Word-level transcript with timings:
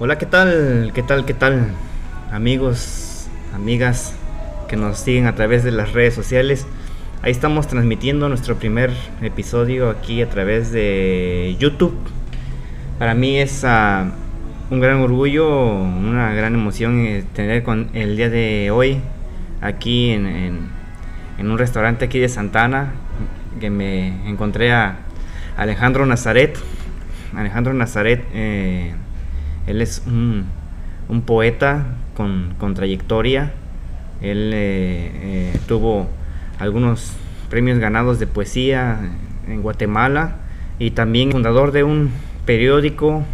Hola, 0.00 0.18
¿qué 0.18 0.26
tal? 0.26 0.90
¿Qué 0.92 1.04
tal? 1.04 1.24
¿Qué 1.24 1.34
tal? 1.34 1.68
Amigos, 2.32 3.28
amigas 3.54 4.12
que 4.66 4.74
nos 4.74 4.98
siguen 4.98 5.28
a 5.28 5.36
través 5.36 5.62
de 5.62 5.70
las 5.70 5.92
redes 5.92 6.14
sociales. 6.14 6.66
Ahí 7.22 7.30
estamos 7.30 7.68
transmitiendo 7.68 8.28
nuestro 8.28 8.56
primer 8.56 8.90
episodio 9.22 9.90
aquí 9.90 10.20
a 10.20 10.28
través 10.28 10.72
de 10.72 11.54
YouTube. 11.60 11.96
Para 12.98 13.14
mí 13.14 13.38
es 13.38 13.62
uh, 13.62 14.10
un 14.74 14.80
gran 14.80 14.96
orgullo, 14.96 15.46
una 15.48 16.34
gran 16.34 16.54
emoción 16.54 17.06
eh, 17.06 17.24
tener 17.32 17.62
con 17.62 17.90
el 17.94 18.16
día 18.16 18.30
de 18.30 18.72
hoy 18.72 19.00
aquí 19.60 20.10
en, 20.10 20.26
en, 21.38 21.50
un 21.50 21.56
restaurante 21.56 22.06
aquí 22.06 22.18
de 22.18 22.28
Santana 22.28 22.94
que 23.60 23.70
me 23.70 24.28
encontré 24.28 24.72
a 24.72 24.96
Alejandro 25.56 26.04
Nazaret. 26.04 26.58
Alejandro 27.36 27.74
Nazaret, 27.74 28.24
eh, 28.34 28.92
él 29.66 29.80
es 29.80 30.02
un, 30.06 30.44
un 31.08 31.22
poeta 31.22 31.86
con, 32.16 32.54
con, 32.58 32.74
trayectoria. 32.74 33.52
Él 34.20 34.52
eh, 34.54 35.10
eh, 35.14 35.58
tuvo 35.66 36.06
algunos 36.58 37.12
premios 37.50 37.78
ganados 37.78 38.18
de 38.18 38.26
poesía 38.26 38.98
en 39.48 39.62
Guatemala 39.62 40.36
y 40.78 40.90
también 40.90 41.32
fundador 41.32 41.72
de 41.72 41.84
un 41.84 42.10
periódico, 42.46 43.24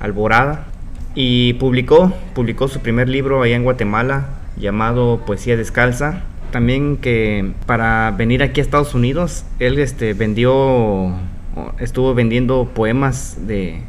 Alborada, 0.00 0.66
y 1.14 1.54
publicó, 1.54 2.12
publicó 2.34 2.68
su 2.68 2.80
primer 2.80 3.08
libro 3.08 3.42
allá 3.42 3.56
en 3.56 3.64
Guatemala 3.64 4.28
llamado 4.56 5.22
Poesía 5.26 5.56
Descalza. 5.56 6.22
También 6.50 6.98
que 6.98 7.52
para 7.66 8.12
venir 8.12 8.42
aquí 8.42 8.60
a 8.60 8.62
Estados 8.62 8.94
Unidos, 8.94 9.44
él 9.58 9.78
este, 9.78 10.14
vendió, 10.14 11.14
estuvo 11.78 12.14
vendiendo 12.14 12.70
poemas 12.74 13.46
de, 13.46 13.80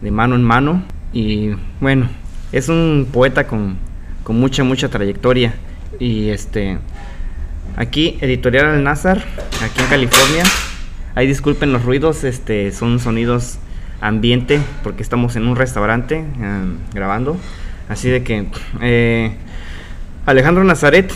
de 0.00 0.10
mano 0.10 0.34
en 0.34 0.42
mano 0.42 0.82
y 1.16 1.56
bueno, 1.80 2.10
es 2.52 2.68
un 2.68 3.08
poeta 3.10 3.46
con, 3.46 3.78
con 4.22 4.38
mucha, 4.38 4.64
mucha 4.64 4.90
trayectoria. 4.90 5.54
Y 5.98 6.28
este, 6.28 6.76
aquí, 7.74 8.18
Editorial 8.20 8.66
Al 8.66 8.84
Nazar, 8.84 9.24
aquí 9.62 9.80
en 9.80 9.86
California. 9.86 10.44
Ahí 11.14 11.26
disculpen 11.26 11.72
los 11.72 11.86
ruidos, 11.86 12.22
este, 12.24 12.70
son 12.70 13.00
sonidos 13.00 13.58
ambiente, 14.02 14.60
porque 14.82 15.02
estamos 15.02 15.36
en 15.36 15.48
un 15.48 15.56
restaurante 15.56 16.16
eh, 16.16 16.64
grabando. 16.92 17.38
Así 17.88 18.10
de 18.10 18.22
que, 18.22 18.48
eh, 18.82 19.32
Alejandro 20.26 20.64
Nazaret, 20.64 21.10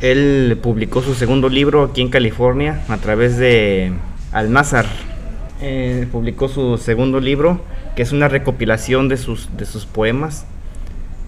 él 0.00 0.58
publicó 0.62 1.02
su 1.02 1.14
segundo 1.14 1.50
libro 1.50 1.82
aquí 1.82 2.00
en 2.00 2.08
California 2.08 2.80
a 2.88 2.96
través 2.96 3.36
de 3.36 3.92
Al 4.32 4.50
Nazar 4.50 4.86
eh, 5.66 6.06
publicó 6.12 6.48
su 6.48 6.76
segundo 6.76 7.20
libro, 7.20 7.62
que 7.96 8.02
es 8.02 8.12
una 8.12 8.28
recopilación 8.28 9.08
de 9.08 9.16
sus, 9.16 9.48
de 9.56 9.64
sus 9.64 9.86
poemas 9.86 10.44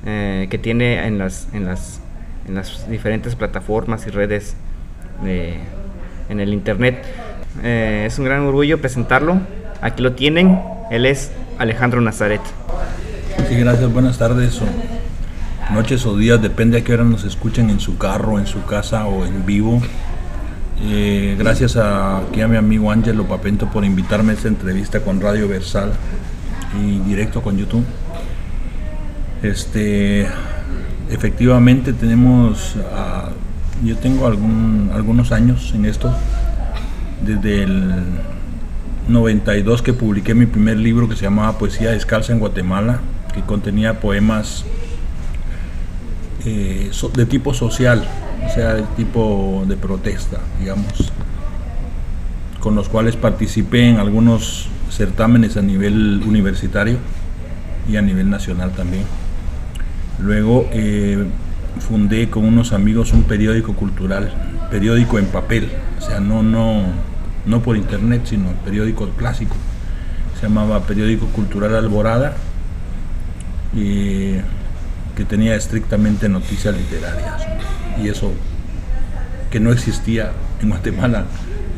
eh, 0.04 0.48
que 0.50 0.58
tiene 0.58 1.06
en 1.06 1.16
las, 1.16 1.48
en, 1.54 1.64
las, 1.64 2.02
en 2.46 2.54
las 2.54 2.88
diferentes 2.90 3.34
plataformas 3.34 4.06
y 4.06 4.10
redes 4.10 4.54
de, 5.24 5.54
en 6.28 6.40
el 6.40 6.52
internet. 6.52 7.02
Eh, 7.62 8.04
es 8.06 8.18
un 8.18 8.26
gran 8.26 8.42
orgullo 8.42 8.78
presentarlo. 8.78 9.40
Aquí 9.80 10.02
lo 10.02 10.12
tienen. 10.12 10.60
Él 10.90 11.06
es 11.06 11.32
Alejandro 11.56 12.02
Nazaret. 12.02 12.42
Sí, 13.48 13.56
gracias. 13.56 13.90
Buenas 13.90 14.18
tardes 14.18 14.60
o 14.60 14.66
noches 15.72 16.04
o 16.04 16.14
días, 16.14 16.42
depende 16.42 16.76
a 16.76 16.84
qué 16.84 16.92
hora 16.92 17.04
nos 17.04 17.24
escuchen 17.24 17.70
en 17.70 17.80
su 17.80 17.96
carro, 17.96 18.38
en 18.38 18.46
su 18.46 18.64
casa 18.66 19.06
o 19.06 19.24
en 19.24 19.46
vivo. 19.46 19.80
Eh, 20.82 21.36
gracias 21.38 21.76
a, 21.76 22.18
aquí 22.18 22.42
a 22.42 22.48
mi 22.48 22.56
amigo 22.56 22.90
Ángelo 22.90 23.24
Papento 23.26 23.70
por 23.70 23.84
invitarme 23.84 24.32
a 24.32 24.34
esta 24.34 24.48
entrevista 24.48 25.00
con 25.00 25.20
Radio 25.20 25.48
Versal 25.48 25.92
y 26.78 26.98
directo 27.00 27.42
con 27.42 27.56
YouTube. 27.56 27.84
Este, 29.42 30.26
efectivamente 31.10 31.92
tenemos, 31.92 32.76
uh, 32.76 33.86
yo 33.86 33.96
tengo 33.96 34.26
algún, 34.26 34.90
algunos 34.94 35.32
años 35.32 35.72
en 35.74 35.84
esto, 35.84 36.12
desde 37.24 37.62
el 37.62 37.94
92 39.08 39.82
que 39.82 39.92
publiqué 39.92 40.34
mi 40.34 40.46
primer 40.46 40.78
libro 40.78 41.08
que 41.08 41.16
se 41.16 41.22
llamaba 41.22 41.58
Poesía 41.58 41.90
Descalza 41.90 42.32
en 42.32 42.38
Guatemala, 42.38 43.00
que 43.32 43.42
contenía 43.42 44.00
poemas 44.00 44.64
eh, 46.44 46.90
de 47.14 47.26
tipo 47.26 47.54
social, 47.54 48.06
sea, 48.48 48.74
de 48.74 48.82
tipo 48.96 49.64
de 49.66 49.76
protesta, 49.76 50.38
digamos, 50.60 51.12
con 52.60 52.74
los 52.74 52.88
cuales 52.88 53.16
participé 53.16 53.88
en 53.88 53.98
algunos 53.98 54.68
certámenes 54.90 55.56
a 55.56 55.62
nivel 55.62 56.22
universitario 56.26 56.98
y 57.88 57.96
a 57.96 58.02
nivel 58.02 58.30
nacional 58.30 58.72
también. 58.72 59.04
Luego 60.18 60.68
eh, 60.72 61.24
fundé 61.80 62.30
con 62.30 62.44
unos 62.44 62.72
amigos 62.72 63.12
un 63.12 63.24
periódico 63.24 63.74
cultural, 63.74 64.32
periódico 64.70 65.18
en 65.18 65.26
papel, 65.26 65.70
o 65.98 66.00
sea, 66.00 66.20
no, 66.20 66.42
no, 66.42 66.82
no 67.44 67.62
por 67.62 67.76
internet, 67.76 68.22
sino 68.24 68.50
el 68.50 68.56
periódico 68.56 69.08
clásico. 69.10 69.54
Se 70.40 70.48
llamaba 70.48 70.80
Periódico 70.86 71.26
Cultural 71.28 71.74
Alborada, 71.74 72.36
y 73.74 74.32
que 75.14 75.24
tenía 75.28 75.54
estrictamente 75.54 76.28
noticias 76.28 76.76
literarias 76.76 77.46
y 78.02 78.08
eso 78.08 78.32
que 79.50 79.60
no 79.60 79.72
existía 79.72 80.32
en 80.60 80.70
Guatemala 80.70 81.24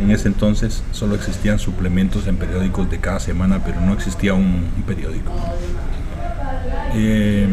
en 0.01 0.11
ese 0.11 0.29
entonces 0.29 0.84
solo 0.93 1.15
existían 1.15 1.59
suplementos 1.59 2.27
en 2.27 2.37
periódicos 2.37 2.91
de 2.91 2.99
cada 2.99 3.21
semana 3.21 3.62
pero 3.65 3.81
no 3.81 3.93
existía 3.93 4.34
un, 4.34 4.69
periódico. 4.87 5.33
Eh, 6.95 7.47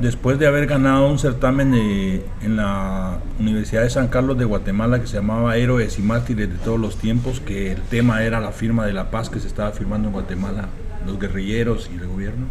después 0.00 0.38
de 0.38 0.46
haber 0.46 0.66
ganado 0.66 1.08
un 1.08 1.18
certamen 1.18 1.72
de, 1.72 2.24
en 2.42 2.56
la 2.56 3.18
Universidad 3.38 3.82
de 3.82 3.90
San 3.90 4.08
Carlos 4.08 4.38
de 4.38 4.44
Guatemala 4.44 5.00
que 5.00 5.06
se 5.06 5.16
llamaba 5.16 5.56
Héroes 5.56 5.98
y 5.98 6.02
Mártires 6.02 6.50
de 6.50 6.58
todos 6.58 6.78
los 6.78 6.96
tiempos 6.96 7.40
que 7.40 7.72
el 7.72 7.80
tema 7.82 8.22
era 8.22 8.40
la 8.40 8.52
firma 8.52 8.86
de 8.86 8.92
la 8.92 9.10
paz 9.10 9.28
que 9.28 9.40
se 9.40 9.48
estaba 9.48 9.72
firmando 9.72 10.08
en 10.08 10.12
Guatemala 10.12 10.68
los 11.06 11.18
guerrilleros 11.18 11.90
y 11.92 11.96
el 11.96 12.06
gobierno 12.06 12.46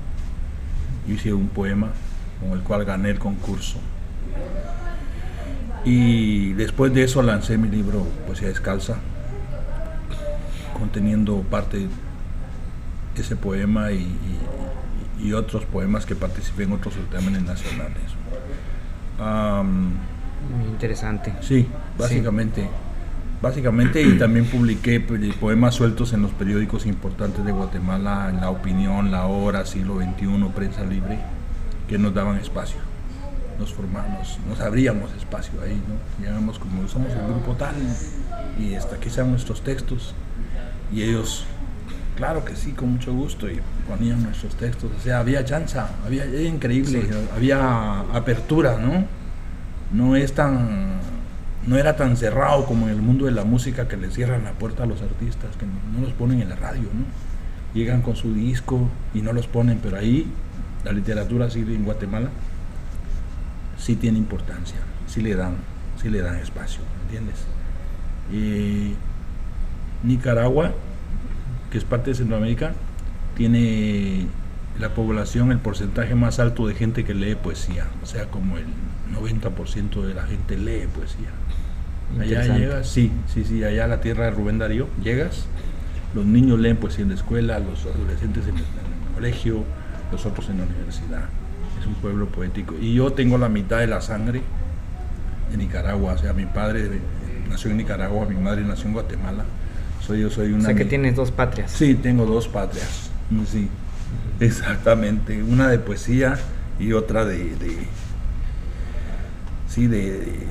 hice 1.07 1.33
un 1.33 1.47
poema 1.47 1.91
con 2.43 2.57
el 2.57 2.63
cual 2.63 2.85
gané 2.85 3.09
el 3.09 3.19
concurso. 3.19 3.79
Y 5.85 6.53
después 6.53 6.93
de 6.93 7.03
eso 7.03 7.21
lancé 7.21 7.57
mi 7.57 7.67
libro 7.67 8.05
Poesía 8.25 8.47
Descalza, 8.47 8.97
conteniendo 10.77 11.41
parte 11.41 11.77
de 11.77 13.21
ese 13.21 13.35
poema 13.35 13.91
y, 13.91 14.07
y, 15.19 15.27
y, 15.27 15.33
otros 15.33 15.65
poemas 15.65 16.05
que 16.05 16.15
participé 16.15 16.63
en 16.63 16.73
otros 16.73 16.93
certámenes 16.93 17.43
nacionales. 17.43 18.03
Um, 19.19 19.91
Muy 20.57 20.69
interesante. 20.69 21.33
Sí, 21.41 21.67
básicamente. 21.97 22.61
Sí. 22.61 22.67
Básicamente, 23.41 24.01
y 24.01 24.17
también 24.17 24.45
publiqué 24.45 25.01
poemas 25.01 25.75
sueltos 25.75 26.13
en 26.13 26.21
los 26.21 26.31
periódicos 26.31 26.85
importantes 26.85 27.43
de 27.43 27.51
Guatemala, 27.51 28.29
en 28.29 28.39
La 28.39 28.49
Opinión, 28.49 29.11
La 29.11 29.25
Hora, 29.25 29.65
Siglo 29.65 29.99
XXI, 29.99 30.49
Prensa 30.55 30.85
Libre 30.85 31.19
que 31.87 31.97
nos 31.97 32.13
daban 32.13 32.37
espacio. 32.37 32.77
Nos 33.59 33.73
formamos, 33.73 34.39
nos 34.47 34.59
abríamos 34.59 35.11
espacio 35.13 35.61
ahí, 35.61 35.81
¿no? 35.87 36.23
Llegamos 36.25 36.57
como 36.59 36.87
somos 36.87 37.11
el 37.11 37.23
grupo 37.27 37.53
tal 37.53 37.75
y 38.59 38.73
hasta 38.75 38.95
aquí 38.95 39.09
sean 39.09 39.31
nuestros 39.31 39.61
textos. 39.61 40.15
Y 40.91 41.03
ellos, 41.03 41.45
claro 42.15 42.43
que 42.45 42.55
sí, 42.55 42.71
con 42.71 42.93
mucho 42.93 43.13
gusto, 43.13 43.49
y 43.49 43.59
ponían 43.87 44.23
nuestros 44.23 44.55
textos. 44.55 44.91
O 44.97 45.01
sea, 45.01 45.19
había 45.19 45.43
chanza, 45.45 45.89
había, 46.05 46.25
era 46.25 46.41
increíble, 46.41 47.03
sí. 47.03 47.07
había 47.35 47.99
apertura, 48.13 48.77
¿no? 48.77 49.05
No 49.91 50.15
es 50.15 50.33
tan, 50.33 50.99
no 51.67 51.77
era 51.77 51.95
tan 51.95 52.17
cerrado 52.17 52.65
como 52.65 52.87
en 52.87 52.93
el 52.93 53.01
mundo 53.01 53.25
de 53.25 53.31
la 53.31 53.43
música 53.43 53.87
que 53.87 53.97
le 53.97 54.09
cierran 54.11 54.43
la 54.43 54.51
puerta 54.53 54.83
a 54.83 54.85
los 54.85 55.01
artistas, 55.01 55.55
que 55.57 55.65
no, 55.65 55.73
no 55.93 56.05
los 56.05 56.13
ponen 56.13 56.41
en 56.41 56.49
la 56.49 56.55
radio, 56.55 56.83
¿no? 56.83 57.05
Llegan 57.73 58.01
con 58.01 58.15
su 58.15 58.33
disco 58.33 58.89
y 59.13 59.21
no 59.21 59.33
los 59.33 59.47
ponen, 59.47 59.79
pero 59.81 59.97
ahí 59.97 60.31
la 60.83 60.91
literatura 60.91 61.49
sí 61.49 61.59
en 61.59 61.85
Guatemala 61.85 62.29
sí 63.83 63.95
tiene 63.95 64.17
importancia, 64.17 64.77
sí 65.07 65.21
le 65.21 65.35
dan, 65.35 65.55
sí 66.01 66.09
le 66.09 66.21
dan 66.21 66.37
espacio, 66.37 66.81
¿entiendes? 67.03 67.35
Y 68.31 68.93
Nicaragua, 70.03 70.71
que 71.69 71.77
es 71.77 71.83
parte 71.83 72.11
de 72.11 72.15
Centroamérica, 72.15 72.73
tiene 73.35 74.27
la 74.79 74.93
población, 74.93 75.51
el 75.51 75.59
porcentaje 75.59 76.15
más 76.15 76.39
alto 76.39 76.65
de 76.67 76.75
gente 76.75 77.03
que 77.03 77.13
lee 77.13 77.35
poesía, 77.35 77.87
o 78.01 78.05
sea, 78.05 78.27
como 78.27 78.57
el 78.57 78.65
90% 79.13 80.01
de 80.01 80.13
la 80.13 80.23
gente 80.23 80.57
lee 80.57 80.87
poesía. 80.87 81.29
Allá 82.19 82.57
llegas, 82.57 82.87
sí, 82.87 83.11
sí, 83.33 83.43
sí, 83.43 83.63
allá 83.63 83.85
a 83.85 83.87
la 83.87 83.99
tierra 83.99 84.25
de 84.25 84.31
Rubén 84.31 84.59
Darío, 84.59 84.87
llegas, 85.03 85.45
los 86.15 86.25
niños 86.25 86.59
leen 86.59 86.77
poesía 86.77 87.03
en 87.03 87.09
la 87.09 87.15
escuela, 87.15 87.59
los 87.59 87.85
adolescentes 87.85 88.43
en 88.43 88.55
el, 88.55 88.61
en 88.61 89.07
el 89.07 89.13
colegio, 89.15 89.63
nosotros 90.13 90.47
en 90.49 90.59
la 90.59 90.63
universidad. 90.63 91.23
Es 91.79 91.85
un 91.85 91.95
pueblo 91.95 92.27
poético. 92.27 92.75
Y 92.79 92.93
yo 92.93 93.11
tengo 93.11 93.37
la 93.37 93.49
mitad 93.49 93.79
de 93.79 93.87
la 93.87 93.99
sangre 93.99 94.41
de 95.51 95.57
Nicaragua. 95.57 96.13
O 96.13 96.17
sea, 96.17 96.33
mi 96.33 96.45
padre 96.45 97.01
nació 97.49 97.71
en 97.71 97.77
Nicaragua, 97.77 98.25
mi 98.25 98.35
madre 98.35 98.63
nació 98.63 98.87
en 98.87 98.93
Guatemala. 98.93 99.43
Soy, 100.05 100.21
yo 100.21 100.29
soy 100.29 100.53
una... 100.53 100.63
O 100.63 100.65
sea 100.65 100.75
que 100.75 100.85
tienes 100.85 101.15
dos 101.15 101.31
patrias. 101.31 101.71
Sí, 101.71 101.95
tengo 101.95 102.25
dos 102.25 102.47
patrias. 102.47 103.09
Sí, 103.47 103.67
exactamente. 104.39 105.43
Una 105.43 105.67
de 105.67 105.79
poesía 105.79 106.37
y 106.79 106.93
otra 106.93 107.25
de... 107.25 107.55
de 107.55 107.87
sí, 109.67 109.87
de, 109.87 110.47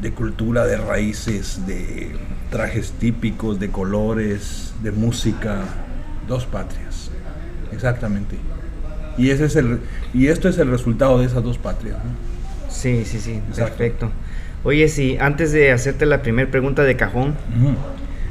de 0.00 0.12
cultura, 0.12 0.66
de 0.66 0.76
raíces, 0.76 1.66
de 1.66 2.16
trajes 2.50 2.92
típicos, 2.92 3.60
de 3.60 3.70
colores, 3.70 4.74
de 4.82 4.92
música. 4.92 5.60
Dos 6.26 6.44
patrias. 6.44 7.10
Exactamente. 7.72 8.36
Y, 9.18 9.30
ese 9.30 9.46
es 9.46 9.56
el, 9.56 9.80
y 10.12 10.26
esto 10.28 10.48
es 10.48 10.58
el 10.58 10.68
resultado 10.70 11.18
de 11.18 11.26
esas 11.26 11.42
dos 11.42 11.58
patrias. 11.58 11.96
¿no? 11.96 12.70
Sí, 12.70 13.04
sí, 13.04 13.18
sí, 13.18 13.40
perfecto. 13.54 14.10
Oye, 14.64 14.88
sí, 14.88 15.16
antes 15.20 15.52
de 15.52 15.72
hacerte 15.72 16.06
la 16.06 16.22
primera 16.22 16.50
pregunta 16.50 16.82
de 16.82 16.96
cajón, 16.96 17.34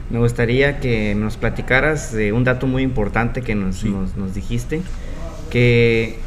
me 0.09 0.19
gustaría 0.19 0.79
que 0.79 1.15
nos 1.15 1.37
platicaras 1.37 2.11
de 2.13 2.33
un 2.33 2.43
dato 2.43 2.67
muy 2.67 2.83
importante 2.83 3.41
que 3.41 3.55
nos, 3.55 3.77
Sí. 3.77 3.89
nos, 3.89 4.15
nos 4.17 4.35
dijiste, 4.35 4.81
que, 5.49 6.17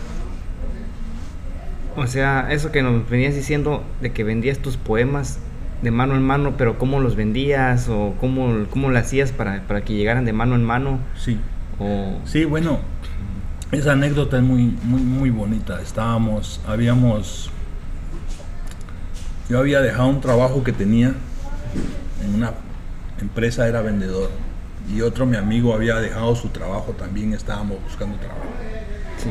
o 1.96 2.06
sea, 2.06 2.48
eso 2.50 2.70
que 2.72 2.82
nos 2.82 3.08
venías 3.08 3.34
diciendo 3.34 3.82
de 4.00 4.12
que 4.12 4.24
vendías 4.24 4.58
tus 4.58 4.76
poemas 4.76 5.38
de 5.82 5.90
mano 5.90 6.14
en 6.16 6.22
mano, 6.22 6.54
pero 6.56 6.78
cómo 6.78 7.00
los 7.00 7.14
vendías 7.16 7.88
o 7.88 8.14
cómo, 8.20 8.66
cómo 8.70 8.90
lo 8.90 8.98
hacías 8.98 9.30
para, 9.32 9.62
para 9.62 9.82
que 9.82 9.94
llegaran 9.94 10.24
de 10.24 10.32
mano 10.32 10.54
en 10.54 10.64
mano, 10.64 10.98
Sí. 11.16 11.38
o... 11.78 12.18
Sí, 12.24 12.44
bueno, 12.44 12.80
esa 13.72 13.92
anécdota 13.92 14.38
es 14.38 14.42
muy, 14.42 14.76
muy, 14.82 15.02
muy 15.02 15.30
bonita. 15.30 15.80
Estábamos, 15.82 16.60
habíamos, 16.66 17.50
yo 19.48 19.58
había 19.58 19.80
dejado 19.80 20.08
un 20.08 20.20
trabajo 20.20 20.64
que 20.64 20.72
tenía 20.72 21.14
en 22.24 22.34
una 22.34 22.52
empresa, 23.20 23.68
era 23.68 23.82
vendedor, 23.82 24.30
y 24.94 25.02
otro 25.02 25.26
mi 25.26 25.36
amigo 25.36 25.74
había 25.74 25.96
dejado 25.96 26.34
su 26.34 26.48
trabajo 26.48 26.92
también, 26.92 27.34
estábamos 27.34 27.82
buscando 27.82 28.16
trabajo. 28.16 28.40
Sí. 29.18 29.30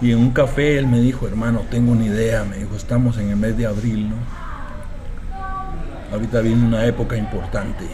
Y 0.00 0.12
en 0.12 0.18
un 0.18 0.30
café 0.30 0.78
él 0.78 0.86
me 0.86 1.00
dijo, 1.00 1.26
hermano, 1.26 1.62
tengo 1.70 1.92
una 1.92 2.04
idea, 2.04 2.44
me 2.44 2.58
dijo, 2.58 2.76
estamos 2.76 3.18
en 3.18 3.30
el 3.30 3.36
mes 3.36 3.56
de 3.56 3.66
abril, 3.66 4.10
¿no? 4.10 4.16
Ahorita 6.12 6.40
viene 6.40 6.64
una 6.64 6.84
época 6.86 7.16
importante. 7.16 7.84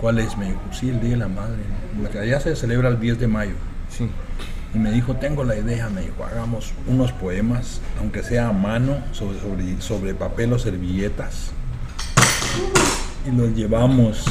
¿Cuál 0.00 0.18
es? 0.18 0.36
Me 0.36 0.46
dijo, 0.46 0.60
sí, 0.72 0.90
el 0.90 1.00
Día 1.00 1.10
de 1.10 1.16
la 1.16 1.28
Madre. 1.28 1.58
¿no? 1.96 2.02
La 2.02 2.10
que 2.10 2.18
allá 2.18 2.40
se 2.40 2.56
celebra 2.56 2.88
el 2.88 3.00
10 3.00 3.18
de 3.20 3.28
mayo. 3.28 3.54
Sí. 3.88 4.08
Y 4.74 4.78
me 4.78 4.90
dijo, 4.92 5.16
tengo 5.16 5.44
la 5.44 5.56
idea, 5.56 5.88
me 5.88 6.02
dijo, 6.02 6.24
hagamos 6.24 6.72
unos 6.86 7.12
poemas, 7.12 7.80
aunque 7.98 8.22
sea 8.22 8.48
a 8.48 8.52
mano, 8.52 8.98
sobre, 9.12 9.80
sobre, 9.80 10.14
papel 10.14 10.52
o 10.52 10.58
servilletas. 10.58 11.52
Y 13.26 13.34
los 13.34 13.54
llevamos, 13.54 14.24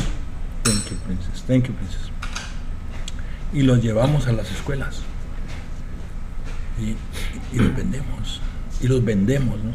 thank 0.63 0.85
you, 0.89 0.95
princess, 1.05 1.43
thank 1.47 1.65
you, 1.65 1.73
princess. 1.73 2.11
Y 3.53 3.63
los 3.63 3.81
llevamos 3.81 4.27
a 4.27 4.31
las 4.33 4.51
escuelas. 4.51 5.01
Y, 6.79 6.89
y- 6.91 6.97
y 7.53 7.57
los 7.57 7.75
vendemos. 7.75 8.41
Y 8.79 8.87
los 8.87 9.03
vendemos, 9.03 9.57
¿no? 9.63 9.71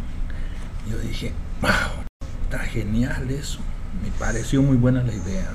Y 0.86 0.90
yo 0.92 0.98
dije, 0.98 1.32
wow, 1.60 2.04
está 2.44 2.60
genial 2.60 3.30
eso. 3.30 3.58
Me 4.02 4.10
pareció 4.18 4.62
muy 4.62 4.76
buena 4.76 5.02
la 5.02 5.12
idea. 5.12 5.50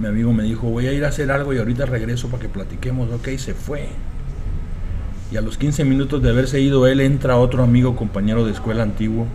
Mi 0.00 0.06
amigo 0.08 0.32
me 0.32 0.44
dijo, 0.44 0.68
voy 0.68 0.86
a 0.86 0.92
ir 0.92 1.04
a 1.04 1.08
hacer 1.08 1.30
algo 1.30 1.52
y 1.52 1.58
ahorita 1.58 1.86
regreso 1.86 2.28
para 2.28 2.42
que 2.42 2.48
platiquemos. 2.48 3.10
Ok, 3.12 3.28
se 3.36 3.54
fue. 3.54 3.88
Y 5.30 5.36
a 5.36 5.40
los 5.40 5.58
15 5.58 5.84
minutos 5.84 6.22
de 6.22 6.30
haberse 6.30 6.60
ido 6.60 6.86
él, 6.86 7.00
entra 7.00 7.36
otro 7.36 7.62
amigo, 7.62 7.96
compañero 7.96 8.44
de 8.44 8.52
escuela 8.52 8.82
antiguo. 8.82 9.26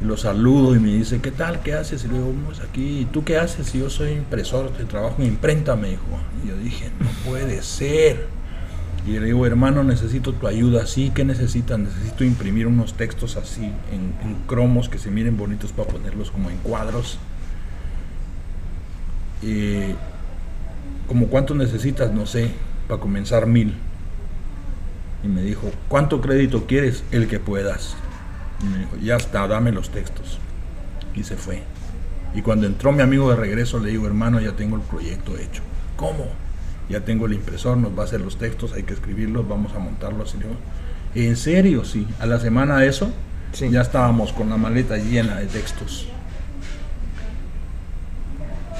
Y 0.00 0.04
lo 0.04 0.16
saludo 0.16 0.74
y 0.74 0.80
me 0.80 0.88
dice, 0.88 1.20
¿qué 1.20 1.30
tal? 1.30 1.60
¿Qué 1.62 1.74
haces? 1.74 2.04
Y 2.04 2.08
le 2.08 2.14
digo, 2.14 2.32
aquí, 2.68 3.00
¿y 3.00 3.04
tú 3.04 3.24
qué 3.24 3.36
haces? 3.36 3.74
Y 3.74 3.78
yo 3.78 3.90
soy 3.90 4.12
impresor, 4.12 4.70
trabajo 4.88 5.22
en 5.22 5.28
imprenta, 5.28 5.76
me 5.76 5.90
dijo. 5.90 6.02
Y 6.44 6.48
yo 6.48 6.56
dije, 6.56 6.90
no 7.00 7.08
puede 7.28 7.62
ser. 7.62 8.26
Y 9.06 9.12
le 9.12 9.26
digo, 9.26 9.46
hermano, 9.46 9.82
necesito 9.84 10.32
tu 10.32 10.46
ayuda. 10.46 10.86
Sí, 10.86 11.10
¿qué 11.14 11.24
necesitas? 11.24 11.78
Necesito 11.78 12.24
imprimir 12.24 12.66
unos 12.66 12.94
textos 12.94 13.36
así, 13.36 13.64
en 13.92 14.36
cromos 14.46 14.88
que 14.88 14.98
se 14.98 15.10
miren 15.10 15.36
bonitos 15.36 15.72
para 15.72 15.88
ponerlos 15.88 16.30
como 16.30 16.50
en 16.50 16.58
cuadros. 16.58 17.18
Eh, 19.42 19.94
como 21.08 21.26
cuánto 21.26 21.54
necesitas, 21.54 22.12
no 22.12 22.26
sé, 22.26 22.50
para 22.88 23.00
comenzar 23.00 23.46
mil. 23.46 23.74
Y 25.24 25.28
me 25.28 25.42
dijo, 25.42 25.70
¿cuánto 25.88 26.20
crédito 26.20 26.66
quieres? 26.66 27.04
El 27.10 27.28
que 27.28 27.38
puedas. 27.38 27.94
Y 28.62 28.66
me 28.66 28.78
dijo, 28.78 28.96
ya 29.02 29.16
está, 29.16 29.46
dame 29.46 29.72
los 29.72 29.90
textos. 29.90 30.38
Y 31.14 31.24
se 31.24 31.36
fue. 31.36 31.62
Y 32.34 32.42
cuando 32.42 32.66
entró 32.66 32.92
mi 32.92 33.02
amigo 33.02 33.30
de 33.30 33.36
regreso, 33.36 33.78
le 33.78 33.90
digo, 33.90 34.06
hermano, 34.06 34.40
ya 34.40 34.52
tengo 34.52 34.76
el 34.76 34.82
proyecto 34.82 35.36
hecho. 35.36 35.62
¿Cómo? 35.96 36.26
Ya 36.88 37.00
tengo 37.04 37.26
el 37.26 37.34
impresor, 37.34 37.76
nos 37.76 37.96
va 37.96 38.02
a 38.02 38.04
hacer 38.06 38.20
los 38.20 38.38
textos, 38.38 38.72
hay 38.72 38.82
que 38.84 38.94
escribirlos, 38.94 39.46
vamos 39.48 39.74
a 39.74 39.78
montarlos. 39.78 40.34
Y 40.34 40.38
le 40.38 40.44
digo, 40.44 40.56
¿en 41.14 41.36
serio? 41.36 41.84
Sí. 41.84 42.06
A 42.20 42.26
la 42.26 42.40
semana 42.40 42.78
de 42.78 42.88
eso, 42.88 43.12
Sí. 43.52 43.68
ya 43.70 43.82
estábamos 43.82 44.32
con 44.32 44.48
la 44.48 44.56
maleta 44.56 44.96
llena 44.96 45.36
de 45.36 45.46
textos 45.46 46.08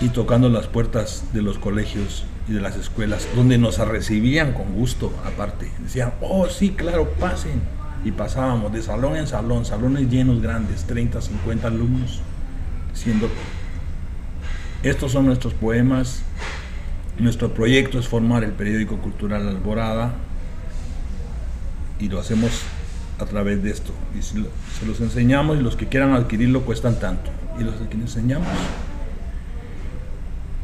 y 0.03 0.09
tocando 0.09 0.49
las 0.49 0.67
puertas 0.67 1.25
de 1.33 1.43
los 1.43 1.59
colegios 1.59 2.25
y 2.49 2.53
de 2.53 2.61
las 2.61 2.77
escuelas, 2.77 3.29
donde 3.37 3.57
nos 3.57 3.79
recibían 3.79 4.53
con 4.53 4.75
gusto, 4.75 5.13
aparte. 5.25 5.71
Decían, 5.79 6.15
oh, 6.21 6.49
sí, 6.49 6.71
claro, 6.71 7.09
pasen. 7.21 7.63
Y 8.05 8.11
pasábamos 8.11 8.73
de 8.73 8.83
salón 8.83 9.17
en 9.17 9.29
salón, 9.29 9.65
salones 9.65 10.11
llenos 10.11 10.43
grandes, 10.43 10.85
30, 10.85 11.21
50 11.21 11.69
alumnos, 11.69 12.21
diciendo, 12.93 13.29
estos 14.83 15.13
son 15.13 15.27
nuestros 15.27 15.55
poemas, 15.55 16.23
nuestro 17.21 17.55
proyecto 17.55 18.01
es 18.01 18.09
formar 18.09 18.43
el 18.43 18.51
periódico 18.51 18.97
cultural 18.97 19.47
Alborada, 19.47 20.15
y 22.01 22.09
lo 22.09 22.19
hacemos 22.19 22.51
a 23.21 23.27
través 23.27 23.63
de 23.63 23.71
esto. 23.71 23.93
Y 24.19 24.23
se 24.23 24.41
los 24.85 25.01
enseñamos 25.01 25.61
y 25.61 25.63
los 25.63 25.77
que 25.77 25.87
quieran 25.87 26.13
adquirirlo 26.13 26.63
cuestan 26.63 26.99
tanto. 26.99 27.31
Y 27.61 27.63
los 27.63 27.77
que 27.77 27.95
enseñamos 27.95 28.49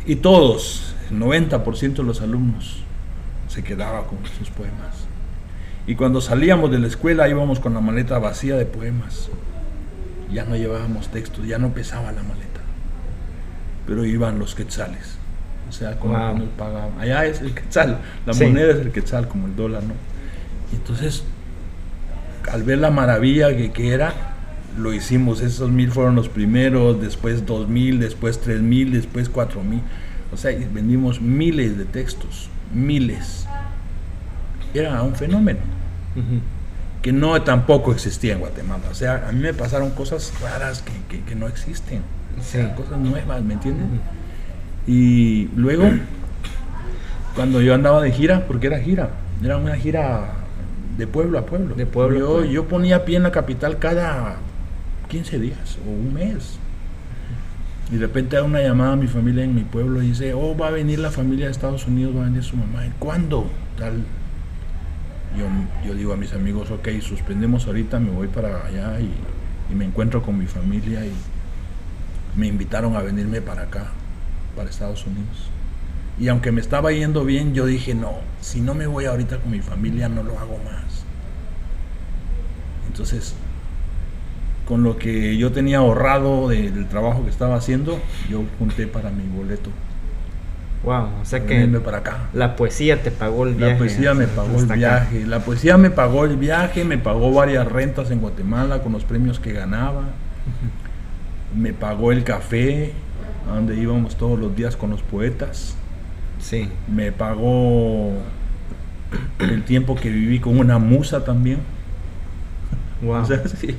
y 0.09 0.17
todos, 0.17 0.95
el 1.11 1.21
90% 1.21 1.95
de 1.95 2.03
los 2.03 2.21
alumnos, 2.21 2.79
se 3.49 3.63
quedaba 3.63 4.07
con 4.07 4.19
sus 4.39 4.51
poemas. 4.51 5.07
Y 5.87 5.95
cuando 5.95 6.21
salíamos 6.21 6.71
de 6.71 6.79
la 6.79 6.87
escuela 6.89 7.29
íbamos 7.29 7.61
con 7.61 7.75
la 7.75 7.81
maleta 7.81 8.19
vacía 8.19 8.57
de 8.57 8.67
poemas. 8.67 9.29
Ya 10.33 10.45
no 10.45 10.57
llevábamos 10.57 11.09
textos, 11.09 11.47
ya 11.47 11.59
no 11.59 11.71
pesaba 11.73 12.13
la 12.13 12.23
maleta. 12.23 12.61
Pero 13.87 14.05
iban 14.05 14.39
los 14.39 14.55
quetzales. 14.55 15.17
O 15.69 15.73
sea, 15.73 15.99
con 15.99 16.13
lo 16.13 16.19
Wow. 16.19 16.39
nos 16.39 16.49
pagaban. 16.51 17.01
Allá 17.01 17.25
es 17.25 17.41
el 17.41 17.55
quetzal, 17.55 17.99
la 18.27 18.33
Sí. 18.35 18.45
moneda 18.45 18.73
es 18.73 18.81
el 18.81 18.91
quetzal, 18.93 19.29
como 19.29 19.47
el 19.47 19.57
dólar, 19.57 19.83
¿no? 19.83 19.95
Y 20.73 20.77
entonces, 20.77 21.25
al 22.51 22.63
ver 22.65 22.79
la 22.79 22.91
maravilla 22.91 23.57
que, 23.57 23.73
que 23.73 23.93
era, 23.93 24.13
lo 24.79 24.93
hicimos. 24.95 25.41
Esos 25.41 25.71
mil 25.71 25.91
fueron 25.91 26.15
los 26.17 26.29
primeros, 26.29 27.01
después 27.01 27.45
dos 27.47 27.69
mil, 27.69 27.99
después 28.01 28.41
tres 28.41 28.61
mil, 28.61 28.93
después 28.93 29.29
cuatro 29.29 29.63
mil. 29.63 29.81
O 30.33 30.37
sea, 30.37 30.51
vendimos 30.73 31.21
miles 31.21 31.77
de 31.79 31.85
textos, 31.85 32.49
miles. 32.75 33.47
Era 34.75 35.03
un 35.03 35.15
fenómeno 35.15 35.61
que 37.03 37.13
no 37.13 37.41
tampoco 37.43 37.93
existía 37.93 38.35
en 38.35 38.41
Guatemala. 38.41 38.85
O 38.91 38.95
sea, 38.95 39.27
a 39.29 39.33
mí 39.33 39.41
me 39.41 39.55
pasaron 39.55 39.91
cosas 39.91 40.33
raras 40.43 40.83
que, 40.83 40.93
que- 41.19 41.25
que 41.25 41.35
no 41.35 41.47
existen. 41.49 42.03
O 42.39 42.43
sea, 42.43 42.75
cosas 42.75 42.99
nuevas, 42.99 43.43
¿me 43.43 43.55
entiendes? 43.55 43.87
Y 44.87 45.49
luego, 45.57 45.85
cuando 47.35 47.61
yo 47.63 47.75
andaba 47.75 48.03
de 48.03 48.11
gira, 48.13 48.47
porque 48.47 48.67
era 48.67 48.79
gira, 48.81 49.11
era 49.43 49.57
una 49.57 49.77
gira 49.77 50.33
de 50.97 51.07
pueblo 51.07 51.39
a 51.39 51.47
pueblo. 51.47 51.75
De 51.75 51.87
pueblo 51.87 52.19
yo, 52.19 52.27
pueblo. 52.27 52.51
yo 52.51 52.65
ponía 52.69 53.05
pie 53.05 53.17
en 53.17 53.23
la 53.25 53.33
capital 53.33 53.79
cada 53.79 54.37
15 55.09 55.39
días 55.39 55.79
o 55.87 55.91
un 55.91 56.15
mes. 56.15 56.59
Y 57.91 57.95
de 57.95 58.01
repente 58.01 58.37
da 58.37 58.43
una 58.43 58.61
llamada 58.61 58.93
a 58.93 58.97
mi 58.97 59.07
familia 59.07 59.45
en 59.45 59.55
mi 59.55 59.65
pueblo 59.65 60.03
y 60.03 60.09
dice, 60.09 60.35
oh, 60.35 60.57
va 60.57 60.69
a 60.69 60.71
venir 60.71 60.99
la 60.99 61.11
familia 61.11 61.47
de 61.47 61.53
Estados 61.53 61.87
Unidos, 61.87 62.15
va 62.15 62.23
a 62.23 62.25
venir 62.25 62.45
su 62.45 62.57
mamá. 62.57 62.87
¿Y 62.87 62.91
¿Cuándo? 62.99 63.51
Tal. 63.79 64.05
Yo, 65.39 65.47
yo 65.87 65.95
digo 65.95 66.13
a 66.13 66.17
mis 66.17 66.33
amigos, 66.33 66.71
ok, 66.71 66.89
suspendemos 67.01 67.67
ahorita, 67.67 67.99
me 67.99 68.11
voy 68.11 68.29
para 68.29 68.67
allá 68.67 69.01
y, 69.01 69.11
y 69.71 69.75
me 69.75 69.85
encuentro 69.85 70.23
con 70.23 70.39
mi 70.39 70.47
familia 70.47 71.05
y 71.05 71.13
me 72.37 72.47
invitaron 72.47 72.97
a 72.97 73.01
venirme 73.01 73.41
para 73.41 73.63
acá, 73.63 73.89
para 74.55 74.69
Estados 74.69 75.07
Unidos. 75.07 75.51
Y 76.19 76.29
aunque 76.29 76.53
me 76.53 76.61
estaba 76.61 76.93
yendo 76.93 77.25
bien, 77.25 77.55
yo 77.55 77.65
dije, 77.65 77.95
no, 77.95 78.17
si 78.41 78.61
no 78.61 78.75
me 78.75 78.87
voy 78.87 79.05
ahorita 79.05 79.39
con 79.39 79.51
mi 79.51 79.61
familia, 79.61 80.09
no 80.09 80.23
lo 80.23 80.39
hago 80.39 80.59
más. 80.65 81.05
Entonces, 82.89 83.35
con 84.69 84.83
lo 84.83 84.99
que 84.99 85.39
yo 85.39 85.51
tenía 85.51 85.79
ahorrado 85.79 86.49
de- 86.51 86.71
del 86.71 86.87
trabajo 86.89 87.25
que 87.25 87.31
estaba 87.31 87.57
haciendo, 87.57 87.99
yo 88.29 88.45
junté 88.59 88.87
para 88.87 89.09
mi 89.11 89.25
boleto. 89.35 89.71
Wow, 90.85 91.07
o 91.23 91.25
sea 91.25 91.45
que 91.47 91.67
para 91.83 91.99
acá. 91.99 92.29
la 92.35 92.55
poesía 92.55 93.03
te 93.03 93.11
pagó 93.11 93.47
el 93.47 93.55
viaje. 93.55 93.73
La 93.73 93.79
poesía 93.79 94.15
me 94.15 94.27
pagó 94.29 94.59
el 94.59 94.65
acá. 94.67 94.75
viaje. 94.75 95.27
La 95.27 95.39
poesía 95.41 95.77
me 95.79 95.91
pagó 95.91 96.25
el 96.27 96.37
viaje, 96.37 96.85
me 96.85 96.99
pagó 96.99 97.33
varias 97.33 97.67
rentas 97.67 98.11
en 98.11 98.21
Guatemala 98.21 98.81
con 98.83 98.93
los 98.93 99.05
premios 99.05 99.41
que 99.41 99.53
ganaba. 99.55 100.03
Me 101.57 101.73
pagó 101.73 102.13
el 102.13 102.23
café, 102.23 102.93
a 103.51 103.55
donde 103.55 103.75
íbamos 103.77 104.17
todos 104.17 104.39
los 104.39 104.55
días 104.55 104.77
con 104.77 104.91
los 104.91 105.01
poetas. 105.03 105.75
Sí. 106.41 106.69
Me 106.87 107.11
pagó 107.11 108.13
el 109.41 109.63
tiempo 109.65 109.97
que 109.97 110.11
viví 110.11 110.39
con 110.41 110.59
una 110.59 110.79
musa 110.79 111.25
también. 111.25 111.59
Wow. 113.03 113.17
O 113.23 113.25
sea, 113.25 113.43
sí. 113.49 113.75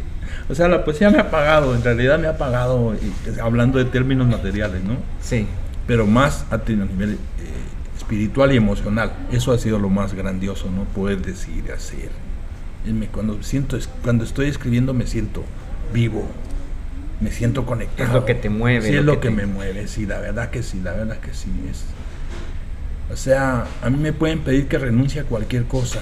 O 0.49 0.55
sea, 0.55 0.67
la 0.67 0.83
poesía 0.83 1.09
me 1.11 1.19
ha 1.19 1.29
pagado, 1.29 1.75
en 1.75 1.83
realidad 1.83 2.17
me 2.19 2.27
ha 2.27 2.37
pagado, 2.37 2.95
y- 2.95 3.39
hablando 3.39 3.77
de 3.77 3.85
términos 3.85 4.27
materiales, 4.27 4.83
¿no? 4.83 4.95
Sí. 5.21 5.45
Pero 5.85 6.07
más 6.07 6.45
a 6.51 6.57
nivel 6.67 7.13
eh, 7.13 7.17
espiritual 7.97 8.51
y 8.53 8.57
emocional. 8.57 9.11
Eso 9.31 9.51
ha 9.53 9.59
sido 9.59 9.77
lo 9.79 9.89
más 9.89 10.13
grandioso, 10.13 10.69
¿no? 10.71 10.83
Poder 10.85 11.21
decir, 11.21 11.71
hacer. 11.71 12.09
Y 12.85 12.93
me- 12.93 13.07
cuando, 13.07 13.41
siento, 13.43 13.77
cuando 14.03 14.23
estoy 14.23 14.47
escribiendo 14.47 14.93
me 14.93 15.05
siento 15.05 15.43
vivo, 15.93 16.25
me 17.21 17.31
siento 17.31 17.65
conectado. 17.65 18.07
Es 18.09 18.13
lo 18.15 18.25
que 18.25 18.33
te 18.35 18.49
mueve, 18.49 18.87
Sí, 18.87 18.93
lo 18.93 18.99
es 18.99 19.05
lo 19.05 19.13
que 19.13 19.19
que, 19.19 19.29
te- 19.29 19.35
me 19.35 19.45
mueve, 19.45 19.87
sí, 19.87 20.05
la 20.07 20.19
verdad 20.19 20.49
que 20.49 20.63
sí, 20.63 20.81
la 20.83 20.93
verdad 20.93 21.17
que 21.19 21.33
sí. 21.33 21.49
Es, 21.69 21.83
o 23.11 23.15
sea, 23.15 23.65
a 23.83 23.89
mí 23.89 23.97
me 23.97 24.13
pueden 24.13 24.39
pedir 24.39 24.67
que 24.67 24.77
renuncie 24.79 25.21
a 25.21 25.23
cualquier 25.25 25.65
cosa, 25.65 25.99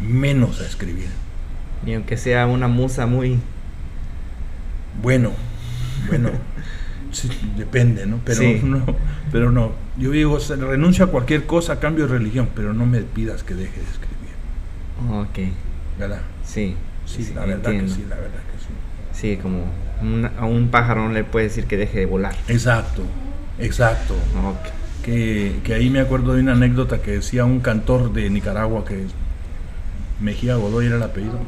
menos 0.00 0.60
a 0.60 0.66
escribir. 0.66 1.08
Y 1.86 1.94
aunque 1.94 2.16
sea 2.16 2.46
una 2.46 2.66
musa 2.68 3.06
muy... 3.06 3.38
Bueno, 5.02 5.30
bueno, 6.08 6.30
sí, 7.12 7.28
depende, 7.56 8.06
¿no? 8.06 8.20
Pero 8.24 8.38
Sí. 8.40 8.60
no, 8.64 8.84
pero 9.32 9.50
no. 9.52 9.72
Yo 9.98 10.10
digo, 10.10 10.34
o 10.34 10.40
sea, 10.40 10.56
renuncio 10.56 11.04
a 11.04 11.08
cualquier 11.08 11.46
cosa 11.46 11.74
a 11.74 11.80
cambio 11.80 12.06
de 12.06 12.18
religión, 12.18 12.48
pero 12.54 12.72
no 12.74 12.86
me 12.86 13.00
pidas 13.02 13.42
que 13.42 13.54
deje 13.54 13.80
de 13.80 13.86
escribir, 13.86 15.16
Ok. 15.20 15.52
¿verdad? 15.98 16.20
Sí. 16.44 16.74
Sí, 17.06 17.30
la 17.34 17.46
verdad 17.46 17.72
entiendo. 17.72 17.94
que 17.94 18.00
sí, 18.00 18.06
la 18.08 18.16
verdad 18.16 18.40
que 18.52 18.58
sí. 18.58 19.20
Sí, 19.20 19.36
como 19.40 19.64
una- 20.02 20.32
a 20.38 20.44
un 20.44 20.68
pájaro 20.68 21.06
no 21.08 21.12
le 21.14 21.24
puede 21.24 21.46
decir 21.46 21.64
que 21.66 21.76
deje 21.76 22.00
de 22.00 22.06
volar. 22.06 22.34
Exacto, 22.48 23.02
exacto. 23.58 24.14
Ok. 24.44 25.04
Que, 25.04 25.60
que 25.62 25.72
ahí 25.74 25.88
me 25.88 26.00
acuerdo 26.00 26.34
de 26.34 26.40
una 26.42 26.52
anécdota 26.52 27.00
que 27.00 27.12
decía 27.12 27.44
un 27.44 27.60
cantor 27.60 28.12
de 28.12 28.28
Nicaragua 28.28 28.84
que 28.84 29.04
Mejía 30.20 30.56
Godoy 30.56 30.86
era 30.86 30.96
el 30.96 31.02
apellido. 31.04 31.38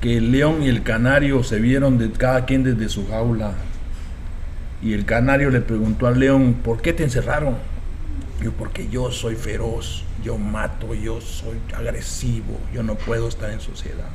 Que 0.00 0.16
el 0.18 0.32
león 0.32 0.62
y 0.62 0.68
el 0.68 0.82
canario 0.82 1.42
se 1.44 1.60
vieron 1.60 1.98
de 1.98 2.10
cada 2.12 2.44
quien 2.46 2.62
desde 2.64 2.88
su 2.88 3.06
jaula. 3.08 3.54
Y 4.80 4.92
el 4.92 5.04
canario 5.06 5.50
le 5.50 5.60
preguntó 5.60 6.06
al 6.06 6.18
león, 6.18 6.54
¿por 6.62 6.80
qué 6.82 6.92
te 6.92 7.02
encerraron? 7.04 7.56
Yo, 8.40 8.52
porque 8.52 8.88
yo 8.88 9.10
soy 9.12 9.36
feroz, 9.36 10.04
yo 10.22 10.38
mato, 10.38 10.94
yo 10.94 11.20
soy 11.20 11.62
agresivo, 11.74 12.68
yo 12.72 12.82
no 12.82 12.96
puedo 12.96 13.28
estar 13.28 13.50
en 13.50 13.60
sociedad. 13.60 14.12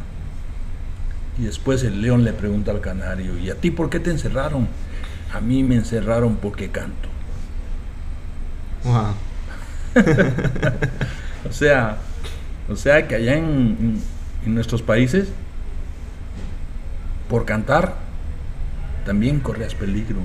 Y 1.37 1.43
después 1.43 1.83
el 1.83 2.01
león 2.01 2.23
le 2.23 2.33
pregunta 2.33 2.71
al 2.71 2.79
canario, 2.81 3.37
¿y 3.37 3.49
a 3.49 3.59
ti 3.59 3.71
por 3.71 3.89
qué 3.89 3.99
te 3.99 4.11
encerraron? 4.11 4.69
A 5.29 5.41
mí 5.41 5.63
me 5.63 5.75
encerraron 5.75 6.37
porque 6.37 6.71
canto. 6.71 7.09
Wow. 8.83 9.15
O 11.43 11.51
sea, 11.51 11.97
o 12.67 12.75
sea 12.75 13.07
que 13.07 13.15
allá 13.15 13.35
en, 13.35 13.45
en- 13.45 14.03
en 14.45 14.55
nuestros 14.55 14.81
países, 14.81 15.33
por 17.31 17.45
cantar, 17.45 17.95
también 19.05 19.39
corrías 19.39 19.73
peligro. 19.73 20.19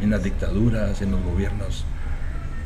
En 0.00 0.08
las 0.08 0.24
dictaduras, 0.24 1.02
en 1.02 1.10
los 1.10 1.22
gobiernos. 1.22 1.84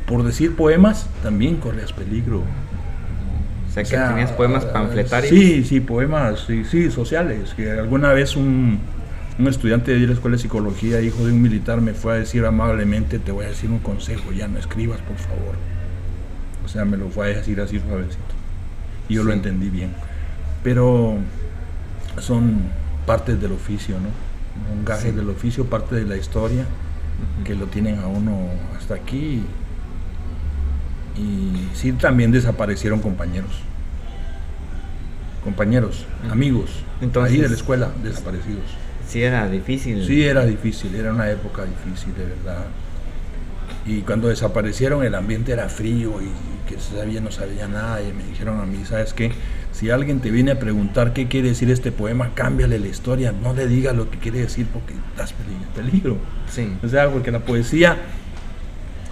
Por 0.07 0.23
decir 0.23 0.55
poemas, 0.55 1.09
también 1.21 1.57
corrías 1.57 1.91
peligro. 1.91 2.37
O 2.37 3.73
sea 3.73 3.83
O 3.83 3.85
que 3.85 3.97
tenías 3.97 4.31
poemas 4.31 4.63
panfletarios. 4.63 5.29
Sí, 5.29 5.65
sí, 5.65 5.81
poemas, 5.81 6.45
sí, 6.47 6.63
sí, 6.63 6.89
sociales. 6.89 7.53
Que 7.53 7.71
alguna 7.71 8.13
vez 8.13 8.37
un, 8.37 8.79
un 9.37 9.47
estudiante 9.49 9.91
de 9.91 10.07
la 10.07 10.13
escuela 10.13 10.37
de 10.37 10.41
psicología, 10.41 11.01
hijo 11.01 11.25
de 11.25 11.33
un 11.33 11.41
militar, 11.41 11.81
me 11.81 11.93
fue 11.93 12.13
a 12.13 12.15
decir 12.15 12.45
amablemente, 12.45 13.19
te 13.19 13.33
voy 13.33 13.43
a 13.43 13.49
decir 13.49 13.69
un 13.69 13.79
consejo, 13.79 14.31
ya 14.31 14.47
no 14.47 14.57
escribas, 14.57 15.01
por 15.01 15.17
favor. 15.17 15.55
O 16.63 16.69
sea, 16.69 16.85
me 16.85 16.95
lo 16.95 17.09
fue 17.09 17.25
a 17.25 17.37
decir 17.37 17.59
así 17.59 17.77
suavecito. 17.81 18.23
Y 19.09 19.15
yo 19.15 19.25
lo 19.25 19.33
entendí 19.33 19.69
bien. 19.69 19.91
Pero 20.63 21.17
son 22.19 22.84
partes 23.05 23.39
del 23.41 23.51
oficio, 23.51 23.95
¿no? 23.99 24.09
Un 24.73 24.85
gaje 24.85 25.09
Sí. 25.09 25.15
del 25.15 25.29
oficio, 25.29 25.65
parte 25.65 25.95
de 25.95 26.05
la 26.05 26.15
historia, 26.17 26.65
que 27.43 27.55
lo 27.55 27.65
tienen 27.67 27.99
a 27.99 28.07
uno 28.07 28.49
hasta 28.77 28.95
aquí. 28.95 29.43
Y 31.17 31.69
sí, 31.73 31.91
también 31.93 32.31
desaparecieron 32.31 32.99
compañeros. 32.99 33.51
Compañeros, 35.43 36.05
amigos, 36.31 36.71
Entonces- 37.01 37.33
ahí 37.33 37.39
de 37.41 37.49
la 37.49 37.55
escuela, 37.55 37.89
desaparecidos. 38.03 38.63
Sí, 39.07 39.21
era 39.21 39.47
difícil. 39.47 40.05
Sí, 40.05 40.25
era 40.25 40.43
difícil, 40.45 40.95
era 40.95 41.13
una 41.13 41.29
época 41.29 41.63
difícil, 41.65 42.15
de 42.15 42.25
verdad. 42.25 42.65
Y 43.85 44.01
cuando 44.01 44.29
desaparecieron 44.29 45.03
el 45.03 45.13
ambiente 45.13 45.51
era 45.51 45.69
frío 45.69 46.19
y, 46.19 46.25
y 46.25 46.67
que 46.67 46.79
se 46.81 46.97
sabía, 46.97 47.21
no 47.21 47.31
sabía 47.31 47.67
nada. 47.67 48.01
Y 48.01 48.11
me 48.11 48.23
dijeron 48.23 48.59
a 48.59 48.65
mí, 48.65 48.83
¿sabes 48.83 49.13
qué? 49.13 49.31
Si 49.75 49.89
alguien 49.89 50.21
te 50.21 50.31
viene 50.31 50.51
a 50.51 50.59
preguntar 50.59 51.11
qué 51.11 51.27
quiere 51.27 51.49
decir 51.49 51.69
este 51.69 51.91
poema, 51.91 52.33
cámbiale 52.33 52.79
la 52.79 52.87
historia, 52.87 53.33
no 53.33 53.53
le 53.53 53.67
digas 53.67 53.93
lo 53.93 54.09
que 54.09 54.17
quiere 54.19 54.39
decir 54.39 54.67
porque 54.71 54.93
estás 54.93 55.33
en 55.49 55.83
peligro. 55.83 56.17
Sí. 56.49 56.71
O 56.81 56.87
sea, 56.87 57.09
porque 57.09 57.29
la 57.29 57.41
poesía 57.41 57.97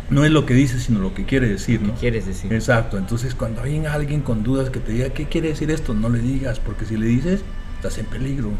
no 0.09 0.23
es 0.23 0.31
lo 0.31 0.45
que 0.45 0.53
dice, 0.53 0.79
sino 0.79 0.99
lo 0.99 1.13
que 1.13 1.25
quiere 1.25 1.49
decir, 1.49 1.81
¿no? 1.81 1.93
¿Qué 1.95 1.99
quieres 1.99 2.27
decir? 2.27 2.53
Exacto, 2.53 2.97
entonces 2.97 3.35
cuando 3.35 3.61
hay 3.61 3.85
alguien 3.85 4.21
con 4.21 4.41
dudas 4.43 4.69
que 4.69 4.79
te 4.79 4.93
diga 4.93 5.09
qué 5.09 5.25
quiere 5.25 5.49
decir 5.49 5.69
esto, 5.69 5.93
no 5.93 6.07
le 6.07 6.19
digas, 6.19 6.61
porque 6.61 6.85
si 6.85 6.95
le 6.95 7.07
dices, 7.07 7.41
estás 7.75 7.97
en 7.97 8.05
peligro. 8.05 8.51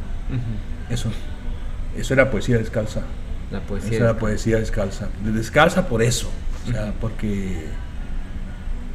Eso, 0.90 1.10
eso 1.98 2.14
era 2.14 2.30
poesía 2.30 2.58
descalza. 2.58 3.04
La 3.50 3.62
poesía. 3.62 3.94
Esa 3.94 4.04
era 4.04 4.18
poesía 4.18 4.58
descalza. 4.58 5.08
Descalza 5.24 5.88
por 5.88 6.04
eso, 6.04 6.30
o 6.68 6.72
sea, 6.72 6.94
porque, 7.00 7.66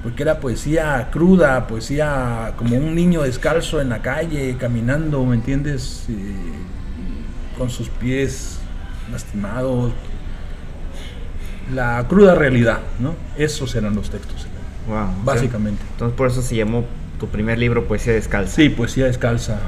porque 0.03 0.23
era 0.23 0.39
poesía 0.41 1.09
cruda, 1.11 1.67
poesía 1.67 2.53
como 2.57 2.77
un 2.77 2.95
niño 2.95 3.23
descalzo 3.23 3.81
en 3.81 3.89
la 3.89 4.01
calle, 4.01 4.57
caminando, 4.59 5.25
¿me 5.25 5.35
entiendes? 5.35 6.07
Eh, 6.09 6.35
con 7.57 7.69
sus 7.71 7.89
pies 7.89 8.59
lastimados. 9.11 9.93
La 11.75 12.05
cruda 12.09 12.35
realidad, 12.35 12.79
¿no? 12.99 13.15
Esos 13.37 13.75
eran 13.75 13.95
los 13.95 14.09
textos, 14.11 14.47
Wow. 14.89 15.09
básicamente. 15.25 15.83
entonces 15.93 16.17
por 16.17 16.29
eso 16.29 16.41
se 16.41 16.57
llamó 16.57 16.85
tu 17.21 17.27
primer 17.29 17.59
libro 17.59 17.85
Poesía 17.87 18.15
Descalza. 18.15 18.55
Sí, 18.55 18.71
poesía 18.71 19.05
descalza, 19.07 19.59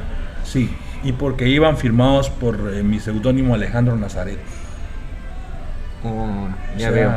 sí. 0.44 0.70
Y 1.02 1.12
porque 1.12 1.48
iban 1.48 1.76
firmados 1.76 2.30
por 2.30 2.72
eh, 2.72 2.82
mi 2.82 3.00
seudónimo 3.00 3.54
Alejandro 3.54 3.96
Nazaret. 3.96 4.38
Oh, 6.04 6.08
O 6.08 6.48
ya 6.78 6.90
sea, 6.90 6.90
veo. 6.90 7.10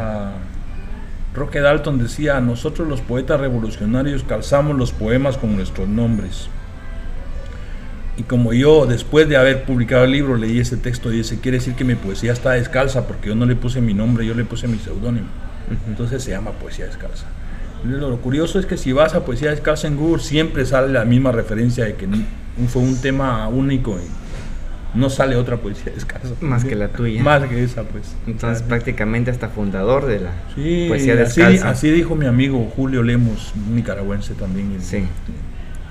Roque 1.34 1.60
Dalton 1.62 1.98
decía, 1.98 2.40
nosotros 2.42 2.88
los 2.88 3.02
poetas 3.02 3.40
revolucionarios 3.40 4.24
calzamos 4.24 4.78
los 4.78 4.92
poemas 4.92 5.38
con 5.38 5.56
nuestros 5.56 5.88
nombres. 5.88 6.48
Y 8.18 8.24
como 8.24 8.54
yo, 8.54 8.86
después 8.86 9.28
de 9.28 9.38
haber 9.38 9.64
publicado 9.64 10.04
el 10.04 10.12
libro, 10.12 10.38
leí 10.38 10.60
ese 10.60 10.78
texto 10.78 11.12
y 11.12 11.18
dice, 11.18 11.40
quiere 11.40 11.58
decir 11.58 11.74
que 11.74 11.84
mi 11.84 11.96
poesía 11.96 12.34
está 12.34 12.52
descalza 12.52 13.08
porque 13.08 13.30
yo 13.30 13.36
no 13.36 13.48
le 13.48 13.56
puse 13.56 13.82
mi 13.82 13.96
nombre, 13.96 14.26
yo 14.26 14.36
le 14.36 14.46
puse 14.46 14.68
mi 14.68 14.78
seudónimo. 14.78 15.28
Entonces 15.88 16.22
se 16.22 16.32
llama 16.32 16.52
poesía 16.52 16.86
descalza. 16.86 17.26
Lo 17.84 18.18
curioso 18.18 18.60
es 18.60 18.68
que 18.68 18.78
si 18.78 18.94
vas 18.94 19.16
a 19.16 19.26
poesía 19.26 19.50
descalza 19.50 19.88
en 19.88 19.98
Google, 19.98 20.22
siempre 20.22 20.66
sale 20.66 20.94
la 20.94 21.04
misma 21.04 21.32
referencia 21.32 21.86
de 21.86 21.96
que 21.96 22.08
fue 22.68 22.84
un 22.84 23.02
tema 23.02 23.48
único 23.48 23.98
no 24.94 25.10
sale 25.10 25.36
otra 25.36 25.58
poesía 25.58 25.92
descalza. 25.94 26.36
Más 26.42 26.64
que 26.66 26.76
la 26.76 26.90
tuya. 26.90 27.22
Más 27.24 27.44
que 27.46 27.64
esa, 27.64 27.84
pues. 27.84 28.16
Entonces 28.28 28.60
Claro. 28.60 28.68
prácticamente 28.70 29.32
hasta 29.32 29.50
fundador 29.50 30.06
de 30.06 30.20
la 30.20 30.32
Sí, 30.56 30.86
poesía 30.88 31.14
así, 31.14 31.42
descalza. 31.42 31.70
así 31.70 31.90
dijo 31.92 32.16
mi 32.16 32.26
amigo 32.28 32.72
Julio 32.76 33.02
Lemos, 33.04 33.54
nicaragüense 33.72 34.34
también. 34.36 34.78
Sí. 34.82 35.06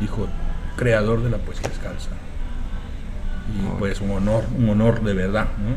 Dijo, 0.00 0.28
creador 0.76 1.22
de 1.22 1.30
la 1.30 1.38
poesía 1.38 1.68
descalza. 1.68 2.10
Y 3.60 3.66
Oh. 3.66 3.76
pues 3.78 4.00
un 4.00 4.10
honor, 4.12 4.44
un 4.56 4.68
honor 4.70 5.02
de 5.02 5.14
verdad, 5.14 5.46
¿no? 5.58 5.74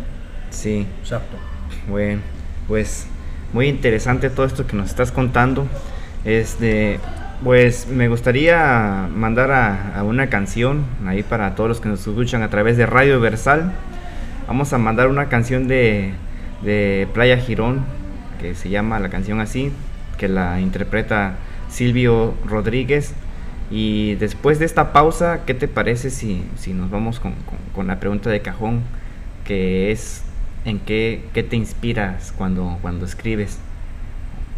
Sí. 0.52 0.86
Exacto. 1.02 1.36
Bueno, 1.90 2.22
pues 2.68 3.08
muy 3.54 3.68
interesante 3.68 4.30
todo 4.30 4.46
esto 4.46 4.66
que 4.68 4.76
nos 4.78 4.88
estás 4.90 5.12
contando. 5.12 5.68
Este, 6.24 7.00
pues 7.44 7.88
me 7.88 8.08
gustaría 8.08 9.08
mandar 9.14 9.52
a, 9.52 10.04
una 10.04 10.28
canción 10.30 10.84
ahí 11.06 11.24
para 11.24 11.56
todos 11.56 11.68
los 11.70 11.82
que 11.82 11.90
nos 11.90 12.06
escuchan 12.08 12.42
a 12.44 12.50
través 12.50 12.78
de 12.78 12.86
Radio 12.86 13.20
Versal. 13.20 13.72
Vamos 14.48 14.74
a 14.74 14.78
mandar 14.78 15.08
una 15.10 15.28
canción 15.30 15.68
de, 15.68 16.14
de 16.64 17.08
Playa 17.14 17.38
Girón, 17.38 17.84
que 18.40 18.56
se 18.56 18.70
llama 18.70 19.00
la 19.00 19.10
canción 19.10 19.40
así, 19.42 19.72
que 20.18 20.28
la 20.28 20.60
interpreta 20.60 21.36
Silvio 21.70 22.34
Rodríguez. 22.46 23.14
Y 23.72 24.16
después 24.16 24.60
de 24.60 24.66
esta 24.66 24.94
pausa, 24.94 25.42
¿qué 25.46 25.56
te 25.56 25.68
parece 25.68 26.12
si, 26.12 26.44
si 26.56 26.74
nos 26.74 26.90
vamos 26.92 27.20
con, 27.20 27.34
con- 27.34 27.58
con 27.74 27.88
la 27.88 28.00
pregunta 28.00 28.30
de 28.30 28.42
cajón? 28.42 28.82
Que 29.44 29.92
es, 29.92 30.24
¿en 30.66 30.80
qué, 30.80 31.24
qué 31.34 31.42
te 31.44 31.56
inspiras 31.56 32.32
cuando, 32.38 32.78
cuando 32.82 33.06
escribes? 33.06 33.60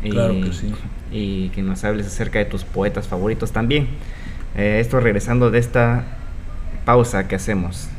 Y, 0.03 0.09
Claro 0.09 0.35
que 0.41 0.53
sí. 0.53 0.73
Y 1.11 1.49
que 1.49 1.61
nos 1.61 1.83
hables 1.83 2.07
acerca 2.07 2.39
de 2.39 2.45
tus 2.45 2.63
poetas 2.63 3.07
favoritos 3.07 3.51
también. 3.51 3.87
Eh, 4.55 4.79
esto 4.79 4.99
regresando 4.99 5.51
de 5.51 5.59
esta 5.59 6.05
pausa 6.85 7.27
que 7.27 7.35
hacemos. 7.35 7.89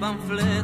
bamflet 0.00 0.57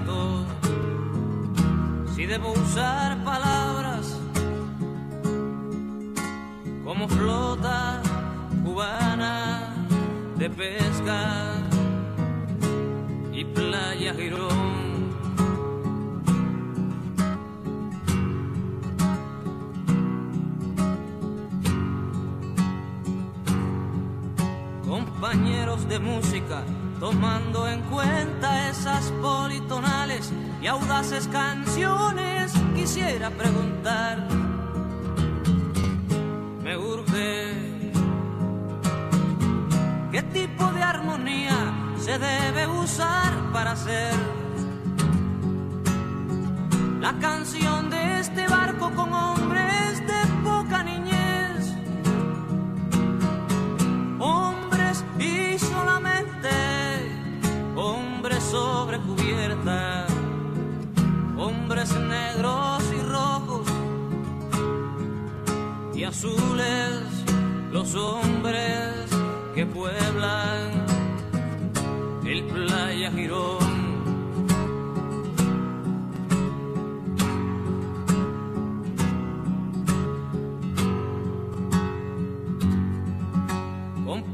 hombres 61.36 61.90
negros 61.96 62.82
y 62.92 63.00
rojos 63.02 63.66
y 65.94 66.04
azules, 66.04 67.00
los 67.72 67.94
hombres 67.94 69.08
que 69.54 69.64
pueblan 69.66 70.70
el 72.26 72.44
playa 72.44 73.10
Girón. 73.12 73.74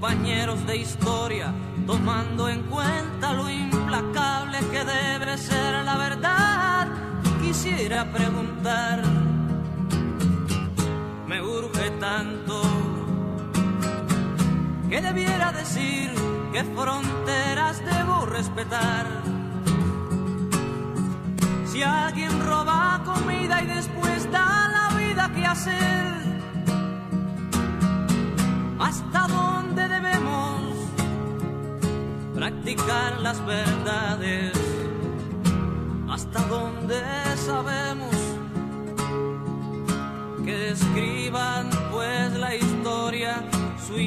compañeros 0.00 0.66
de 0.66 0.78
historia, 0.78 1.52
tomando 1.86 2.48
en 2.48 2.62
que 14.90 15.00
debiera 15.00 15.52
decir 15.52 16.10
qué 16.52 16.64
fronteras 16.64 17.80
debo 17.84 18.26
respetar. 18.26 19.06
Si 21.64 21.80
alguien 21.84 22.44
roba 22.44 23.00
comida 23.04 23.62
y 23.62 23.66
después 23.66 24.30
da 24.32 24.68
la 24.68 24.98
vida 24.98 25.30
que 25.32 25.46
hacer, 25.46 26.06
hasta 28.80 29.28
dónde 29.28 29.86
debemos 29.86 30.60
practicar 32.34 33.20
las 33.20 33.46
verdades, 33.46 34.52
hasta 36.10 36.40
dónde 36.46 37.00
sabemos 37.36 38.16
que 40.44 40.70
escriban 40.70 41.70
pues 41.92 42.32
la 42.32 42.56
historia, 42.56 43.44
su 43.86 43.98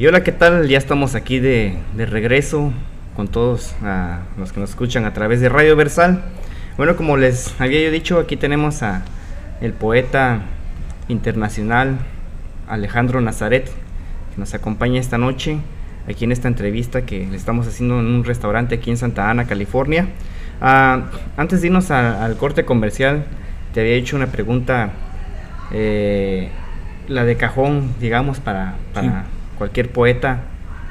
Y 0.00 0.06
hola, 0.06 0.22
¿qué 0.22 0.30
tal? 0.30 0.68
Ya 0.68 0.78
estamos 0.78 1.16
aquí 1.16 1.40
de, 1.40 1.76
de 1.96 2.06
regreso 2.06 2.72
con 3.16 3.26
todos 3.26 3.74
los 4.38 4.52
que 4.52 4.60
nos 4.60 4.70
escuchan 4.70 5.04
a 5.04 5.12
través 5.12 5.40
de 5.40 5.48
Radio 5.48 5.74
Versal. 5.74 6.22
Bueno, 6.76 6.94
como 6.94 7.16
les 7.16 7.60
había 7.60 7.80
yo 7.80 7.90
dicho, 7.90 8.20
aquí 8.20 8.36
tenemos 8.36 8.84
a 8.84 9.02
el 9.60 9.72
poeta 9.72 10.42
internacional 11.08 11.98
Alejandro 12.68 13.20
Nazaret, 13.20 13.64
que 13.66 14.38
nos 14.38 14.54
acompaña 14.54 15.00
esta 15.00 15.18
noche 15.18 15.58
aquí 16.08 16.26
en 16.26 16.30
esta 16.30 16.46
entrevista 16.46 17.02
que 17.02 17.26
le 17.26 17.36
estamos 17.36 17.66
haciendo 17.66 17.98
en 17.98 18.06
un 18.06 18.22
restaurante 18.22 18.76
aquí 18.76 18.90
en 18.90 18.98
Santa 18.98 19.28
Ana, 19.28 19.46
California. 19.48 20.06
Ah, 20.60 21.06
antes 21.36 21.60
de 21.60 21.66
irnos 21.66 21.90
al 21.90 22.36
corte 22.36 22.64
comercial, 22.64 23.24
te 23.74 23.80
había 23.80 23.94
hecho 23.94 24.14
una 24.14 24.28
pregunta, 24.28 24.90
eh, 25.72 26.50
la 27.08 27.24
de 27.24 27.36
cajón, 27.36 27.94
digamos, 27.98 28.38
para 28.38 28.76
cualquier 29.58 29.90
poeta. 29.90 30.42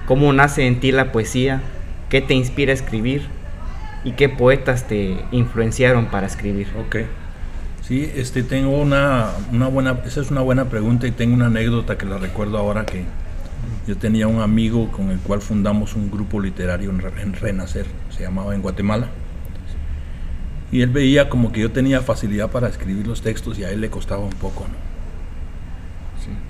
¿Cómo 0.06 0.32
nace 0.34 0.68
en 0.68 0.80
ti 0.80 0.92
la 0.92 1.12
poesía? 1.12 1.62
¿Qué 2.10 2.22
te 2.22 2.34
inspira 2.34 2.72
a 2.72 2.76
escribir? 2.76 3.28
¿Y 4.04 4.12
qué 4.12 4.30
poetas 4.30 4.88
te 4.88 5.18
influenciaron 5.32 6.06
para 6.06 6.28
escribir? 6.28 6.68
Ok. 6.80 6.98
Sí, 7.82 8.10
este, 8.16 8.44
tengo 8.44 8.80
una, 8.80 9.28
una 9.52 9.68
buena, 9.68 10.00
esa 10.06 10.22
es 10.22 10.30
una 10.30 10.42
buena 10.42 10.66
pregunta 10.66 11.08
y 11.08 11.12
tengo 11.12 11.34
una 11.34 11.48
anécdota 11.48 11.98
que 11.98 12.06
la 12.06 12.18
recuerdo 12.18 12.58
ahora 12.58 12.86
que 12.86 13.04
yo 13.88 13.98
tenía 13.98 14.28
un 14.28 14.42
amigo 14.42 14.92
con 14.92 15.10
el 15.10 15.20
cual 15.20 15.42
fundamos 15.42 15.96
un 15.96 16.12
grupo 16.12 16.40
literario 16.42 16.90
en, 16.90 17.00
Re- 17.00 17.22
en 17.22 17.34
Renacer, 17.34 17.86
se 18.10 18.24
llamaba 18.24 18.54
en 18.54 18.62
Guatemala. 18.62 19.08
Y 20.72 20.82
él 20.82 20.90
veía 20.90 21.30
como 21.30 21.54
que 21.54 21.62
yo 21.62 21.72
tenía 21.72 22.02
facilidad 22.02 22.52
para 22.52 22.68
escribir 22.68 23.08
los 23.08 23.22
textos 23.22 23.58
y 23.58 23.64
a 23.64 23.72
él 23.72 23.80
le 23.80 23.90
costaba 23.90 24.24
un 24.24 24.32
poco, 24.32 24.66
¿no? 24.68 24.88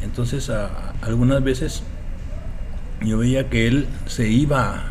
Entonces, 0.04 0.50
a- 0.50 0.94
algunas 1.02 1.44
veces 1.44 1.84
yo 3.02 3.18
veía 3.18 3.50
que 3.50 3.68
él 3.68 3.88
se 4.06 4.30
iba 4.30 4.84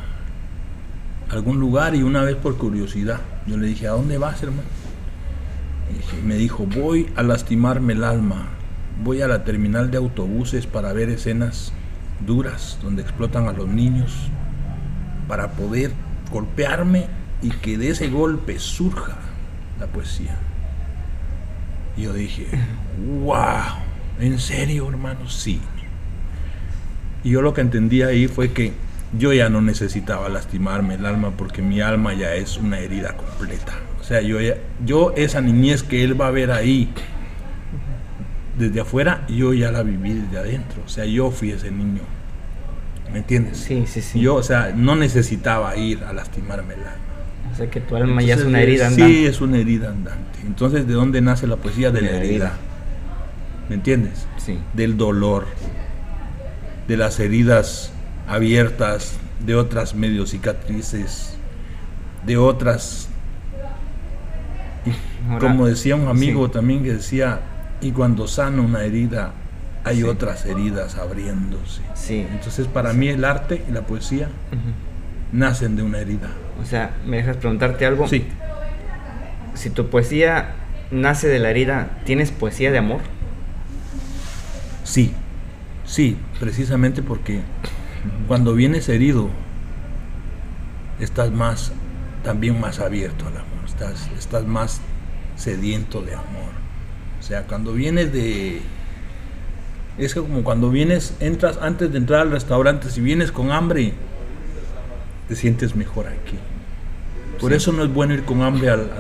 a 1.29 1.33
algún 1.33 1.59
lugar 1.59 1.95
y 1.95 2.03
una 2.03 2.23
vez 2.23 2.37
por 2.37 2.57
curiosidad, 2.57 3.21
yo 3.47 3.57
le 3.57 3.67
dije, 3.67 3.89
¿a 3.89 3.93
dónde 3.93 4.19
vas, 4.19 4.43
hermano? 4.43 4.69
Y 5.91 6.27
me 6.27 6.37
dijo, 6.37 6.67
voy 6.67 7.09
a 7.17 7.23
lastimarme 7.23 7.95
el 7.95 8.05
alma, 8.05 8.49
voy 9.03 9.23
a 9.23 9.29
la 9.29 9.45
terminal 9.45 9.91
de 9.91 9.99
autobuses 9.99 10.67
para 10.67 10.93
ver 10.93 11.11
escenas 11.11 11.73
duras 12.25 12.79
donde 12.83 13.03
explotan 13.03 13.49
a 13.49 13.53
los 13.53 13.69
niños, 13.69 14.31
para 15.29 15.53
poder 15.53 15.93
golpearme 16.31 17.07
y 17.43 17.51
que 17.51 17.79
de 17.79 17.91
ese 17.91 18.09
golpe 18.09 18.59
surja 18.59 19.17
la 19.79 19.87
poesía. 19.87 20.37
Y 21.97 22.03
yo 22.03 22.13
dije, 22.13 22.47
wow, 23.23 23.81
¿en 24.21 24.39
serio, 24.39 24.89
hermano? 24.89 25.29
Sí. 25.29 25.61
Y 27.27 27.31
yo 27.31 27.43
lo 27.43 27.53
que 27.55 27.61
entendí 27.61 28.03
ahí 28.03 28.29
fue 28.29 28.53
que 28.53 28.71
yo 29.19 29.33
ya 29.33 29.49
no 29.49 29.61
necesitaba 29.61 30.29
lastimarme 30.29 30.95
el 30.95 31.05
alma 31.05 31.33
porque 31.37 31.61
mi 31.61 31.81
alma 31.81 32.15
ya 32.15 32.33
es 32.35 32.57
una 32.57 32.79
herida 32.79 33.17
completa. 33.17 33.73
O 34.01 34.05
sea, 34.05 34.21
yo, 34.21 34.41
ya- 34.41 34.59
yo 34.85 35.13
esa 35.17 35.41
niñez 35.41 35.83
que 35.83 36.05
él 36.05 36.21
va 36.21 36.29
a 36.29 36.31
ver 36.31 36.53
ahí 36.53 36.89
desde 38.57 38.79
afuera, 38.81 39.25
yo 39.29 39.53
ya 39.55 39.73
la 39.73 39.83
viví 39.83 40.13
desde 40.15 40.39
adentro. 40.39 40.83
O 40.87 40.89
sea, 40.89 41.05
yo 41.05 41.33
fui 41.33 41.51
ese 41.51 41.73
niño. 41.73 42.03
¿Me 43.13 43.19
entiendes? 43.19 43.59
Sí, 43.59 43.85
sí, 43.89 44.03
sí. 44.03 44.21
Yo, 44.21 44.37
o 44.37 44.43
sea, 44.45 44.73
no 44.77 44.95
necesitaba 44.95 45.77
ir 45.77 46.05
a 46.05 46.13
lastimarme 46.13 46.75
el 46.75 46.81
alma. 46.81 46.93
O 47.53 47.57
sea 47.57 47.69
que 47.69 47.81
tu 47.81 47.97
alma 47.97 48.23
ya 48.23 48.35
es 48.35 48.45
una 48.45 48.61
herida 48.61 48.87
andante. 48.87 49.13
Sí, 49.13 49.27
es 49.27 49.41
una 49.41 49.59
herida 49.59 49.89
andante. 49.89 50.39
Entonces, 50.47 50.87
¿de 50.87 50.95
dónde 50.95 51.21
nace 51.23 51.49
la 51.49 51.57
poesía? 51.57 51.91
De, 51.91 52.03
la 52.03 52.11
herida. 52.11 52.53
¿Me 53.69 53.75
entiendes? 53.75 54.29
Sí. 54.37 54.59
Del 54.75 54.97
dolor, 54.97 55.47
de 56.89 56.97
las 56.97 57.21
heridas 57.21 57.93
abiertas, 58.29 59.19
de 59.45 59.55
otras 59.55 59.95
medio 59.95 60.27
cicatrices, 60.27 61.37
de 62.25 62.37
otras. 62.37 63.09
como 65.41 65.67
decía 65.67 65.97
un 65.97 66.09
amigo 66.09 66.51
también 66.51 66.83
que 66.83 66.95
decía, 66.95 67.41
y 67.81 67.93
cuando 67.93 68.29
sana 68.29 68.63
una 68.63 68.85
herida, 68.85 69.33
hay 69.85 70.03
otras 70.03 70.45
heridas 70.47 70.97
abriéndose. 70.97 71.83
Sí. 71.95 72.27
Entonces, 72.31 72.67
para 72.67 72.93
mí 72.93 73.09
el 73.09 73.25
arte 73.25 73.65
y 73.69 73.73
la 73.73 73.83
poesía 73.83 74.29
nacen 75.33 75.77
de 75.77 75.83
una 75.83 75.99
herida. 75.99 76.29
O 76.61 76.65
sea, 76.65 76.97
¿me 77.07 77.19
dejas 77.19 77.37
preguntarte 77.37 77.87
algo? 77.87 78.09
Sí. 78.09 78.27
Si 79.55 79.71
tu 79.71 79.89
poesía 79.89 80.55
nace 80.91 81.29
de 81.29 81.39
la 81.39 81.51
herida, 81.51 82.01
¿tienes 82.05 82.31
poesía 82.31 82.71
de 82.73 82.79
amor? 82.79 83.01
Sí, 84.85 85.15
sí, 85.87 86.17
precisamente 86.39 87.03
porque 87.03 87.41
cuando 88.29 88.55
vienes 88.55 88.89
herido, 88.89 89.31
estás 91.01 91.31
más, 91.31 91.73
también 92.23 92.61
más 92.61 92.81
abierto 92.81 93.27
al 93.27 93.35
amor, 93.35 93.65
estás, 93.67 94.09
estás 94.19 94.47
más 94.47 94.81
sediento 95.37 96.03
de 96.03 96.15
amor. 96.15 96.53
O 97.19 97.23
sea, 97.23 97.43
cuando 97.45 97.73
vienes 97.73 98.13
de... 98.13 98.61
Es 99.99 100.15
como 100.15 100.45
cuando 100.45 100.71
vienes, 100.71 101.15
entras 101.21 101.59
antes 101.63 101.91
de 101.91 101.99
entrar 101.99 102.21
al 102.21 102.31
restaurante, 102.31 102.91
si 102.91 103.01
vienes 103.01 103.33
con 103.33 103.51
hambre, 103.51 103.95
te 105.27 105.35
sientes 105.35 105.75
mejor 105.75 106.07
aquí. 106.07 106.39
Por 107.41 107.53
eso 107.53 107.73
no 107.73 107.83
es 107.83 107.93
bueno 107.93 108.13
ir 108.13 108.25
con 108.25 108.43
hambre 108.43 108.69
al, 108.71 108.91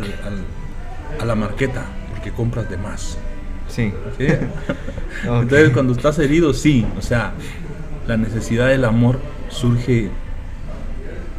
a 1.20 1.24
la 1.24 1.34
marqueta, 1.34 1.84
porque 2.10 2.30
compras 2.30 2.68
de 2.70 2.76
más. 2.78 3.18
Sí. 3.68 3.92
Entonces 5.24 5.70
cuando 5.70 5.92
estás 5.92 6.18
herido, 6.18 6.52
sí, 6.52 6.86
o 6.98 7.02
sea, 7.02 7.32
la 8.06 8.16
necesidad 8.16 8.68
del 8.68 8.84
amor 8.84 9.18
surge 9.48 10.10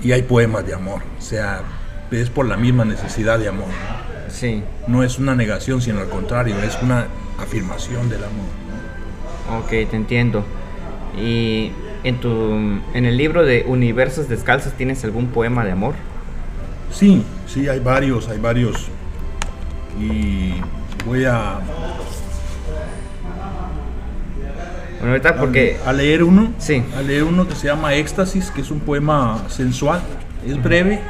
y 0.03 0.11
hay 0.11 0.21
poemas 0.23 0.65
de 0.65 0.73
amor, 0.73 1.01
o 1.17 1.21
sea, 1.21 1.61
es 2.11 2.29
por 2.29 2.45
la 2.45 2.57
misma 2.57 2.85
necesidad 2.85 3.39
de 3.39 3.47
amor. 3.47 3.67
Sí. 4.29 4.63
No 4.87 5.03
es 5.03 5.19
una 5.19 5.35
negación, 5.35 5.81
sino 5.81 5.99
al 5.99 6.09
contrario, 6.09 6.55
es 6.59 6.77
una 6.81 7.07
afirmación 7.39 8.09
del 8.09 8.23
amor. 8.23 9.63
Ok, 9.63 9.69
te 9.69 9.95
entiendo. 9.95 10.43
Y 11.17 11.71
en 12.03 12.19
tu 12.19 12.29
en 12.93 13.05
el 13.05 13.17
libro 13.17 13.43
de 13.43 13.63
Universos 13.67 14.29
Descalzos 14.29 14.73
tienes 14.73 15.03
algún 15.03 15.27
poema 15.27 15.65
de 15.65 15.71
amor? 15.71 15.95
Sí, 16.91 17.23
sí, 17.47 17.67
hay 17.67 17.79
varios, 17.79 18.27
hay 18.29 18.39
varios. 18.39 18.87
Y 19.99 20.53
voy 21.05 21.25
a 21.25 21.59
bueno, 24.99 25.11
ahorita 25.11 25.35
porque... 25.35 25.77
A, 25.85 25.93
leer 25.93 26.23
uno. 26.23 26.51
Sí. 26.57 26.83
A 26.97 27.01
leer 27.01 27.23
uno 27.23 27.47
que 27.47 27.55
se 27.55 27.67
llama 27.67 27.93
Éxtasis, 27.93 28.51
que 28.51 28.61
es 28.61 28.71
un 28.71 28.79
poema 28.79 29.43
sensual. 29.47 30.01
Es 30.45 30.61
breve, 30.61 31.01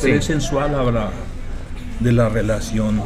pero 0.00 0.16
es 0.16 0.24
sensual, 0.24 0.74
habla 0.74 1.10
de 2.00 2.12
la 2.12 2.28
relación 2.28 3.00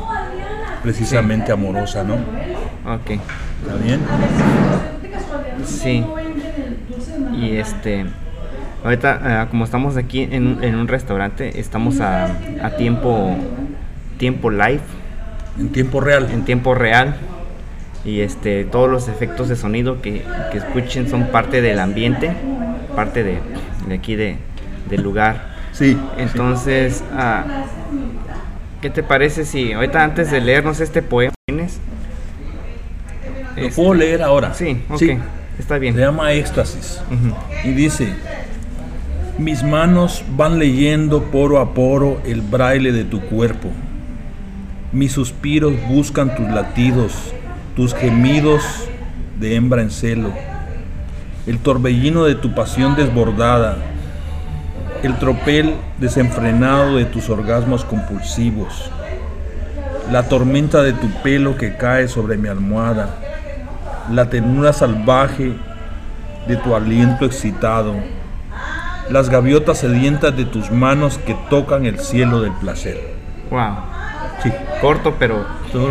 precisamente 0.83 1.53
amorosa, 1.53 2.03
¿no? 2.03 2.15
Ok. 2.15 3.11
¿Está 3.11 3.77
bien? 3.83 4.01
Sí. 5.65 6.05
Y 7.35 7.57
este... 7.57 8.07
Ahorita, 8.85 9.21
eh, 9.25 9.47
como 9.51 9.65
estamos 9.65 9.97
aquí 9.97 10.23
en, 10.23 10.63
en 10.63 10.75
un 10.77 10.87
restaurante, 10.87 11.59
estamos 11.59 12.01
a, 12.01 12.27
a 12.63 12.71
tiempo, 12.77 13.37
tiempo 14.19 14.51
live. 14.51 14.81
En 15.59 15.71
tiempo 15.71 16.01
real. 16.01 16.29
En 16.31 16.45
tiempo 16.45 16.75
real 16.75 17.17
y 18.07 18.21
este 18.21 18.65
todos 18.65 18.89
los 18.89 19.09
efectos 19.09 19.49
de 19.49 19.57
sonido 19.57 20.01
que, 20.01 20.23
escuchen 20.55 21.11
son 21.11 21.27
parte 21.27 21.61
del 21.61 21.81
ambiente, 21.81 22.33
parte 22.95 23.25
de, 23.25 23.39
aquí 23.93 24.15
de, 24.15 24.37
del 24.89 25.03
lugar. 25.03 25.57
Sí. 25.73 25.99
Entonces, 26.17 27.03
ah, 27.13 27.65
¿qué 28.81 28.89
te 28.89 29.03
parece 29.03 29.45
si 29.45 29.73
ahorita 29.73 30.03
antes 30.03 30.31
de 30.31 30.41
leernos 30.41 30.81
este 30.81 31.03
poema 31.03 31.35
tienes? 31.47 31.81
Lo 33.57 33.71
puedo 33.71 33.95
este, 33.95 34.07
leer 34.07 34.23
ahora. 34.23 34.55
Sí, 34.55 34.83
ok, 34.89 35.03
está 35.59 35.79
bien. 35.79 35.95
Se 35.95 36.01
llama 36.01 36.33
Éxtasis 36.33 37.03
y 37.65 37.73
dice: 37.73 38.15
Mis 39.37 39.65
manos 39.65 40.25
van 40.37 40.61
leyendo 40.61 41.25
poro 41.25 41.59
a 41.59 41.75
poro 41.75 42.21
el 42.25 42.41
braille 42.41 42.93
de 42.93 43.05
tu 43.05 43.21
cuerpo. 43.23 43.71
Mis 44.93 45.13
suspiros 45.13 45.75
buscan 45.89 46.35
tus 46.37 46.49
latidos 46.49 47.35
tus 47.77 47.95
gemidos 47.95 48.63
de 49.39 49.55
hembra 49.55 49.83
en 49.83 49.91
celo, 49.91 50.31
el 51.47 51.59
torbellino 51.59 52.25
de 52.25 52.35
tu 52.35 52.55
pasión 52.55 52.97
desbordada, 52.97 53.77
el 55.03 55.15
tropel 55.19 55.75
desenfrenado 55.99 56.97
de 56.97 57.05
tus 57.05 57.29
orgasmos 57.29 57.85
compulsivos, 57.85 58.91
la 60.11 60.23
tormenta 60.23 60.83
de 60.83 60.95
tu 60.95 61.07
pelo 61.23 61.59
que 61.59 61.77
cae 61.77 62.09
sobre 62.09 62.39
mi 62.39 62.49
almohada, 62.49 63.11
la 64.11 64.31
ternura 64.31 64.73
salvaje 64.73 65.53
de 66.49 66.57
tu 66.57 66.75
aliento 66.75 67.27
excitado, 67.27 67.95
las 69.11 69.29
gaviotas 69.29 69.79
sedientas 69.81 70.35
de 70.35 70.47
tus 70.47 70.71
manos 70.71 71.19
que 71.19 71.37
tocan 71.51 71.85
el 71.85 71.99
cielo 71.99 72.41
del 72.41 72.53
placer. 72.53 72.99
Wow. 73.51 73.75
Sí. 74.43 74.51
Corto 74.81 75.15
pero. 75.19 75.45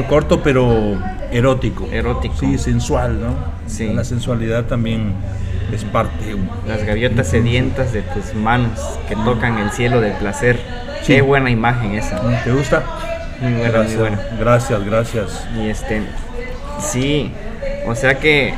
Corto 0.10 0.42
pero 0.42 0.98
erótico. 1.32 1.88
Erótico. 1.92 2.36
Sí, 2.40 2.58
sensual, 2.58 3.20
¿no? 3.20 3.36
Sí. 3.68 3.92
La 3.94 4.04
sensualidad 4.04 4.66
también 4.66 5.14
es 5.72 5.84
parte. 5.84 6.36
Las 6.68 6.84
gaviotas 6.84 7.28
sedientas 7.28 7.94
de 7.94 8.02
tus 8.02 8.34
manos 8.34 8.80
que 9.08 9.16
tocan 9.16 9.58
el 9.58 9.72
cielo 9.72 10.02
del 10.02 10.14
placer. 10.14 10.60
Qué 11.06 11.22
buena 11.22 11.50
imagen 11.50 11.96
esa. 11.96 12.22
¿Te 12.44 12.52
gusta? 12.52 12.84
Muy 13.42 13.54
buena, 13.54 13.84
muy 13.84 13.96
buena. 13.96 14.20
Gracias, 14.40 14.86
gracias. 14.86 15.48
Y 15.58 15.70
este, 15.70 16.02
sí, 16.80 17.32
o 17.86 17.96
sea 17.96 18.18
que 18.20 18.54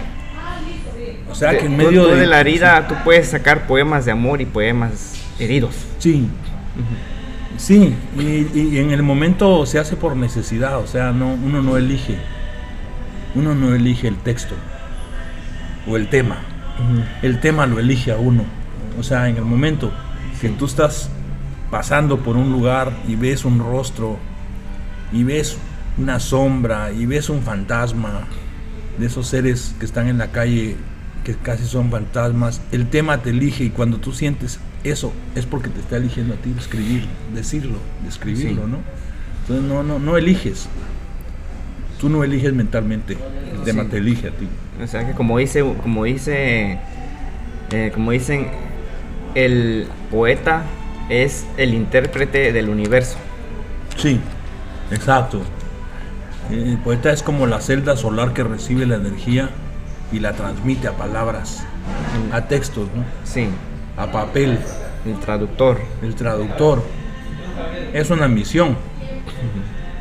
o 1.30 1.36
sea 1.36 1.58
que 1.58 1.66
en 1.66 1.78
medio 1.78 2.08
de, 2.08 2.26
la 2.26 2.40
herida 2.40 2.88
tú 2.88 2.96
puedes 3.04 3.28
sacar 3.28 3.68
poemas 3.68 4.06
de 4.06 4.12
amor 4.12 4.42
y 4.42 4.46
poemas 4.46 5.14
heridos. 5.40 5.76
Sí. 6.00 6.28
Sí, 7.58 7.96
y, 8.18 8.78
en 8.78 8.92
el 8.92 9.02
momento 9.02 9.66
se 9.66 9.80
hace 9.80 9.96
por 9.96 10.16
necesidad, 10.16 10.78
o 10.78 10.86
sea, 10.86 11.12
no, 11.12 11.34
uno 11.34 11.64
no 11.64 11.76
elige, 11.76 12.18
uno 13.38 13.54
no 13.54 13.76
elige 13.76 14.08
el 14.08 14.18
texto 14.18 14.56
o 15.88 15.96
el 15.96 16.10
tema, 16.10 16.38
el 17.22 17.40
tema 17.40 17.66
lo 17.66 17.80
elige 17.80 18.12
a 18.12 18.18
uno, 18.18 18.44
o 19.00 19.04
sea, 19.04 19.30
en 19.30 19.38
el 19.38 19.46
momento 19.46 19.92
que 20.42 20.50
tú 20.50 20.66
estás 20.66 21.10
pasando 21.72 22.20
por 22.20 22.36
un 22.36 22.52
lugar 22.52 22.92
y 23.08 23.16
ves 23.16 23.46
un 23.46 23.60
rostro 23.60 24.18
y 25.12 25.24
ves 25.24 25.58
una 25.98 26.20
sombra 26.20 26.92
y 26.92 27.06
ves 27.06 27.30
un 27.30 27.42
fantasma 27.42 28.28
de 28.98 29.06
esos 29.06 29.28
seres 29.28 29.76
que 29.80 29.86
están 29.86 30.08
en 30.08 30.18
la 30.18 30.32
calle 30.32 30.76
que 31.24 31.36
casi 31.36 31.66
son 31.66 31.92
fantasmas, 31.92 32.62
el 32.72 32.90
tema 32.90 33.22
te 33.22 33.32
elige 33.32 33.66
y 33.66 33.70
cuando 33.70 33.98
tú 33.98 34.14
sientes 34.14 34.60
eso 34.84 35.12
es 35.36 35.46
porque 35.46 35.70
te 35.70 35.80
está 35.80 35.98
eligiendo 35.98 36.34
a 36.34 36.38
ti 36.38 36.54
escribir, 36.58 37.06
decirlo, 37.34 37.80
describirlo, 38.04 38.68
¿no? 38.68 38.78
Entonces 39.42 39.66
no, 39.66 39.84
no, 39.84 40.00
no 40.00 40.18
eliges. 40.18 40.70
Tú 42.00 42.10
no 42.10 42.24
eliges 42.24 42.54
mentalmente, 42.54 43.18
el 43.54 43.64
tema 43.64 43.86
te 43.86 43.98
elige 43.98 44.28
a 44.28 44.32
ti. 44.32 44.48
O 44.82 44.88
sea 44.88 45.08
que 45.08 45.14
como 45.14 45.38
dice, 45.40 45.64
como 45.82 46.04
dice, 46.04 46.78
eh, 47.72 47.92
como 47.94 48.12
dicen, 48.12 48.48
el 49.36 49.88
poeta 50.12 50.64
es 51.10 51.46
el 51.58 51.74
intérprete 51.74 52.54
del 52.54 52.70
universo. 52.70 53.18
Sí, 53.96 54.20
exacto. 54.92 55.42
El 56.52 56.78
poeta 56.78 57.12
es 57.12 57.24
como 57.24 57.48
la 57.48 57.60
celda 57.62 57.98
solar 57.98 58.34
que 58.34 58.44
recibe 58.44 58.86
la 58.86 58.96
energía 58.96 59.50
y 60.12 60.20
la 60.20 60.34
transmite 60.34 60.88
a 60.88 60.94
palabras, 60.94 61.66
a 62.32 62.48
textos, 62.48 62.88
¿no? 62.96 63.04
Sí 63.24 63.50
a 63.98 64.12
papel. 64.12 64.60
El 65.06 65.20
traductor. 65.20 65.80
El 66.02 66.16
traductor. 66.16 66.84
Es 67.94 68.10
una 68.10 68.28
misión. 68.28 68.78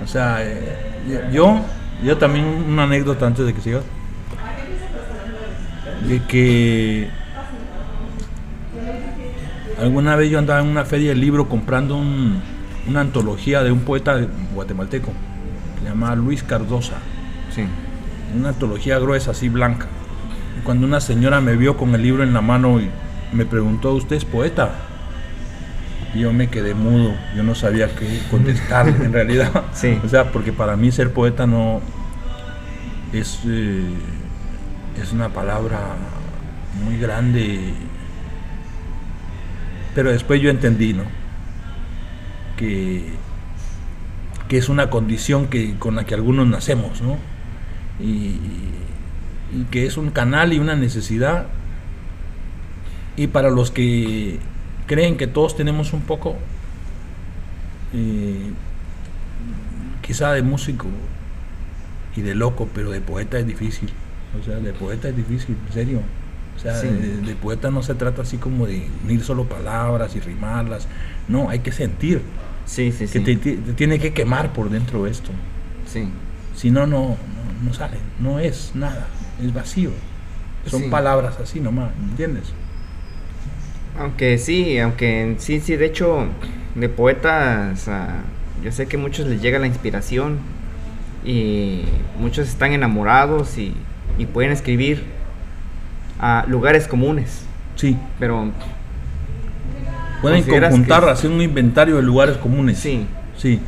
O 0.05 0.07
sea, 0.07 0.39
eh, 0.41 1.31
yo, 1.33 1.61
yo 2.03 2.17
también 2.19 2.45
una 2.45 2.85
anécdota 2.85 3.27
antes 3.27 3.47
de 3.47 3.55
que 3.55 3.61
sigas. 3.61 3.85
De 6.07 6.23
que 6.25 7.09
alguna 9.81 10.17
vez 10.17 10.31
yo 10.31 10.39
andaba 10.39 10.61
en 10.61 10.69
una 10.69 10.85
feria 10.85 11.11
de 11.11 11.17
libro 11.17 11.49
comprando 11.49 11.97
una 11.97 13.01
antología 13.01 13.63
de 13.63 13.73
un 13.73 13.81
poeta 13.81 14.21
guatemalteco. 14.55 15.13
Se 15.79 15.89
llama 15.89 16.15
Luis 16.15 16.43
Cardosa. 16.43 16.95
Sí. 17.55 17.65
Una 18.37 18.51
antología 18.51 18.99
gruesa, 18.99 19.33
así 19.33 19.49
blanca. 19.49 19.87
cuando 20.65 20.87
una 20.87 21.01
señora 21.01 21.41
me 21.41 21.57
vio 21.57 21.77
con 21.77 21.95
el 21.95 22.03
libro 22.03 22.23
en 22.23 22.33
la 22.33 22.41
mano 22.41 22.81
y 22.81 22.91
me 23.33 23.47
preguntó, 23.47 23.95
¿usted 23.95 24.17
es 24.17 24.25
poeta? 24.25 24.86
Y 26.17 26.21
yo 26.21 26.33
me 26.33 26.49
quedé 26.49 26.73
mudo, 26.73 27.15
yo 27.37 27.43
no 27.43 27.55
sabía 27.55 27.95
qué 27.95 28.23
contestar 28.31 28.89
en 28.89 29.13
realidad. 29.13 29.65
Sí. 29.75 29.99
O 30.03 30.09
sea, 30.09 30.33
porque 30.33 30.51
para 30.51 30.75
mí 30.75 30.91
ser 30.91 31.13
poeta 31.13 31.47
no 31.47 31.83
es, 33.13 33.41
eh, 33.47 33.85
es 35.03 35.13
una 35.13 35.29
palabra 35.29 35.79
muy 36.83 36.97
grande. 36.97 37.75
Pero 39.95 40.11
después 40.11 40.41
yo 40.41 40.49
entendí, 40.49 40.95
¿no? 40.95 41.03
Que, 42.57 43.05
que 44.49 44.57
es 44.57 44.71
una 44.71 44.89
condición 44.89 45.49
que, 45.49 45.77
con 45.79 45.97
la 45.97 46.05
que 46.05 46.15
algunos 46.15 46.47
nacemos, 46.47 47.03
¿no? 47.03 47.19
Y, 48.01 48.41
y 49.53 49.65
que 49.71 49.85
es 49.85 49.99
un 49.99 50.11
canal 50.13 50.55
y 50.55 50.59
una 50.59 50.77
necesidad. 50.77 51.49
Y 53.17 53.27
para 53.27 53.51
los 53.51 53.71
que 53.71 54.41
creen 54.87 55.17
que 55.17 55.27
todos 55.27 55.57
tenemos 55.57 55.93
un 55.93 56.03
poco, 56.03 56.37
eh, 57.93 58.51
quizá 60.03 60.33
de 60.33 60.43
músico 60.43 60.87
y 62.17 62.23
de 62.23 62.35
loco, 62.35 62.69
pero 62.75 62.91
de 62.91 63.01
poeta 63.01 63.39
es 63.39 63.47
difícil. 63.47 63.91
O 64.41 64.45
sea, 64.45 64.57
de 64.57 64.73
poeta 64.73 65.09
es 65.09 65.17
difícil, 65.17 65.57
en 65.67 65.73
serio. 65.73 66.01
O 66.57 66.59
sea, 66.59 66.75
Sí. 66.75 66.89
de, 66.89 67.19
de 67.19 67.35
poeta 67.35 67.71
no 67.71 67.83
se 67.83 67.95
trata 67.95 68.23
así 68.23 68.39
como 68.39 68.67
de 68.67 68.87
unir 69.05 69.23
solo 69.23 69.45
palabras 69.45 70.17
y 70.17 70.21
rimarlas. 70.21 70.89
No, 71.29 71.51
hay 71.51 71.59
que 71.61 71.73
sentir. 71.73 72.23
Sí, 72.65 72.91
sí, 72.93 73.07
Que 73.07 73.25
sí. 73.25 73.37
te, 73.37 73.57
tiene 73.75 73.99
que 73.99 74.13
quemar 74.13 74.53
por 74.53 74.71
dentro 74.71 75.07
esto. 75.07 75.31
Sí. 75.87 76.09
Si 76.55 76.71
no, 76.71 76.87
no, 76.87 77.11
no, 77.11 77.17
no 77.69 77.75
sale. 77.75 77.99
No 78.19 78.39
es 78.39 78.73
nada. 78.75 79.07
Es 79.43 79.53
vacío. 79.53 79.91
Son 80.67 80.91
palabras 80.91 81.39
así 81.41 81.61
nomás, 81.61 81.91
¿entiendes? 82.11 82.45
Aunque 83.99 84.39
sí, 84.39 84.79
aunque 84.79 85.37
sí, 85.39 85.61
sí, 85.61 85.77
de 85.77 85.87
hecho, 85.87 86.27
de 86.75 86.89
poetas, 86.89 87.89
ah, 87.89 88.17
yo 88.63 88.71
sé 88.73 88.87
que 88.87 88.97
muchos 88.99 89.27
les 89.27 89.41
llega 89.41 89.59
la 89.59 89.67
inspiración 89.67 90.39
y 91.25 91.83
muchos 92.21 92.49
están 92.49 92.73
enamorados 92.73 93.57
y, 93.59 93.75
y 94.19 94.27
pueden 94.27 94.53
escribir 94.53 95.05
a 96.21 96.45
lugares 96.49 96.87
comunes, 96.89 97.45
Sí. 97.77 97.97
pero 98.19 98.51
Pueden 100.23 100.39
¿Consideras 100.41 100.71
conjuntar, 100.71 101.05
que- 101.05 101.11
hacer 101.11 101.31
un 101.31 101.43
inventario 101.43 101.97
de 101.97 102.03
lugares 102.03 102.37
comunes. 102.39 102.79
sí, 102.79 103.07
Sí. 103.37 103.61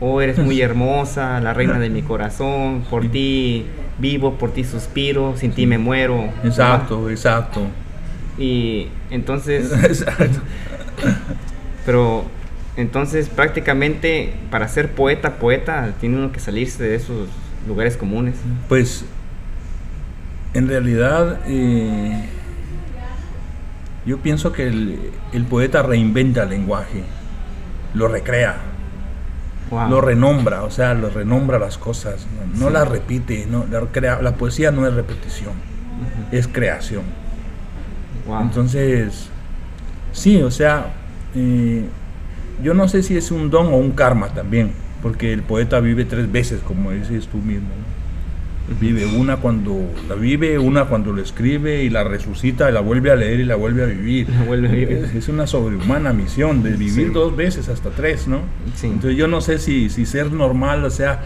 o 0.00 0.20
eres 0.20 0.38
muy 0.38 0.60
hermosa, 0.60 1.40
la 1.40 1.54
reina 1.54 1.78
de 1.78 1.88
mi 1.88 2.02
corazón, 2.02 2.82
por 2.90 3.06
ti 3.08 3.64
vivo, 3.98 4.34
por 4.34 4.50
ti 4.52 4.64
suspiro, 4.64 5.34
sin 5.36 5.52
ti 5.52 5.66
me 5.66 5.78
muero. 5.78 6.24
Exacto, 6.42 7.08
exacto. 7.10 7.60
Y 8.38 8.88
entonces, 9.10 9.72
Exacto. 9.84 10.40
pero 11.86 12.24
entonces 12.76 13.28
prácticamente 13.28 14.34
para 14.50 14.66
ser 14.68 14.90
poeta, 14.92 15.34
poeta, 15.38 15.92
tiene 16.00 16.16
uno 16.16 16.32
que 16.32 16.40
salirse 16.40 16.82
de 16.82 16.96
esos 16.96 17.28
lugares 17.68 17.96
comunes. 17.96 18.34
Pues 18.68 19.04
en 20.54 20.68
realidad 20.68 21.40
eh, 21.46 22.24
yo 24.06 24.18
pienso 24.18 24.52
que 24.52 24.66
el, 24.68 24.98
el 25.32 25.44
poeta 25.44 25.82
reinventa 25.82 26.42
el 26.44 26.50
lenguaje, 26.50 27.02
lo 27.94 28.08
recrea, 28.08 28.56
Wow. 29.70 29.88
lo 29.88 30.00
renombra, 30.02 30.62
o 30.62 30.70
sea, 30.70 30.92
lo 30.92 31.08
renombra 31.08 31.58
las 31.58 31.78
cosas, 31.78 32.26
no, 32.54 32.60
no 32.60 32.66
Sí. 32.68 32.72
las 32.74 32.86
repite, 32.88 33.46
no, 33.50 33.64
la, 33.70 33.80
crea- 33.90 34.20
la 34.20 34.34
poesía 34.36 34.70
no 34.70 34.86
es 34.86 34.92
repetición, 34.92 35.54
es 36.30 36.46
creación. 36.46 37.02
Wow. 38.26 38.42
Entonces, 38.42 39.28
sí, 40.12 40.42
o 40.42 40.50
sea, 40.50 40.94
eh, 41.34 41.84
yo 42.62 42.74
no 42.74 42.88
sé 42.88 43.02
si 43.02 43.16
es 43.16 43.30
un 43.30 43.50
don 43.50 43.66
o 43.66 43.76
un 43.76 43.92
karma 43.92 44.28
también, 44.28 44.72
porque 45.02 45.32
el 45.32 45.42
poeta 45.42 45.80
vive 45.80 46.04
tres 46.04 46.30
veces, 46.30 46.60
como 46.66 46.92
dices 46.92 47.26
tú 47.28 47.38
mismo. 47.38 47.68
¿no? 47.68 47.94
Vive 48.80 49.04
una 49.04 49.36
cuando 49.36 49.78
la 50.08 50.14
vive, 50.14 50.58
una 50.58 50.86
cuando 50.86 51.12
lo 51.12 51.20
escribe 51.20 51.84
y 51.84 51.90
la 51.90 52.02
resucita, 52.02 52.70
y 52.70 52.72
la 52.72 52.80
vuelve 52.80 53.10
a 53.10 53.14
leer 53.16 53.40
y 53.40 53.44
la 53.44 53.56
vuelve 53.56 53.82
a 53.82 53.86
vivir. 53.86 54.26
La 54.30 54.42
vuelve 54.44 54.68
a 54.68 54.72
vivir. 54.72 55.10
Es, 55.14 55.28
una 55.28 55.46
sobrehumana 55.46 56.14
misión 56.14 56.62
de 56.62 56.70
vivir 56.70 57.08
Sí. 57.08 57.12
dos 57.12 57.36
veces 57.36 57.68
hasta 57.68 57.90
tres, 57.90 58.26
¿no? 58.26 58.40
Sí. 58.74 58.86
Entonces 58.86 59.18
yo 59.18 59.28
no 59.28 59.42
sé 59.42 59.58
si, 59.58 59.90
si 59.90 60.06
ser 60.06 60.32
normal, 60.32 60.82
o 60.86 60.88
sea, 60.90 61.20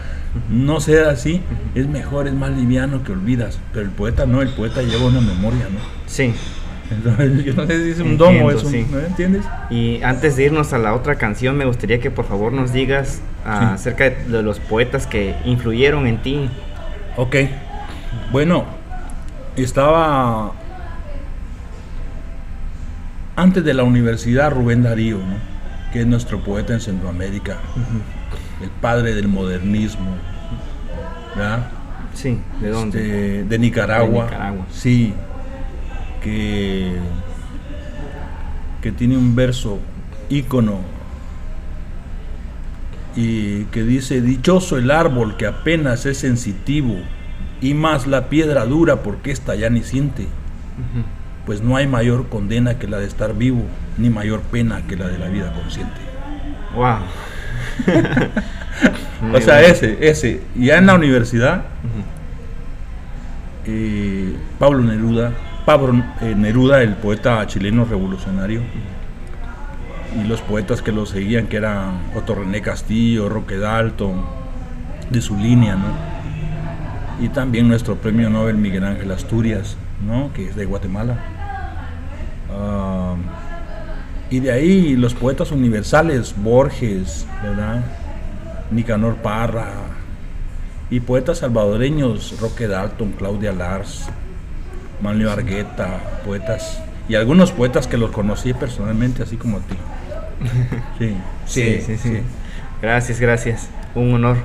no 0.49 0.81
ser 0.81 1.05
así, 1.05 1.39
es 1.75 1.87
mejor, 1.87 2.27
es 2.27 2.33
más 2.33 2.51
liviano 2.51 3.03
que 3.05 3.13
olvidas, 3.13 3.57
pero 3.71 3.85
el 3.85 3.91
poeta 3.91 4.25
no, 4.25 4.41
el 4.41 4.49
poeta 4.49 4.81
lleva 4.81 5.05
una 5.05 5.21
memoria, 5.21 5.69
¿no? 5.71 5.79
Sí. 6.07 6.33
Yo 7.45 7.53
no 7.53 7.67
sé 7.67 7.83
si 7.83 7.89
es 7.91 7.99
un 7.99 8.07
Entiendo, 8.11 8.51
es 8.51 8.63
un. 8.63 8.71
sí. 8.71 8.87
¿no 8.89 8.99
entiendes? 8.99 9.45
Y 9.69 10.01
antes 10.01 10.35
de 10.35 10.45
irnos 10.45 10.73
a 10.73 10.77
la 10.79 10.93
otra 10.93 11.15
canción, 11.15 11.55
me 11.57 11.65
gustaría 11.65 11.99
que 11.99 12.09
por 12.11 12.25
favor 12.25 12.51
nos 12.51 12.73
digas 12.73 13.21
ah, 13.45 13.59
Sí. 13.59 13.73
acerca 13.89 14.05
de, 14.05 14.15
de 14.25 14.41
los 14.43 14.59
poetas 14.59 15.05
que 15.07 15.35
influyeron 15.45 16.07
en 16.07 16.21
ti. 16.21 16.49
Ok. 17.17 17.35
Bueno, 18.31 18.65
estaba. 19.55 20.53
Antes 23.35 23.63
de 23.63 23.73
la 23.73 23.83
universidad, 23.83 24.51
Rubén 24.51 24.83
Darío, 24.83 25.17
¿no? 25.17 25.35
que 25.93 26.01
es 26.01 26.07
nuestro 26.07 26.43
poeta 26.43 26.73
en 26.73 26.81
Centroamérica, 26.81 27.57
el 28.61 28.69
padre 28.69 29.15
del 29.15 29.27
modernismo, 29.27 30.11
¿verdad? 31.35 31.67
Sí, 32.13 32.39
¿de 32.61 32.69
dónde? 32.69 32.99
Este, 32.99 33.43
de 33.45 33.59
Nicaragua. 33.59 34.25
De 34.25 34.31
Nicaragua. 34.31 34.65
Sí. 34.71 35.13
Que, 36.21 36.97
que 38.81 38.91
tiene 38.91 39.17
un 39.17 39.35
verso 39.35 39.79
ícono 40.29 40.79
y 43.15 43.63
que 43.65 43.83
dice, 43.83 44.21
dichoso 44.21 44.77
el 44.77 44.91
árbol 44.91 45.35
que 45.35 45.47
apenas 45.47 46.05
es 46.05 46.19
sensitivo 46.19 46.95
y 47.61 47.73
más 47.73 48.07
la 48.07 48.29
piedra 48.29 48.65
dura 48.65 49.03
porque 49.03 49.31
ésta 49.31 49.55
ya 49.55 49.69
ni 49.69 49.83
siente, 49.83 50.27
pues 51.45 51.61
no 51.61 51.75
hay 51.75 51.87
mayor 51.87 52.29
condena 52.29 52.77
que 52.79 52.87
la 52.87 52.99
de 52.99 53.07
estar 53.07 53.35
vivo, 53.35 53.63
ni 53.97 54.09
mayor 54.09 54.41
pena 54.41 54.83
que 54.87 54.95
la 54.95 55.07
de 55.07 55.17
la 55.17 55.27
vida 55.27 55.51
consciente. 55.53 55.99
Wow. 56.75 56.99
o 59.33 59.41
sea, 59.41 59.61
ese, 59.63 59.97
ese. 60.07 60.41
Ya 60.55 60.77
en 60.77 60.85
la 60.85 60.95
universidad, 60.95 61.65
eh, 63.65 64.35
Pablo 64.59 64.83
Neruda, 64.83 65.33
Pablo 65.65 66.03
eh, 66.21 66.33
Neruda, 66.35 66.81
el 66.81 66.95
poeta 66.95 67.45
chileno 67.47 67.85
revolucionario, 67.85 68.61
y 70.19 70.27
los 70.27 70.41
poetas 70.41 70.81
que 70.81 70.91
lo 70.91 71.05
seguían, 71.05 71.47
que 71.47 71.57
eran 71.57 71.99
Otto 72.15 72.35
René 72.35 72.61
Castillo, 72.61 73.29
Roque 73.29 73.57
Dalton, 73.57 74.23
de 75.09 75.21
su 75.21 75.35
línea, 75.37 75.75
¿no? 75.75 75.87
Y 77.23 77.29
también 77.29 77.67
nuestro 77.67 77.95
premio 77.95 78.29
Nobel 78.29 78.55
Miguel 78.55 78.85
Ángel 78.85 79.11
Asturias, 79.11 79.77
¿no? 80.05 80.31
Que 80.33 80.49
es 80.49 80.55
de 80.55 80.65
Guatemala. 80.65 81.17
Ah, 82.51 83.15
y 84.29 84.39
de 84.39 84.51
ahí 84.51 84.95
los 84.95 85.13
poetas 85.13 85.51
universales, 85.51 86.33
Borges, 86.37 87.27
¿verdad? 87.43 87.83
Nicanor 88.71 89.15
Parra, 89.15 89.67
y 90.89 90.99
poetas 91.01 91.39
salvadoreños, 91.39 92.39
Roque 92.39 92.67
Dalton, 92.67 93.11
Claudia 93.11 93.51
Lars, 93.51 94.09
Manlio 95.01 95.31
Argueta, 95.31 95.99
poetas, 96.25 96.81
y 97.07 97.15
algunos 97.15 97.51
poetas 97.51 97.87
que 97.87 97.97
los 97.97 98.11
conocí 98.11 98.53
personalmente, 98.53 99.23
así 99.23 99.37
como 99.37 99.57
a 99.57 99.61
ti. 99.61 99.75
Sí, 100.97 101.15
Sí, 101.45 101.81
sí, 101.85 101.97
sí. 101.97 102.21
Gracias, 102.81 103.19
gracias. 103.19 103.69
Un 103.95 104.13
honor. 104.13 104.37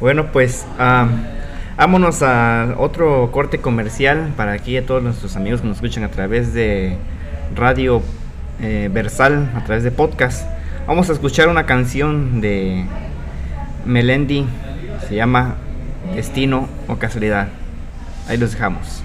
Bueno, 0.00 0.32
pues 0.32 0.66
ah, 0.78 1.06
vámonos 1.76 2.22
a 2.22 2.74
otro 2.78 3.30
corte 3.30 3.58
comercial 3.58 4.32
para 4.36 4.52
aquí 4.52 4.76
a 4.76 4.86
todos 4.86 5.02
nuestros 5.02 5.36
amigos 5.36 5.60
que 5.60 5.68
nos 5.68 5.76
escuchan 5.76 6.02
a 6.04 6.08
través 6.08 6.54
de 6.54 6.96
Radio 7.54 8.02
eh, 8.60 8.88
Versal, 8.92 9.50
a 9.54 9.64
través 9.64 9.84
de 9.84 9.90
podcast. 9.90 10.46
Vamos 10.86 11.10
a 11.10 11.12
escuchar 11.12 11.48
una 11.48 11.66
canción 11.66 12.40
de 12.40 12.84
Melendi, 13.84 14.46
se 15.08 15.14
llama 15.14 15.56
Destino 16.14 16.68
o 16.88 16.96
Casualidad. 16.96 17.48
Ahí 18.28 18.38
los 18.38 18.52
dejamos. 18.52 19.04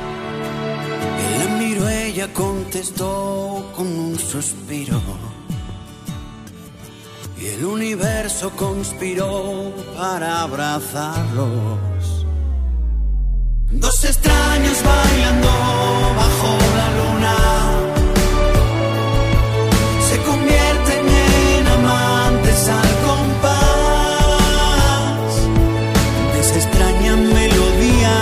La 1.37 1.47
miró, 1.57 1.87
ella 1.87 2.27
contestó 2.33 3.71
con 3.75 3.87
un 3.87 4.19
suspiro. 4.19 5.01
Y 7.39 7.47
el 7.47 7.65
universo 7.65 8.51
conspiró 8.51 9.73
para 9.97 10.41
abrazarlos. 10.41 12.21
Dos 13.71 14.03
extraños 14.03 14.77
bailando 14.83 15.47
bajo 16.17 16.57
la 16.77 16.87
luna. 16.99 17.35
Se 20.09 20.17
convierten 20.29 21.03
en 21.07 21.67
amantes 21.67 22.67
al 22.67 22.91
compás 23.07 23.51
de 26.33 26.39
esa 26.41 26.57
extraña 26.63 27.15
melodía 27.15 28.15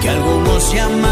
que 0.00 0.08
algunos 0.08 0.72
llaman 0.72 1.11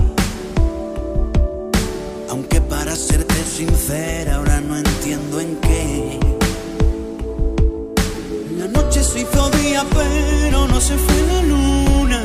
Sincera, 3.65 4.37
ahora 4.37 4.59
no 4.59 4.75
entiendo 4.75 5.39
en 5.39 5.55
qué. 5.57 6.19
La 8.57 8.67
noche 8.67 9.03
se 9.03 9.19
hizo 9.21 9.49
día, 9.51 9.85
pero 9.93 10.67
no 10.67 10.81
se 10.81 10.95
fue 10.97 11.19
la 11.31 11.41
luna. 11.43 12.23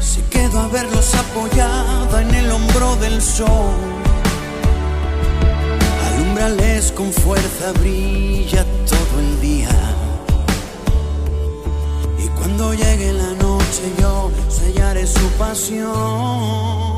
Se 0.00 0.20
quedó 0.34 0.58
a 0.58 0.68
verlos 0.68 1.14
apoyada 1.14 2.22
en 2.22 2.34
el 2.34 2.50
hombro 2.50 2.96
del 2.96 3.22
sol. 3.22 3.78
Alumbrales 6.08 6.90
con 6.90 7.12
fuerza, 7.12 7.66
brilla 7.78 8.64
todo 8.92 9.14
el 9.20 9.40
día. 9.40 9.76
Y 12.24 12.26
cuando 12.36 12.74
llegue 12.74 13.12
la 13.12 13.32
noche 13.46 13.84
yo 14.00 14.32
sellaré 14.48 15.06
su 15.06 15.26
pasión. 15.42 16.97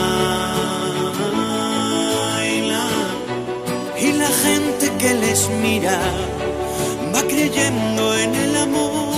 y 4.01 4.13
la 4.13 4.31
gente 4.45 4.85
que 5.01 5.15
les 5.15 5.49
mira 5.63 6.01
va 7.15 7.23
creyendo 7.23 8.03
en 8.25 8.35
el 8.35 8.57
amor. 8.57 9.17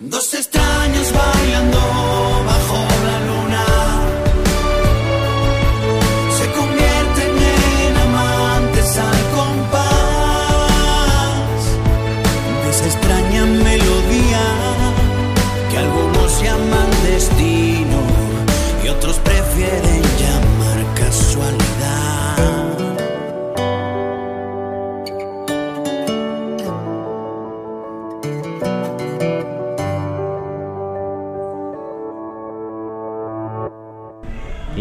Dos 0.00 0.34
extraños 0.34 1.12
bailando 1.12 1.87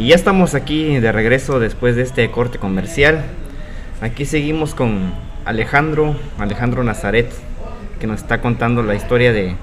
Y 0.08 0.12
ya 0.12 0.16
estamos 0.16 0.56
aquí 0.56 1.00
de 1.02 1.12
regreso 1.12 1.60
después 1.60 1.98
de 1.98 2.04
este 2.04 2.32
corte 2.32 2.60
comercial. 2.60 3.26
Aquí 4.00 4.24
seguimos 4.24 4.74
con 4.74 5.12
Alejandro, 5.44 6.16
Alejandro 6.40 6.82
Nazaret, 6.86 7.30
que 8.00 8.08
nos 8.08 8.22
está 8.22 8.40
contando 8.40 8.84
la 8.84 8.96
historia 8.96 9.34
de, 9.34 9.58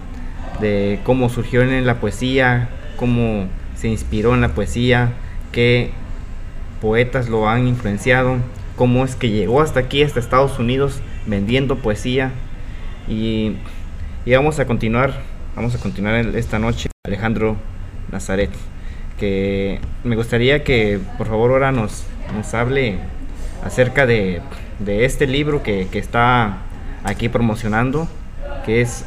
de 0.60 1.00
cómo 1.02 1.30
surgió 1.30 1.62
en 1.62 1.86
la 1.86 1.98
poesía, 1.98 2.68
cómo 2.98 3.46
se 3.74 3.88
inspiró 3.88 4.34
en 4.34 4.42
la 4.42 4.50
poesía, 4.50 5.14
qué 5.50 5.92
poetas 6.82 7.30
lo 7.30 7.48
han 7.48 7.66
influenciado, 7.66 8.36
cómo 8.76 9.02
es 9.06 9.16
que 9.16 9.30
llegó 9.30 9.62
hasta 9.62 9.80
aquí, 9.80 10.02
hasta 10.02 10.20
Estados 10.20 10.58
Unidos, 10.58 11.00
vendiendo 11.24 11.78
poesía. 11.78 12.32
Y, 13.08 13.56
y 14.26 14.34
vamos 14.34 14.58
a 14.58 14.66
continuar, 14.66 15.22
vamos 15.56 15.74
a 15.74 15.78
continuar 15.78 16.16
esta 16.36 16.58
noche, 16.58 16.90
Alejandro 17.06 17.56
Nazaret, 18.12 18.50
que 19.18 19.80
me 20.02 20.16
gustaría 20.16 20.64
que 20.64 21.00
por 21.18 21.26
favor 21.26 21.50
ahora 21.52 21.72
nos, 21.72 22.04
nos 22.36 22.52
hable 22.54 22.98
acerca 23.64 24.06
de, 24.06 24.40
de 24.78 25.04
este 25.04 25.26
libro 25.26 25.62
que, 25.62 25.88
que 25.90 25.98
está 25.98 26.58
aquí 27.04 27.28
promocionando, 27.28 28.08
que 28.64 28.80
es 28.80 29.04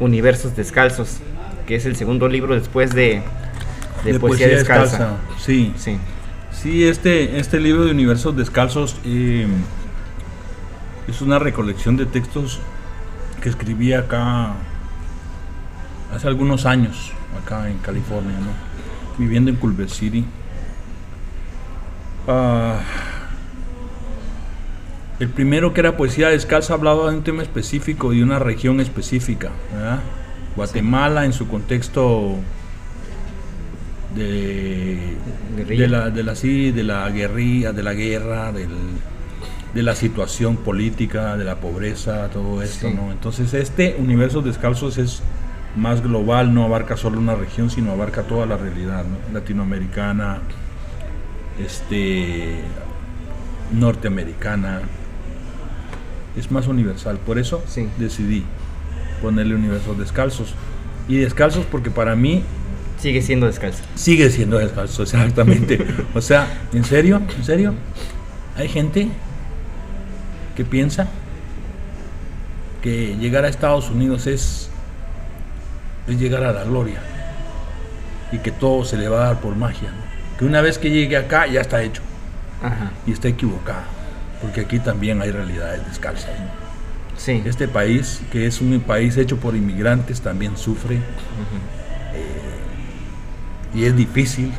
Universos 0.00 0.56
Descalzos, 0.56 1.18
que 1.66 1.76
es 1.76 1.86
el 1.86 1.96
segundo 1.96 2.28
libro 2.28 2.54
después 2.54 2.94
de, 2.94 3.22
de, 4.04 4.20
Poesía, 4.20 4.48
Descalza. 4.48 5.16
Sí, 5.38 5.72
Sí. 5.76 5.98
sí, 6.52 6.84
este, 6.84 7.38
este 7.38 7.60
libro 7.60 7.84
de 7.84 7.90
Universos 7.90 8.36
Descalzos 8.36 8.96
eh, 9.04 9.46
es 11.08 11.20
una 11.20 11.38
recolección 11.38 11.96
de 11.96 12.06
textos 12.06 12.60
que 13.42 13.48
escribí 13.48 13.92
acá 13.92 14.54
hace 16.14 16.26
algunos 16.28 16.66
años, 16.66 17.12
acá 17.44 17.68
en 17.68 17.78
California, 17.78 18.32
¿no? 18.38 18.73
Viviendo 19.18 19.50
en 19.50 19.56
Culver 19.56 19.90
City. 19.90 20.24
Ah, 22.26 22.80
el 25.20 25.28
primero 25.28 25.72
que 25.72 25.80
era 25.80 25.96
poesía 25.96 26.28
descalza 26.28 26.74
hablaba 26.74 27.10
de 27.10 27.16
un 27.18 27.24
tema 27.24 27.42
específico 27.42 28.12
y 28.12 28.18
de 28.18 28.24
una 28.24 28.38
región 28.38 28.80
específica, 28.80 29.50
¿verdad? 29.72 30.00
Guatemala 30.56 31.24
en 31.24 31.32
su 31.32 31.48
contexto 31.48 32.36
de, 34.14 35.16
de 35.66 35.88
la 35.88 36.10
de 36.10 36.22
la 36.22 36.34
sí, 36.36 36.70
de 36.70 36.84
la 36.84 37.08
guerrilla, 37.10 37.72
de 37.72 37.82
la 37.82 37.94
guerra, 37.94 38.52
del 38.52 38.68
de 39.74 39.82
la 39.82 39.96
situación 39.96 40.56
política, 40.56 41.36
de 41.36 41.44
la 41.44 41.56
pobreza, 41.56 42.28
todo 42.30 42.62
esto, 42.62 42.88
Sí. 42.88 42.94
¿no? 42.94 43.10
Entonces 43.10 43.52
este 43.54 43.96
universo 43.98 44.40
descalzos 44.40 44.98
es 44.98 45.20
más 45.76 46.02
global, 46.02 46.54
no 46.54 46.64
abarca 46.64 46.96
solo 46.96 47.18
una 47.18 47.34
región, 47.34 47.70
sino 47.70 47.90
abarca 47.92 48.22
toda 48.22 48.46
la 48.46 48.56
realidad, 48.56 49.04
¿no? 49.04 49.16
Latinoamericana, 49.32 50.38
este, 51.64 52.60
norteamericana, 53.72 54.80
es 56.36 56.50
más 56.50 56.66
universal. 56.66 57.18
Por 57.24 57.38
eso 57.38 57.62
Sí. 57.66 57.88
decidí 57.98 58.44
ponerle 59.22 59.54
universos 59.54 59.98
descalzos. 59.98 60.54
Y 61.08 61.16
descalzos 61.16 61.64
porque 61.66 61.90
para 61.90 62.14
mí 62.16 62.42
Sigue 62.98 63.20
siendo 63.22 63.46
descalzo. 63.46 63.82
sigue 63.96 64.30
siendo 64.30 64.56
descalzo, 64.58 65.02
exactamente. 65.02 65.84
o 66.14 66.20
sea, 66.20 66.46
¿en 66.72 66.84
serio? 66.84 67.20
¿En 67.36 67.44
serio? 67.44 67.74
Hay 68.56 68.68
gente 68.68 69.08
que 70.56 70.64
piensa 70.64 71.08
que 72.82 73.16
llegar 73.18 73.44
a 73.44 73.48
Estados 73.48 73.90
Unidos 73.90 74.26
es, 74.26 74.70
es 76.06 76.18
llegar 76.18 76.44
a 76.44 76.52
la 76.52 76.64
gloria 76.64 77.00
y 78.32 78.38
que 78.38 78.50
todo 78.50 78.84
se 78.84 78.96
le 78.96 79.08
va 79.08 79.22
a 79.22 79.26
dar 79.28 79.40
por 79.40 79.56
magia. 79.56 79.90
¿no? 79.90 80.38
Que 80.38 80.44
una 80.44 80.60
vez 80.60 80.78
que 80.78 80.90
llegue 80.90 81.16
acá 81.16 81.46
ya 81.46 81.60
está 81.60 81.82
hecho 81.82 82.02
Ajá. 82.62 82.90
y 83.06 83.12
está 83.12 83.28
equivocado, 83.28 83.82
porque 84.40 84.62
aquí 84.62 84.78
también 84.78 85.22
hay 85.22 85.30
realidades 85.30 85.86
descalzas. 85.86 86.30
¿no? 86.38 86.64
Sí. 87.16 87.42
Este 87.44 87.68
país, 87.68 88.22
que 88.32 88.46
es 88.46 88.60
un 88.60 88.80
país 88.80 89.16
hecho 89.16 89.36
por 89.38 89.54
inmigrantes, 89.54 90.20
también 90.20 90.56
sufre 90.56 90.98
y 93.74 93.84
es 93.84 93.96
difícil. 93.96 94.52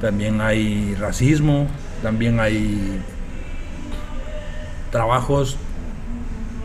También 0.00 0.40
hay 0.42 0.94
racismo, 0.94 1.66
también 2.02 2.38
hay 2.38 3.00
trabajos 4.90 5.56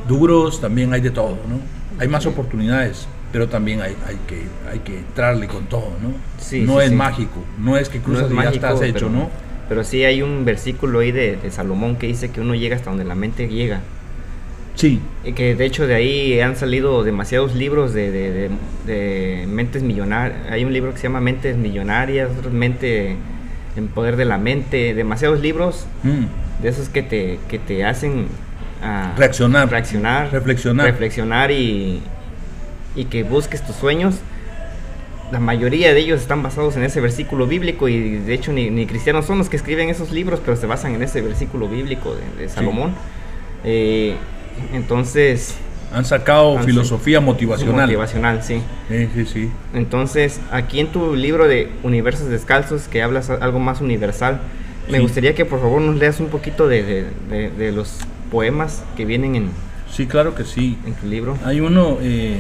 duros, 0.07 0.59
también 0.59 0.93
hay 0.93 1.01
de 1.01 1.11
todo, 1.11 1.37
¿no? 1.47 1.59
Hay 1.99 2.07
más 2.07 2.25
oportunidades, 2.25 3.07
pero 3.31 3.47
también 3.49 3.81
hay, 3.81 3.95
hay 4.07 4.17
que, 4.27 4.43
hay 4.69 4.79
que 4.79 4.99
entrarle 4.99 5.47
con 5.47 5.65
todo, 5.67 5.93
¿no? 6.01 6.13
Sí, 6.37 6.61
no 6.61 6.77
sí, 6.79 6.83
es 6.85 6.89
sí. 6.89 6.95
mágico, 6.95 7.43
no 7.59 7.77
es 7.77 7.89
que 7.89 7.99
No 7.99 8.03
cruzas 8.05 8.25
es 8.27 8.31
y 8.31 8.41
ya 8.41 8.43
mágico, 8.45 8.55
estás 8.67 8.81
hecho, 8.81 9.07
pero, 9.07 9.09
¿no? 9.09 9.29
Pero 9.69 9.83
sí 9.83 10.03
hay 10.03 10.21
un 10.21 10.43
versículo 10.45 10.99
ahí 10.99 11.11
de, 11.11 11.37
de 11.37 11.51
Salomón 11.51 11.95
que 11.95 12.07
dice 12.07 12.29
que 12.31 12.41
uno 12.41 12.55
llega 12.55 12.75
hasta 12.75 12.89
donde 12.89 13.05
la 13.05 13.15
mente 13.15 13.47
llega. 13.47 13.81
Sí, 14.75 14.99
Y 15.23 15.33
que 15.33 15.53
de 15.55 15.65
hecho 15.65 15.85
de 15.85 15.95
ahí 15.95 16.39
han 16.39 16.55
salido 16.55 17.03
demasiados 17.03 17.55
libros 17.55 17.93
de, 17.93 18.09
de- 18.11 18.31
de- 18.31 18.49
de 18.85 19.47
mentes 19.47 19.83
millonarias. 19.83 20.39
Hay 20.49 20.63
un 20.65 20.73
libro 20.73 20.91
que 20.91 20.97
se 20.97 21.03
llama 21.03 21.21
Mentes 21.21 21.57
Millonarias, 21.57 22.29
otro 22.37 22.51
Mente 22.51 23.15
en 23.75 23.87
Poder 23.89 24.15
de 24.15 24.25
la 24.25 24.37
Mente, 24.37 24.93
demasiados 24.93 25.39
libros 25.41 25.85
mm, 26.03 26.63
de 26.63 26.69
esos 26.69 26.89
que 26.89 27.03
te, 27.03 27.39
que 27.49 27.59
te 27.59 27.85
hacen 27.85 28.27
ah, 28.81 29.13
Reaccionar. 29.17 29.69
reaccionar, 29.69 30.31
Reflexionar. 30.31 30.85
reflexionar 30.87 31.51
y, 31.51 32.01
y 32.95 33.05
que 33.05 33.23
busques 33.23 33.65
tus 33.65 33.75
sueños. 33.75 34.15
La 35.31 35.39
mayoría 35.39 35.93
de 35.93 35.99
ellos 36.01 36.19
están 36.21 36.43
basados 36.43 36.75
en 36.75 36.83
ese 36.83 36.99
versículo 36.99 37.47
bíblico 37.47 37.87
y 37.87 38.17
de 38.17 38.33
hecho 38.33 38.51
ni, 38.51 38.69
ni 38.69 38.85
cristianos 38.85 39.25
son 39.25 39.37
los 39.37 39.47
que 39.47 39.55
escriben 39.55 39.87
esos 39.89 40.11
libros, 40.11 40.41
pero 40.43 40.57
se 40.57 40.65
basan 40.67 40.93
en 40.95 41.03
ese 41.03 41.21
versículo 41.21 41.69
bíblico 41.69 42.13
de, 42.15 42.43
de 42.43 42.49
Salomón. 42.49 42.93
Eh, 43.63 44.15
entonces, 44.73 45.55
han 45.93 46.05
sacado 46.05 46.57
sí. 46.59 46.65
filosofía 46.65 47.21
motivacional. 47.21 47.85
motivacional, 47.87 48.43
sí. 48.43 48.61
Sí, 48.89 49.07
sí, 49.13 49.25
sí. 49.25 49.51
Entonces, 49.73 50.39
aquí 50.51 50.79
en 50.79 50.87
tu 50.91 51.15
libro 51.15 51.47
de 51.47 51.69
Universos 51.83 52.27
Descalzos, 52.27 52.87
que 52.87 53.01
hablas 53.01 53.29
algo 53.29 53.59
más 53.59 53.81
universal, 53.81 54.41
me 54.89 54.97
Sí. 54.97 55.03
gustaría 55.03 55.35
que 55.35 55.45
por 55.45 55.61
favor 55.61 55.81
nos 55.81 55.95
leas 55.97 56.19
un 56.19 56.27
poquito 56.27 56.67
de, 56.67 56.83
de- 56.83 57.05
de- 57.29 57.49
de 57.51 57.71
los 57.71 57.99
poemas 58.31 58.83
que 58.97 59.05
vienen 59.05 59.35
en, 59.35 59.49
Sí, 59.89 60.07
claro 60.07 60.35
que 60.35 60.43
sí. 60.43 60.77
en 60.85 60.93
tu 60.93 61.07
libro. 61.07 61.37
Hay 61.45 61.59
uno 61.61 61.97
eh, 62.01 62.37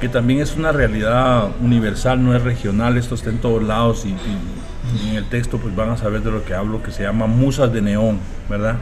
que 0.00 0.08
también 0.08 0.40
es 0.40 0.56
una 0.56 0.72
realidad 0.72 1.48
universal, 1.62 2.22
no 2.22 2.34
es 2.34 2.42
regional, 2.42 2.96
esto 2.98 3.14
está 3.14 3.30
en 3.30 3.38
todos 3.38 3.62
lados 3.62 4.04
y, 4.04 4.10
y- 4.10 5.06
y 5.06 5.10
en 5.10 5.16
el 5.16 5.24
texto 5.24 5.58
pues 5.58 5.74
van 5.74 5.90
a 5.90 5.96
saber 5.96 6.20
de 6.22 6.30
lo 6.30 6.44
que 6.44 6.54
hablo, 6.54 6.82
que 6.82 6.90
se 6.92 7.02
llama 7.02 7.26
Musas 7.26 7.72
de 7.72 7.80
Neón, 7.80 8.18
¿verdad? 8.50 8.76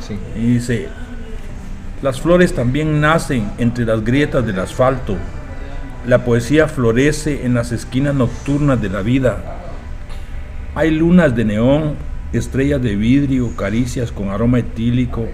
Sí. 0.00 0.16
Y 0.36 0.54
dice, 0.54 0.88
las 2.00 2.20
flores 2.20 2.54
también 2.54 3.00
nacen 3.00 3.50
entre 3.58 3.84
las 3.84 4.04
grietas 4.04 4.46
del 4.46 4.58
asfalto, 4.60 5.16
la 6.06 6.24
poesía 6.24 6.68
florece 6.68 7.44
en 7.44 7.54
las 7.54 7.70
esquinas 7.72 8.14
nocturnas 8.14 8.80
de 8.80 8.88
la 8.88 9.02
vida. 9.02 9.38
Hay 10.74 10.90
lunas 10.90 11.34
de 11.36 11.44
neón, 11.44 11.94
estrellas 12.32 12.82
de 12.82 12.96
vidrio, 12.96 13.54
caricias 13.56 14.10
con 14.10 14.30
aroma 14.30 14.58
etílico. 14.60 15.26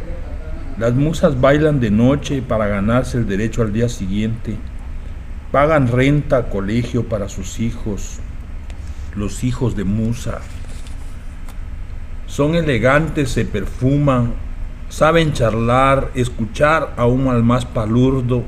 Las 0.79 0.95
musas 0.95 1.41
bailan 1.41 1.81
de 1.81 1.91
noche 1.91 2.43
para 2.43 2.67
ganarse 2.67 3.19
el 3.19 3.27
derecho 3.27 3.63
al 3.63 3.73
día 3.73 3.89
siguiente. 3.89 4.57
Pagan 5.53 5.89
renta, 5.89 6.51
colegio 6.51 7.05
para 7.05 7.31
sus 7.31 7.59
hijos, 7.59 8.19
los 9.17 9.45
hijos 9.45 9.75
de 9.77 9.85
musa. 9.85 10.41
Son 12.27 12.55
elegantes, 12.55 13.31
se 13.31 13.47
perfuman, 13.47 14.35
saben 14.91 15.33
charlar, 15.33 16.11
escuchar 16.15 16.93
aún 16.99 17.29
al 17.29 17.43
más 17.45 17.65
palurdo. 17.65 18.43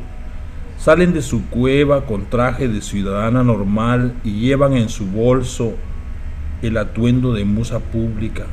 Salen 0.78 1.14
de 1.14 1.22
su 1.22 1.46
cueva 1.46 2.04
con 2.04 2.26
traje 2.26 2.68
de 2.68 2.82
ciudadana 2.82 3.42
normal 3.42 4.12
y 4.22 4.40
llevan 4.40 4.74
en 4.74 4.90
su 4.90 5.06
bolso 5.06 5.72
el 6.60 6.76
atuendo 6.76 7.32
de 7.32 7.46
musa 7.46 7.78
pública. 7.78 8.44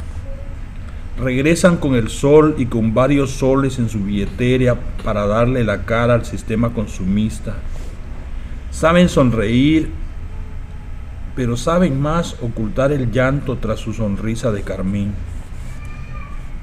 Regresan 1.19 1.77
con 1.77 1.95
el 1.95 2.07
sol 2.07 2.55
y 2.57 2.67
con 2.67 2.93
varios 2.93 3.31
soles 3.31 3.77
en 3.77 3.89
su 3.89 4.05
billetera 4.05 4.77
para 5.03 5.27
darle 5.27 5.65
la 5.65 5.83
cara 5.83 6.13
al 6.13 6.25
sistema 6.25 6.69
consumista. 6.69 7.55
Saben 8.77 9.09
sonreír, 9.09 9.89
pero 11.35 11.57
saben 11.57 11.99
más 11.99 12.35
ocultar 12.43 12.91
el 12.91 13.11
llanto 13.11 13.57
tras 13.57 13.79
su 13.79 13.91
sonrisa 13.91 14.51
de 14.51 14.61
carmín. 14.61 15.13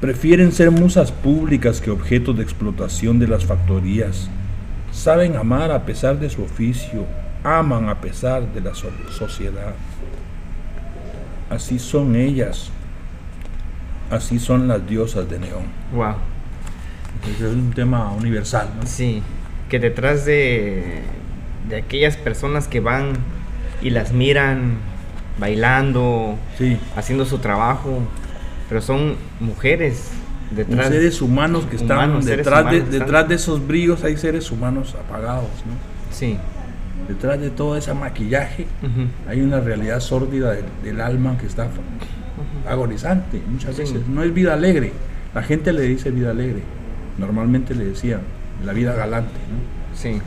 Prefieren 0.00 0.52
ser 0.52 0.70
musas 0.70 1.10
públicas 1.10 1.80
que 1.80 1.90
objetos 1.90 2.36
de 2.36 2.44
explotación 2.44 3.18
de 3.18 3.26
las 3.26 3.44
factorías. 3.44 4.30
Saben 4.92 5.34
amar 5.34 5.72
a 5.72 5.84
pesar 5.84 6.20
de 6.20 6.30
su 6.30 6.44
oficio, 6.44 7.04
aman 7.42 7.88
a 7.88 8.00
pesar 8.00 8.46
de 8.54 8.60
la 8.60 8.76
so- 8.76 8.92
sociedad. 9.10 9.74
Así 11.50 11.80
son 11.80 12.14
ellas, 12.14 12.70
así 14.12 14.38
son 14.38 14.68
las 14.68 14.86
diosas 14.86 15.28
de 15.28 15.40
Neón. 15.40 15.64
Wow. 15.92 16.14
Ese 17.34 17.48
es 17.48 17.54
un 17.54 17.72
tema 17.72 18.12
universal, 18.12 18.68
¿no? 18.80 18.86
Sí. 18.86 19.20
Que 19.68 19.80
detrás 19.80 20.24
de, 20.24 21.02
de 21.68 21.76
aquellas 21.76 22.16
personas 22.16 22.68
que 22.68 22.80
van 22.80 23.14
y 23.82 23.90
las 23.90 24.12
miran 24.12 24.76
bailando, 25.38 26.36
Sí, 26.58 26.78
haciendo 26.96 27.24
su 27.24 27.38
trabajo, 27.38 27.98
pero 28.68 28.80
son 28.80 29.16
mujeres 29.40 30.10
detrás. 30.50 30.88
seres 30.88 31.20
humanos 31.22 31.64
que 31.66 31.76
están 31.76 31.96
Humanos, 31.98 32.24
detrás, 32.24 32.44
de, 32.44 32.60
humanos 32.60 32.70
que 32.70 32.76
están- 32.96 32.98
detrás 33.06 33.28
de 33.28 33.34
esos 33.34 33.66
brillos 33.66 34.04
hay 34.04 34.16
seres 34.16 34.50
humanos 34.50 34.94
apagados, 34.94 35.48
¿no? 35.66 35.72
Sí. 36.14 36.36
Detrás 37.08 37.40
de 37.40 37.50
todo 37.50 37.76
ese 37.76 37.92
maquillaje 37.92 38.66
hay 39.28 39.40
una 39.42 39.60
realidad 39.60 40.00
sórdida 40.00 40.52
del, 40.52 40.64
del 40.82 41.00
alma 41.00 41.36
que 41.36 41.46
está 41.46 41.68
agonizante 42.68 43.42
muchas 43.48 43.74
Sí. 43.76 43.82
veces. 43.82 44.06
No 44.08 44.22
es 44.22 44.32
vida 44.32 44.54
alegre. 44.54 44.92
La 45.34 45.42
gente 45.42 45.72
le 45.72 45.82
dice 45.82 46.10
vida 46.10 46.30
alegre. 46.30 46.62
Normalmente 47.18 47.74
le 47.74 47.84
decía 47.86 48.20
la 48.64 48.72
vida 48.72 48.94
galante, 48.94 49.32
¿no? 49.32 49.96
Sí. 49.98 50.20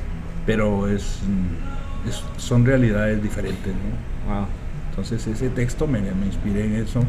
Pero 0.48 0.88
es, 0.88 1.20
mm, 1.28 2.10
es- 2.10 2.24
son 2.38 2.66
realidades 2.66 3.22
diferentes, 3.22 3.68
¿no? 3.74 4.34
Wow. 4.34 4.46
Entonces 4.90 5.28
ese 5.28 5.50
texto 5.50 5.86
me, 5.86 6.00
me 6.02 6.26
inspiré 6.26 6.66
en 6.66 6.76
eso. 6.78 7.02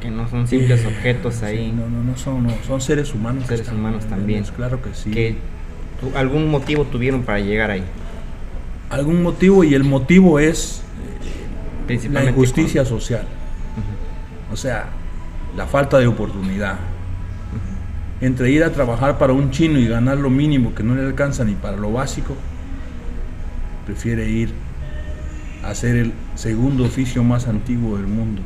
Que 0.00 0.10
no 0.10 0.28
son 0.28 0.48
simples 0.48 0.82
Eh, 0.82 0.88
objetos 0.88 1.34
sí, 1.36 1.44
ahí. 1.44 1.72
no, 1.72 1.88
no, 1.88 2.02
no 2.02 2.16
son, 2.16 2.42
no, 2.44 2.52
son 2.66 2.80
seres 2.80 3.14
humanos. 3.14 3.44
Seres 3.44 3.60
están, 3.60 3.76
humanos 3.78 4.02
¿me 4.04 4.10
también. 4.10 4.44
Claro 4.56 4.82
que 4.82 4.92
sí. 4.92 5.10
Que 5.12 5.36
algún 6.16 6.50
motivo 6.50 6.84
tuvieron 6.84 7.22
para 7.22 7.38
llegar 7.38 7.70
ahí. 7.70 7.84
Algún 8.90 9.22
motivo 9.22 9.62
y 9.64 9.74
el 9.74 9.84
motivo 9.84 10.38
es 10.40 10.82
la 11.80 11.86
Principalmente. 11.86 12.30
injusticia 12.32 12.84
social. 12.84 13.26
O 14.52 14.56
sea, 14.56 14.86
la 15.56 15.66
falta 15.66 15.98
de 15.98 16.06
oportunidad. 16.06 16.76
Entre 18.24 18.50
ir 18.50 18.64
a 18.64 18.70
trabajar 18.72 19.18
para 19.18 19.32
un 19.34 19.50
chino 19.50 19.78
y 19.78 19.86
ganar 19.86 20.16
lo 20.18 20.30
mínimo 20.30 20.74
que 20.74 20.82
no 20.82 20.94
le 20.94 21.02
alcanza 21.04 21.44
ni 21.44 21.54
para 21.54 21.76
lo 21.76 21.92
básico, 21.92 22.34
prefiere 23.86 24.28
ir 24.30 24.50
a 25.62 25.70
hacer 25.70 25.96
el 25.96 26.12
segundo 26.34 26.84
oficio 26.84 27.22
más 27.22 27.46
antiguo 27.48 27.96
del 27.96 28.06
mundo. 28.06 28.40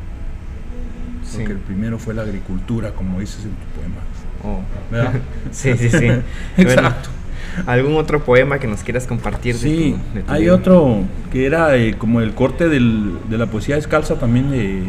Sí. 1.23 1.37
Porque 1.37 1.53
el 1.53 1.59
primero 1.59 1.97
fue 1.99 2.13
la 2.13 2.23
agricultura, 2.23 2.91
como 2.91 3.19
dices 3.19 3.45
en 3.45 3.51
tu 3.51 3.79
poema. 3.79 4.01
Oh. 4.43 4.61
¿Verdad? 4.91 5.13
sí, 5.51 5.73
sí, 5.77 5.89
sí. 5.89 6.07
Exacto. 6.57 7.09
Bueno, 7.55 7.71
¿Algún 7.71 7.95
otro 7.97 8.23
poema 8.23 8.59
que 8.59 8.67
nos 8.67 8.83
quieras 8.83 9.07
compartir? 9.07 9.53
de 9.55 9.59
Sí, 9.61 9.95
tu- 10.11 10.15
de 10.17 10.23
tu 10.23 10.31
hay 10.31 10.41
libro? 10.41 10.55
otro 10.55 10.97
que 11.31 11.45
era 11.45 11.75
eh, 11.77 11.95
como 11.97 12.19
el 12.21 12.33
corte 12.33 12.67
del- 12.67 13.17
de 13.29 13.37
la 13.37 13.45
poesía 13.45 13.75
descalza 13.75 14.15
también 14.15 14.51
de 14.51 14.83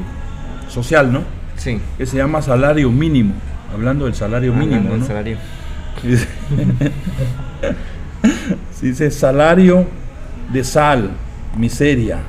social, 0.69 1.13
¿no? 1.13 1.23
Sí. 1.57 1.79
que 1.99 2.07
se 2.07 2.17
llama 2.17 2.41
Salario 2.43 2.91
Mínimo. 2.91 3.35
Hablando 3.73 4.05
del 4.07 4.15
salario 4.15 4.53
Hablando 4.53 4.75
mínimo, 4.75 4.91
del 4.91 5.01
¿no? 5.01 5.07
salario. 5.07 5.37
Dice, 6.03 6.27
dice, 8.81 9.11
salario 9.11 9.85
de 10.51 10.65
sal, 10.65 11.11
miseria, 11.57 12.21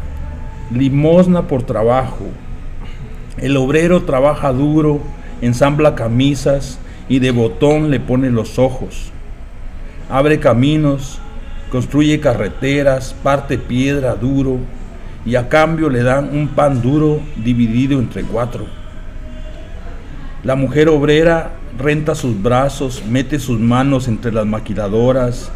limosna 0.71 1.47
por 1.47 1.63
trabajo. 1.63 2.25
El 3.37 3.55
obrero 3.55 4.03
trabaja 4.03 4.51
duro, 4.51 4.99
ensambla 5.41 5.95
camisas 5.95 6.79
y 7.07 7.19
de 7.19 7.31
botón 7.31 7.91
le 7.91 7.99
pone 7.99 8.29
los 8.29 8.59
ojos. 8.59 9.11
Abre 10.09 10.39
caminos, 10.39 11.19
construye 11.71 12.19
carreteras, 12.19 13.15
parte 13.23 13.57
piedra 13.57 14.15
duro 14.15 14.57
y 15.25 15.35
a 15.35 15.47
cambio 15.47 15.89
le 15.89 16.03
dan 16.03 16.29
un 16.35 16.49
pan 16.49 16.81
duro 16.81 17.21
dividido 17.37 17.99
entre 17.99 18.23
cuatro. 18.23 18.65
La 20.43 20.55
mujer 20.55 20.89
obrera 20.89 21.51
renta 21.77 22.15
sus 22.15 22.41
brazos, 22.41 23.03
mete 23.07 23.39
sus 23.39 23.59
manos 23.59 24.07
entre 24.07 24.31
las 24.31 24.45
maquiladoras, 24.45 25.51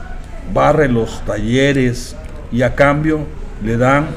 barre 0.53 0.88
los 0.88 1.25
talleres 1.25 2.15
y 2.51 2.61
a 2.61 2.75
cambio 2.75 3.21
le 3.63 3.77
dan 3.77 4.07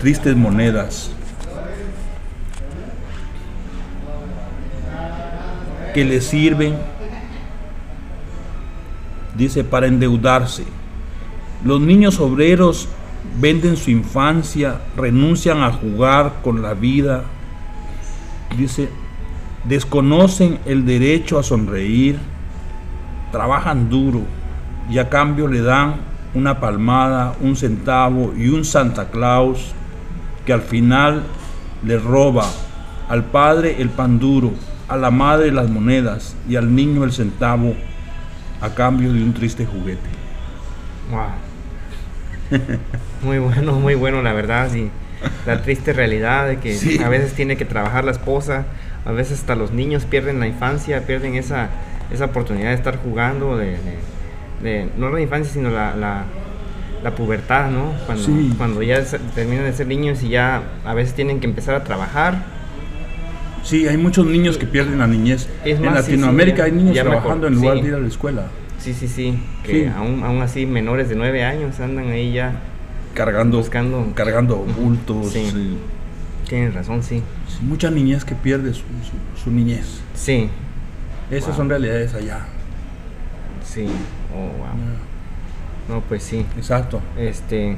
tristes 0.00 0.36
monedas. 0.36 1.10
que 5.94 6.04
le 6.04 6.20
sirven, 6.20 6.76
dice, 9.36 9.64
para 9.64 9.86
endeudarse. 9.86 10.64
Los 11.64 11.80
niños 11.80 12.20
obreros 12.20 12.88
venden 13.40 13.76
su 13.76 13.90
infancia, 13.90 14.80
renuncian 14.96 15.62
a 15.62 15.72
jugar 15.72 16.34
con 16.44 16.62
la 16.62 16.74
vida, 16.74 17.24
dice, 18.56 18.90
desconocen 19.68 20.58
el 20.64 20.86
derecho 20.86 21.38
a 21.38 21.42
sonreír, 21.42 22.18
trabajan 23.30 23.90
duro 23.90 24.22
y 24.90 24.98
a 24.98 25.08
cambio 25.08 25.46
le 25.46 25.60
dan 25.60 25.96
una 26.34 26.60
palmada, 26.60 27.34
un 27.40 27.56
centavo 27.56 28.32
y 28.36 28.48
un 28.48 28.64
Santa 28.64 29.10
Claus 29.10 29.72
que 30.46 30.52
al 30.52 30.62
final 30.62 31.22
le 31.84 31.98
roba 31.98 32.46
al 33.08 33.24
padre 33.24 33.76
el 33.80 33.90
pan 33.90 34.18
duro, 34.18 34.52
a 34.88 34.96
la 34.96 35.10
madre 35.10 35.52
las 35.52 35.68
monedas 35.68 36.34
y 36.48 36.56
al 36.56 36.74
niño 36.74 37.04
el 37.04 37.12
centavo 37.12 37.74
a 38.60 38.70
cambio 38.70 39.12
de 39.12 39.22
un 39.22 39.32
triste 39.32 39.66
juguete. 39.66 40.08
Wow. 41.10 41.48
Muy 43.22 43.38
bueno, 43.38 43.72
muy 43.74 43.94
bueno, 43.94 44.22
la 44.22 44.32
verdad. 44.32 44.70
Sí. 44.70 44.90
La 45.46 45.62
triste 45.62 45.92
realidad 45.92 46.46
de 46.46 46.58
que 46.58 46.74
Sí. 46.74 46.98
a 47.02 47.08
veces 47.08 47.32
tiene 47.34 47.56
que 47.56 47.64
trabajar 47.64 48.04
la 48.04 48.10
esposa, 48.12 48.66
a 49.04 49.12
veces 49.12 49.40
hasta 49.40 49.54
los 49.54 49.72
niños 49.72 50.04
pierden 50.04 50.38
la 50.40 50.46
infancia, 50.46 51.06
pierden 51.06 51.34
esa, 51.34 51.68
esa 52.12 52.26
oportunidad 52.26 52.68
de 52.68 52.74
estar 52.74 52.98
jugando, 52.98 53.56
de, 53.56 53.70
de- 53.72 54.62
de- 54.62 54.88
no 54.98 55.10
la 55.10 55.20
infancia, 55.20 55.52
sino 55.52 55.70
la, 55.70 55.94
la, 55.96 56.24
la 57.02 57.10
pubertad, 57.14 57.70
¿no? 57.70 57.92
Cuando, 58.06 58.24
Sí. 58.24 58.54
cuando 58.56 58.82
ya 58.82 59.02
terminan 59.34 59.64
de 59.64 59.72
ser 59.72 59.86
niños 59.86 60.22
y 60.22 60.28
ya 60.30 60.62
a 60.84 60.94
veces 60.94 61.14
tienen 61.14 61.40
que 61.40 61.46
empezar 61.46 61.74
a 61.74 61.84
trabajar. 61.84 62.42
Sí, 63.62 63.86
hay 63.88 63.96
muchos 63.96 64.24
niños 64.26 64.56
que 64.56 64.66
pierden 64.66 64.98
la 64.98 65.06
niñez. 65.06 65.48
Es 65.64 65.78
en 65.78 65.84
más, 65.84 65.94
Latinoamérica 65.94 66.56
sí, 66.56 66.58
ya- 66.58 66.64
hay 66.64 66.72
niños 66.72 66.98
trabajando 66.98 67.46
en 67.48 67.54
lugar 67.54 67.76
sí. 67.76 67.82
de 67.82 67.88
ir 67.88 67.94
a 67.94 67.98
la 67.98 68.08
escuela, 68.08 68.42
Sí, 68.78 68.94
sí, 68.94 69.08
sí, 69.08 69.38
que. 69.64 69.88
Aún, 69.88 70.22
aún 70.22 70.40
así 70.40 70.64
menores 70.64 71.08
de 71.08 71.16
nueve 71.16 71.42
años 71.44 71.80
andan 71.80 72.08
ahí 72.10 72.32
ya. 72.32 72.52
Cargando, 73.24 73.58
Buscando. 73.58 74.12
cargando 74.14 74.56
bultos. 74.56 75.32
Sí. 75.32 75.50
sí. 75.50 75.78
Tienes 76.48 76.74
razón, 76.74 77.02
sí. 77.02 77.22
Sí, 77.48 77.58
mucha 77.62 77.90
niñez 77.90 78.24
que 78.24 78.34
pierde 78.34 78.72
su, 78.72 78.80
su- 78.80 79.42
su 79.44 79.50
niñez. 79.50 80.00
Sí, 80.14 80.48
Esas 81.30 81.48
Wow. 81.50 81.56
son 81.58 81.68
realidades 81.68 82.14
allá. 82.14 82.46
sí. 83.64 83.86
Oh, 84.34 84.38
wow. 84.58 84.68
No, 85.96 86.00
pues 86.08 86.22
sí. 86.22 86.46
Exacto. 86.56 87.00
Este, 87.18 87.76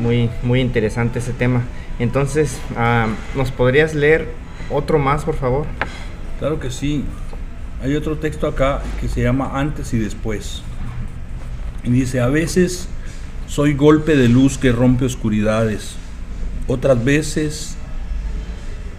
muy, 0.00 0.30
muy 0.42 0.60
interesante 0.60 1.18
ese 1.18 1.32
tema. 1.32 1.62
Entonces, 1.98 2.58
ah, 2.76 3.06
¿nos 3.36 3.50
podrías 3.50 3.94
leer 3.94 4.28
otro 4.70 4.98
más, 4.98 5.24
por 5.24 5.34
favor? 5.36 5.66
Claro 6.38 6.58
que 6.58 6.70
sí. 6.70 7.04
Hay 7.82 7.94
otro 7.96 8.16
texto 8.16 8.46
acá 8.46 8.80
que 9.00 9.08
se 9.08 9.22
llama 9.22 9.58
Antes 9.60 9.92
y 9.92 9.98
Después. 9.98 10.62
Y 11.82 11.90
dice, 11.90 12.20
a 12.20 12.28
veces 12.28 12.88
soy 13.54 13.74
golpe 13.74 14.16
de 14.16 14.28
luz 14.28 14.58
que 14.58 14.72
rompe 14.72 15.04
oscuridades. 15.04 15.94
Otras 16.66 17.04
veces 17.04 17.76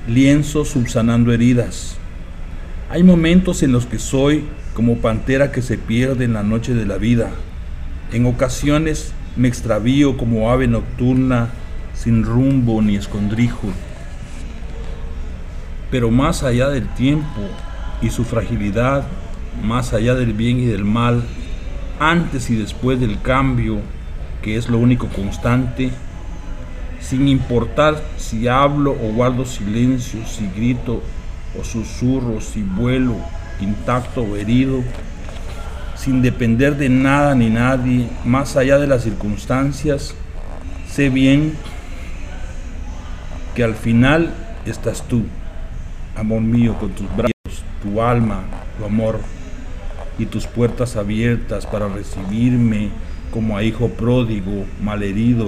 lienzo 0.08 0.64
subsanando 0.64 1.34
heridas. 1.34 1.98
Hay 2.90 3.04
momentos 3.04 3.64
en 3.64 3.74
los 3.74 3.86
que 3.86 4.00
soy 4.00 4.46
como 4.74 5.00
pantera 5.00 5.52
que 5.52 5.62
se 5.62 5.78
pierde 5.78 6.24
en 6.24 6.32
la 6.32 6.44
noche 6.44 6.74
de 6.74 6.86
la 6.86 6.98
vida. 6.98 7.32
En 8.14 8.26
ocasiones 8.28 9.12
me 9.36 9.50
extravío 9.50 10.16
como 10.16 10.50
ave 10.50 10.70
nocturna 10.70 11.50
sin 11.94 12.24
rumbo 12.24 12.82
ni 12.82 12.96
escondrijo. 12.96 13.68
Pero 15.92 16.12
más 16.12 16.44
allá 16.44 16.70
del 16.70 16.88
tiempo 16.94 17.42
y 18.02 18.10
su 18.10 18.24
fragilidad, 18.24 19.06
más 19.62 19.92
allá 19.92 20.16
del 20.16 20.32
bien 20.32 20.62
y 20.62 20.66
del 20.66 20.86
mal, 20.86 21.26
antes 22.00 22.50
y 22.50 22.56
después 22.56 23.02
del 23.02 23.22
cambio, 23.22 23.82
que 24.46 24.58
es 24.58 24.70
lo 24.70 24.78
único 24.78 25.08
constante, 25.08 25.90
sin 27.02 27.28
importar 27.28 28.00
si 28.18 28.48
hablo 28.48 28.92
o 28.92 29.12
guardo 29.12 29.44
silencio, 29.44 30.24
si 30.28 30.48
grito 30.56 31.02
o 31.60 31.64
susurro, 31.64 32.40
si 32.42 32.62
vuelo 32.62 33.16
intacto 33.60 34.22
o 34.22 34.36
herido, 34.36 34.84
sin 35.96 36.22
depender 36.22 36.78
de 36.78 36.90
nada 36.90 37.34
ni 37.34 37.50
nadie, 37.50 38.08
más 38.24 38.56
allá 38.56 38.78
de 38.78 38.86
las 38.86 39.02
circunstancias, 39.02 40.14
sé 40.88 41.10
bien 41.10 41.56
que 43.56 43.64
al 43.64 43.74
final 43.74 44.32
estás 44.68 45.02
tú, 45.08 45.24
amor 46.16 46.42
mío, 46.42 46.78
con 46.80 46.92
tus 46.92 47.08
brazos, 47.16 47.64
tu 47.82 48.00
alma, 48.00 48.44
tu 48.78 48.86
amor 48.86 49.20
y 50.20 50.28
tus 50.28 50.46
puertas 50.46 50.98
abiertas 50.98 51.66
para 51.66 51.88
recibirme 51.88 52.92
como 53.36 53.58
a 53.58 53.64
hijo 53.64 53.90
pródigo, 53.90 54.66
malherido, 54.82 55.46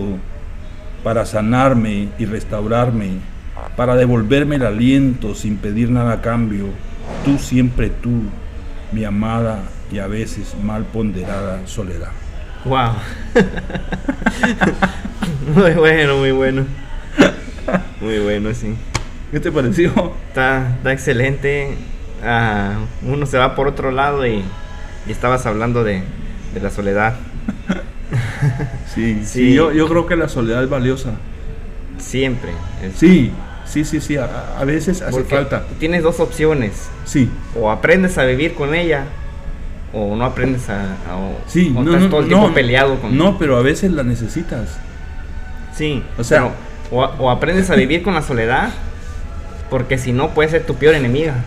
para 1.06 1.26
sanarme 1.26 2.10
y 2.20 2.26
restaurarme, 2.26 3.12
para 3.78 3.96
devolverme 3.96 4.58
el 4.58 4.66
aliento 4.66 5.34
sin 5.34 5.56
pedir 5.56 5.90
nada 5.90 6.16
a 6.16 6.22
cambio, 6.22 6.66
tú 7.24 7.40
siempre 7.40 7.90
tú, 7.90 8.24
mi 8.92 9.06
amada 9.06 9.62
y 9.90 10.00
a 10.00 10.08
veces 10.08 10.54
mal 10.62 10.84
ponderada 10.84 11.66
soledad. 11.66 12.12
Wow. 12.66 12.92
muy 15.56 15.72
bueno, 15.72 16.18
muy 16.18 16.32
bueno. 16.32 16.66
Muy 18.02 18.20
bueno, 18.20 18.54
sí. 18.54 18.76
¿Qué 19.32 19.40
te 19.40 19.50
pareció? 19.50 19.94
Está, 20.28 20.74
está 20.76 20.92
excelente. 20.92 21.78
Ah, 22.22 22.80
uno 23.04 23.26
se 23.26 23.38
va 23.38 23.56
por 23.56 23.70
otro 23.70 23.92
lado 23.92 24.28
y, 24.28 24.44
y 25.08 25.12
estabas 25.12 25.46
hablando 25.46 25.86
de, 25.86 26.04
de 26.54 26.60
la 26.60 26.70
soledad. 26.70 27.16
Sí, 28.94 29.22
sí, 29.24 29.26
Sí. 29.26 29.54
yo, 29.54 29.72
yo 29.72 29.88
creo 29.88 30.06
que 30.08 30.16
la 30.16 30.30
soledad 30.30 30.64
es 30.64 30.70
valiosa. 30.70 31.12
Siempre. 31.98 32.52
Es- 32.84 32.96
Sí, 32.96 33.32
sí, 33.66 33.84
sí, 33.84 34.00
sí, 34.02 34.16
a, 34.18 34.56
a 34.58 34.64
veces 34.66 35.02
hace 35.02 35.12
porque 35.12 35.36
falta. 35.36 35.64
Tienes 35.80 36.04
dos 36.04 36.20
opciones. 36.20 36.90
Sí, 37.06 37.30
O 37.60 37.70
aprendes 37.70 38.18
a 38.18 38.24
vivir 38.26 38.54
con 38.54 38.74
ella 38.76 39.06
o 39.94 40.16
no 40.16 40.26
aprendes 40.26 40.70
a... 40.70 40.82
a- 41.10 41.18
o, 41.18 41.38
sí, 41.48 41.74
o 41.76 41.82
no, 41.84 41.92
estás 41.92 42.04
no, 42.04 42.10
todo 42.10 42.20
el 42.22 42.30
no, 42.30 42.38
tiempo 42.40 42.54
peleado 42.54 43.00
con... 43.00 43.18
No, 43.18 43.38
pero 43.38 43.58
a 43.58 43.62
veces 43.62 43.92
la 43.92 44.04
necesitas. 44.04 44.78
Sí, 45.76 46.04
O 46.18 46.24
sea- 46.24 46.40
pero 46.40 46.52
o, 46.92 47.04
o 47.04 47.30
aprendes 47.30 47.70
a 47.70 47.76
vivir 47.76 48.02
con 48.04 48.14
la 48.14 48.22
soledad, 48.22 48.70
porque 49.70 49.98
si 49.98 50.14
no 50.14 50.30
puede 50.30 50.50
ser 50.50 50.66
tu 50.66 50.76
peor 50.76 50.96
enemiga, 50.96 51.34
¿me 51.34 51.42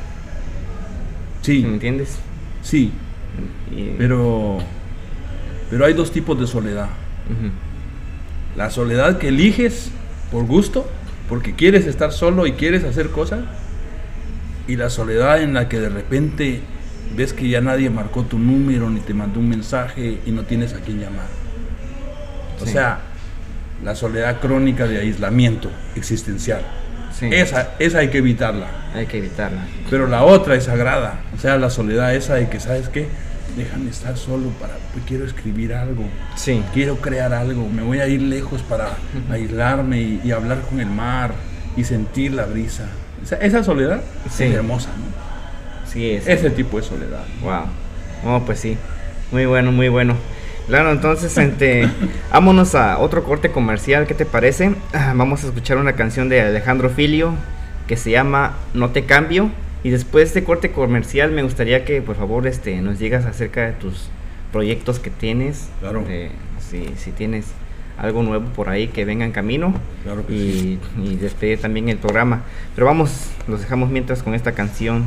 Sí, 1.42 1.64
entiendes? 1.64 2.18
sí, 2.62 2.92
Y- 3.74 3.94
pero 3.96 4.58
pero 5.70 5.84
hay 5.86 5.94
dos 5.94 6.10
tipos 6.12 6.38
de 6.38 6.46
soledad. 6.46 6.88
La 8.56 8.70
soledad 8.70 9.18
que 9.18 9.28
eliges 9.28 9.90
por 10.32 10.44
gusto, 10.44 10.88
porque 11.28 11.54
quieres 11.54 11.86
estar 11.86 12.12
solo 12.12 12.46
y 12.46 12.52
quieres 12.52 12.84
hacer 12.84 13.10
cosas, 13.10 13.40
y 14.66 14.76
la 14.76 14.90
soledad 14.90 15.40
en 15.42 15.54
la 15.54 15.68
que 15.68 15.78
de 15.80 15.88
repente 15.88 16.60
ves 17.16 17.32
que 17.32 17.48
ya 17.48 17.60
nadie 17.60 17.90
marcó 17.90 18.22
tu 18.24 18.38
número 18.38 18.88
ni 18.90 19.00
te 19.00 19.14
mandó 19.14 19.40
un 19.40 19.48
mensaje 19.48 20.18
y 20.26 20.30
no 20.30 20.42
tienes 20.42 20.74
a 20.74 20.80
quién 20.80 21.00
llamar. 21.00 21.26
O 22.60 22.66
Sí. 22.66 22.72
sea, 22.72 23.00
la 23.84 23.94
soledad 23.94 24.40
crónica 24.40 24.86
de 24.86 24.98
aislamiento 25.00 25.70
existencial. 25.96 26.60
Sí, 27.18 27.28
Esa, 27.32 27.70
esa 27.78 27.98
hay 27.98 28.08
que 28.08 28.18
evitarla. 28.18 28.66
hay 28.94 29.06
que 29.06 29.18
evitarla. 29.18 29.62
Pero 29.88 30.06
la 30.06 30.22
otra 30.24 30.54
es 30.54 30.64
sagrada. 30.64 31.20
O 31.36 31.38
sea, 31.40 31.56
la 31.56 31.70
soledad 31.70 32.14
esa 32.14 32.34
de 32.34 32.48
que, 32.48 32.60
¿sabes 32.60 32.88
qué? 32.88 33.08
Déjame 33.56 33.90
estar 33.90 34.16
solo 34.16 34.48
para, 34.60 34.74
pues, 34.92 35.04
quiero 35.06 35.24
escribir 35.24 35.74
algo, 35.74 36.04
Sí, 36.36 36.62
quiero 36.72 36.96
crear 36.96 37.32
algo, 37.32 37.68
me 37.68 37.82
voy 37.82 37.98
a 37.98 38.06
ir 38.06 38.22
lejos 38.22 38.62
para 38.62 38.90
aislarme 39.30 40.00
y, 40.00 40.20
y 40.24 40.30
hablar 40.32 40.60
con 40.62 40.80
el 40.80 40.86
mar 40.88 41.32
y 41.76 41.84
sentir 41.84 42.32
la 42.32 42.46
brisa. 42.46 42.84
Esa, 43.22 43.36
esa 43.36 43.62
soledad 43.64 44.00
Sí. 44.30 44.44
es 44.44 44.54
hermosa, 44.54 44.88
¿no? 44.90 45.90
Sí, 45.90 46.10
es. 46.10 46.26
Ese 46.26 46.50
tipo 46.50 46.76
de 46.78 46.82
soledad. 46.84 47.24
Wow. 47.42 47.64
No, 48.24 48.44
pues 48.46 48.60
sí. 48.60 48.76
Muy 49.32 49.46
bueno, 49.46 49.72
muy 49.72 49.88
bueno. 49.88 50.14
Claro, 50.68 50.92
entonces, 50.92 51.36
este, 51.36 51.88
vámonos 52.32 52.74
a 52.76 52.98
otro 52.98 53.24
corte 53.24 53.50
comercial, 53.50 54.06
¿qué 54.06 54.14
te 54.14 54.24
parece? 54.26 54.74
Ah, 54.92 55.12
Vamos 55.16 55.42
a 55.42 55.48
escuchar 55.48 55.78
una 55.78 55.94
canción 55.94 56.28
de 56.28 56.40
Alejandro 56.40 56.90
Filio 56.90 57.34
que 57.88 57.96
se 57.96 58.10
llama 58.12 58.54
No 58.74 58.90
te 58.90 59.04
cambio. 59.04 59.50
Y 59.82 59.90
después 59.90 60.34
de 60.34 60.40
este 60.40 60.44
corte 60.44 60.70
comercial 60.72 61.30
me 61.32 61.42
gustaría 61.42 61.84
que 61.84 62.02
por 62.02 62.16
favor 62.16 62.46
este, 62.46 62.80
nos 62.82 62.98
digas 62.98 63.24
acerca 63.24 63.66
de 63.66 63.72
tus 63.72 64.08
proyectos 64.52 64.98
que 64.98 65.10
tienes. 65.10 65.68
Claro. 65.80 66.02
de- 66.04 66.30
si, 66.70 66.84
si 66.96 67.10
tienes 67.10 67.46
algo 67.98 68.22
nuevo 68.22 68.46
por 68.54 68.68
ahí 68.68 68.88
que 68.88 69.04
venga 69.04 69.24
en 69.24 69.32
camino. 69.32 69.74
Claro 70.04 70.26
que 70.26 70.32
y, 70.32 70.78
y 71.02 71.16
despedir 71.16 71.60
también 71.60 71.88
el 71.88 71.96
programa. 71.96 72.42
Pero 72.74 72.86
vamos, 72.86 73.30
los 73.48 73.60
dejamos 73.60 73.90
mientras 73.90 74.22
con 74.22 74.34
esta 74.34 74.52
canción. 74.52 75.04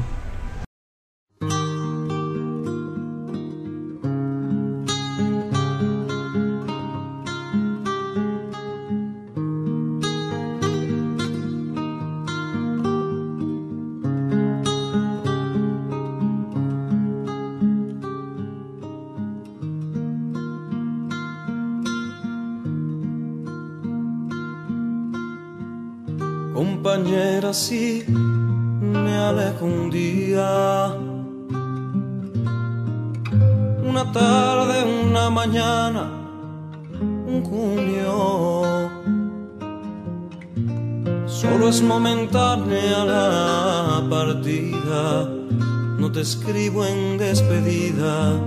Despedida, 47.44 48.40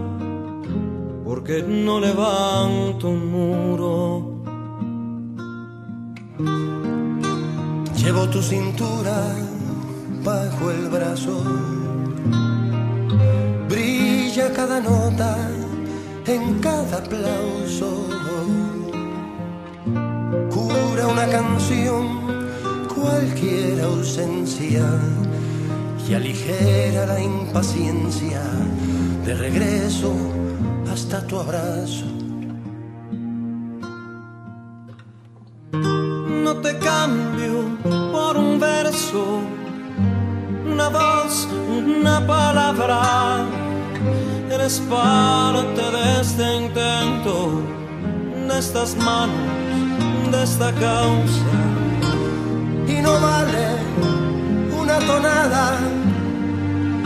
porque 1.24 1.62
no 1.62 2.00
levanto 2.00 3.08
un 3.08 3.30
muro. 3.30 4.42
Llevo 7.96 8.28
tu 8.28 8.42
cintura 8.42 9.34
bajo 10.24 10.70
el 10.70 10.88
brazo. 10.88 11.42
Brilla 13.68 14.52
cada 14.52 14.80
nota 14.80 15.36
en 16.26 16.60
cada 16.60 16.98
aplauso. 16.98 18.08
Cura 20.50 21.06
una 21.08 21.26
canción 21.28 22.06
cualquier 22.94 23.80
ausencia 23.82 24.84
y 26.08 26.14
aligera 26.14 27.06
la 27.06 27.20
impaciencia 27.20 28.40
de 29.26 29.34
regreso 29.34 30.12
hasta 30.88 31.26
tu 31.26 31.36
abrazo. 31.36 32.06
No 36.44 36.52
te 36.62 36.78
cambio 36.78 37.76
por 38.12 38.36
un 38.36 38.60
verso, 38.60 39.40
una 40.72 40.88
voz, 40.88 41.48
una 41.68 42.24
palabra. 42.24 43.44
Eres 44.48 44.80
parte 44.88 45.82
de 45.96 46.20
este 46.20 46.56
intento, 46.62 47.62
de 48.48 48.58
estas 48.60 48.96
manos, 48.96 50.30
de 50.30 50.42
esta 50.44 50.70
causa. 50.72 51.50
y 52.86 53.02
no 53.02 53.12
vale 53.20 53.66
una 54.80 54.98
tonada 55.00 56.05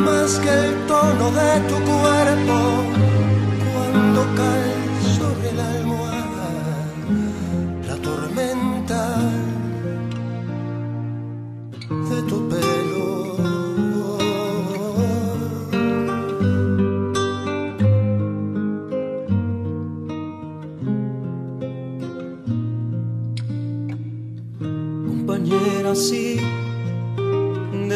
más 0.01 0.39
que 0.39 0.49
el 0.49 0.87
tono 0.87 1.31
de 1.31 1.61
tu 1.69 1.75
cuerpo 1.91 2.57
cuando 3.73 4.21
cae 4.37 4.75
sobre 5.17 5.53
la 5.53 5.69
almohada 5.69 5.90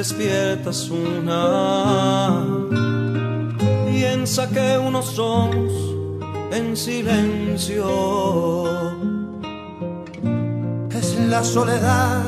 despiertas 0.04 0.90
una, 0.90 2.44
piensa 3.90 4.46
que 4.50 4.76
uno 4.76 5.02
somos 5.02 5.72
en 6.52 6.76
silencio. 6.76 7.86
Es 10.90 11.18
la 11.30 11.42
soledad, 11.42 12.22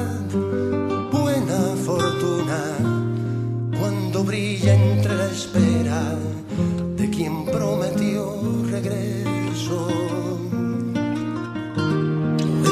buena 1.12 1.61
fortuna, 1.85 2.61
cuando 3.79 4.24
brilla 4.24 4.72
entre 4.72 5.14
la 5.14 5.27
espera 5.27 6.03
de 6.97 7.11
quien 7.11 7.45
prometió 7.45 8.39
regreso. 8.70 9.89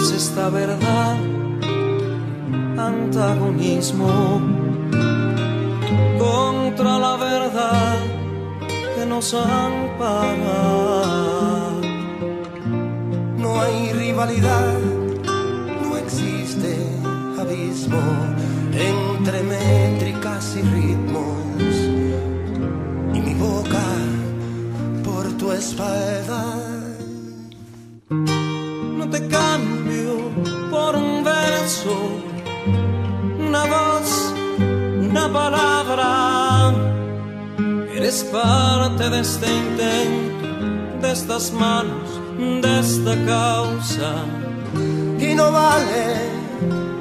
Es 0.01 0.13
esta 0.13 0.49
verdad, 0.49 1.19
antagonismo 2.79 4.64
contra 6.77 6.99
la 6.99 7.17
verdad 7.17 7.97
que 8.97 9.07
nos 9.07 9.33
ampara. 9.35 10.61
No 13.39 13.61
hay 13.61 13.93
rivalidad, 13.93 14.79
no 15.83 15.97
existe 15.97 16.77
abismo 17.39 18.03
entre 18.73 19.43
métricas 19.43 20.57
y 20.57 20.63
ritmos. 20.63 21.77
Y 23.15 23.21
mi 23.21 23.35
boca 23.35 23.87
por 25.05 25.25
tu 25.39 25.53
espalda. 25.53 26.45
No 28.11 29.09
te 29.11 29.29
cambio 29.29 30.31
por 30.71 30.97
un 30.97 31.23
verso, 31.23 31.95
una 33.39 33.65
voz, 33.65 34.35
una 35.09 35.33
palabra. 35.33 36.24
Eres 38.15 38.31
parte 38.31 39.11
de 39.11 39.21
este 39.23 39.47
intento, 39.53 40.47
de 41.03 41.13
estas 41.13 41.53
manos, 41.53 42.09
de 42.39 42.79
esta 42.79 43.15
causa. 43.27 44.13
y 45.19 45.35
no 45.35 45.51
vale 45.51 46.31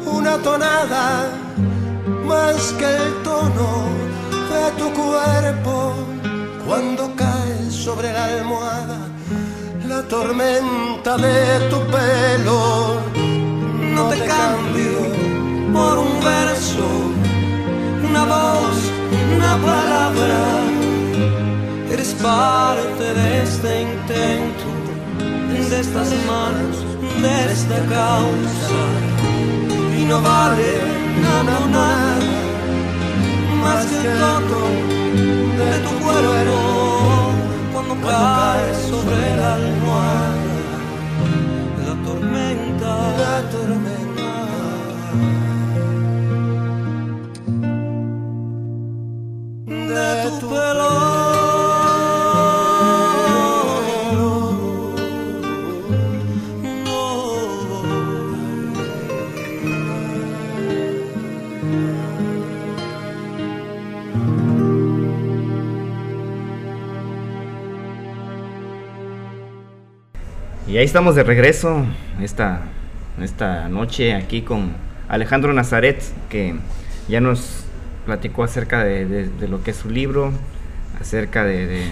una 0.07 0.39
tonada 0.39 1.30
más 2.26 2.74
que 2.80 2.86
el 2.86 3.14
tono 3.22 3.70
de 4.53 4.66
tu 4.80 4.91
cuerpo 5.01 5.93
cuando 6.66 7.16
cae 7.16 7.70
sobre 7.70 8.11
la 8.11 8.26
almohada 8.26 8.97
la 9.88 10.01
tormenta 10.07 11.16
de 11.18 11.70
tu 11.70 11.80
pelo. 11.93 13.01
No 13.95 14.03
te 14.09 14.18
cambio 14.18 14.97
por 15.74 15.95
un 15.99 16.14
verso, 16.24 16.88
una 18.09 18.26
voz, 18.26 18.78
una 19.36 19.57
palabra. 19.57 20.74
Eres 21.94 22.14
parte 22.16 23.04
de 23.14 23.44
este 23.44 23.82
intento, 23.84 24.68
de 25.70 25.80
estas 25.80 26.10
manos, 26.26 26.78
de 27.22 27.52
esta 27.52 27.78
causa. 27.86 28.82
Y 30.00 30.06
no 30.06 30.20
vale 30.20 30.72
nada, 31.22 32.16
más 33.62 33.86
que 33.86 33.98
el 33.98 34.18
tono 34.18 34.64
de 35.60 35.72
tu 35.86 35.94
cuerpo 36.04 36.58
cuando 37.72 37.96
cae 38.08 38.74
sobre 38.89 39.36
la 39.38 39.54
almohada 39.54 40.44
la 41.86 41.94
tormenta. 42.06 42.91
La 43.20 43.50
tormenta. 43.52 44.04
de 50.24 50.39
tu 50.39 50.48
pelo. 50.50 51.12
Y 70.74 70.78
ahí 70.78 70.86
estamos 70.86 71.13
de 71.13 71.21
regreso 71.21 71.86
esta, 72.19 72.61
esta 73.21 73.69
noche 73.69 74.15
aquí 74.15 74.41
con 74.41 74.71
Alejandro 75.07 75.53
Nazaret, 75.53 76.01
que 76.30 76.55
ya 77.07 77.21
nos 77.21 77.65
platicó 78.07 78.43
acerca 78.43 78.84
de, 78.84 79.05
de- 79.05 79.30
de 79.30 79.47
lo 79.47 79.61
que 79.61 79.69
es 79.69 79.78
su 79.78 79.91
libro, 79.91 80.32
acerca 80.99 81.43
de, 81.43 81.86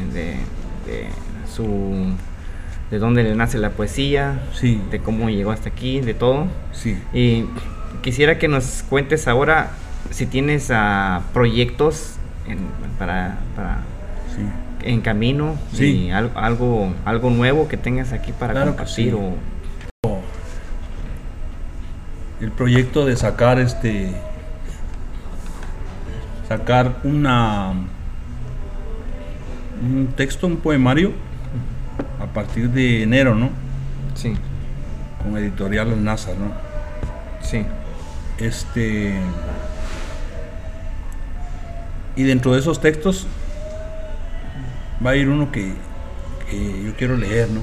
su 1.54 2.16
de 2.90 2.98
dónde 2.98 3.22
le 3.22 3.36
nace 3.36 3.60
la 3.60 3.70
poesía, 3.70 4.40
Sí. 4.54 4.82
de 4.90 4.98
cómo 5.00 5.30
llegó 5.30 5.52
hasta 5.52 5.70
aquí, 5.70 6.02
de 6.02 6.16
todo. 6.16 6.48
Sí. 6.72 6.98
Y 7.14 7.46
quisiera 8.02 8.40
que 8.40 8.48
nos 8.48 8.84
cuentes 8.90 9.28
ahora 9.28 9.70
si 10.10 10.26
tienes 10.26 10.72
ah, 10.72 11.22
proyectos 11.34 12.16
en- 12.48 12.58
para, 12.98 13.38
para- 13.56 13.82
Sí. 14.36 14.42
En 14.84 15.02
camino 15.02 15.56
Sí. 15.74 16.08
y 16.08 16.12
algo 16.12 16.94
algo 17.06 17.30
nuevo 17.30 17.68
que 17.68 17.78
tengas 17.78 18.14
aquí 18.14 18.32
para 18.32 18.54
Claro 18.54 18.72
que 18.72 18.78
compartir 18.78 19.14
sí. 19.14 19.14
o 19.14 19.36
el 22.42 22.52
proyecto 22.52 23.06
de 23.06 23.16
sacar 23.16 23.60
este 23.60 24.12
sacar 26.48 26.98
una 27.04 27.74
un 29.84 30.08
texto, 30.16 30.48
un 30.48 30.58
poemario 30.58 31.12
a 32.20 32.26
partir 32.28 32.70
de 32.70 33.04
enero, 33.04 33.34
¿no? 33.36 33.50
sí, 34.16 34.34
Con 35.24 35.38
editorial 35.38 35.90
Al 35.92 36.04
Nazar, 36.04 36.36
¿no? 36.38 36.52
sí, 37.42 37.66
Este 38.40 39.14
y 42.16 42.24
dentro 42.24 42.54
de 42.54 42.60
esos 42.60 42.82
textos 42.82 43.26
va 45.06 45.12
a 45.12 45.16
ir 45.16 45.30
uno 45.30 45.52
que, 45.52 45.72
que 46.50 46.84
yo 46.86 46.94
quiero 46.98 47.18
leer, 47.18 47.50
¿no? 47.50 47.62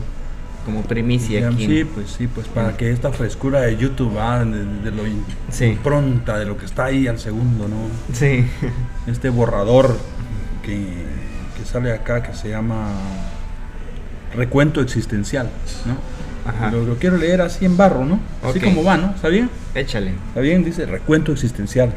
como 0.65 0.83
primicia 0.83 1.49
aquí. 1.49 1.65
Sí, 1.65 1.85
pues 1.85 2.11
sí, 2.11 2.27
pues 2.27 2.47
para 2.47 2.77
que 2.77 2.91
esta 2.93 3.11
frescura 3.11 3.63
de 3.63 3.79
YouTube, 3.79 4.19
ah, 4.19 4.45
de, 4.45 4.65
de 4.83 4.91
lo 4.91 5.07
in- 5.07 5.25
Sí. 5.51 5.79
pronta, 5.83 6.39
de 6.39 6.45
lo 6.45 6.59
que 6.59 6.67
está 6.67 6.85
ahí 6.87 7.07
al 7.07 7.19
segundo, 7.19 7.69
¿no? 7.69 7.77
Sí, 8.13 8.45
Este 9.07 9.31
borrador 9.31 9.97
que, 10.63 10.77
que 11.57 11.65
sale 11.65 11.91
acá 11.93 12.23
que 12.23 12.35
se 12.35 12.51
llama 12.51 12.87
Recuento 14.37 14.83
Existencial, 14.83 15.49
¿no? 15.87 15.97
Ajá. 16.51 16.71
Lo, 16.71 16.85
lo 16.85 16.97
quiero 16.97 17.17
leer 17.17 17.41
así 17.41 17.65
en 17.65 17.79
barro, 17.79 18.05
¿no? 18.05 18.21
Así 18.43 18.61
como 18.61 18.85
va, 18.85 18.99
¿no? 18.99 19.13
¿Está 19.15 19.29
bien? 19.29 19.49
échale. 19.75 20.13
Está 20.29 20.41
bien, 20.41 20.65
dice 20.65 20.85
Recuento 20.85 21.33
Existencial. 21.33 21.95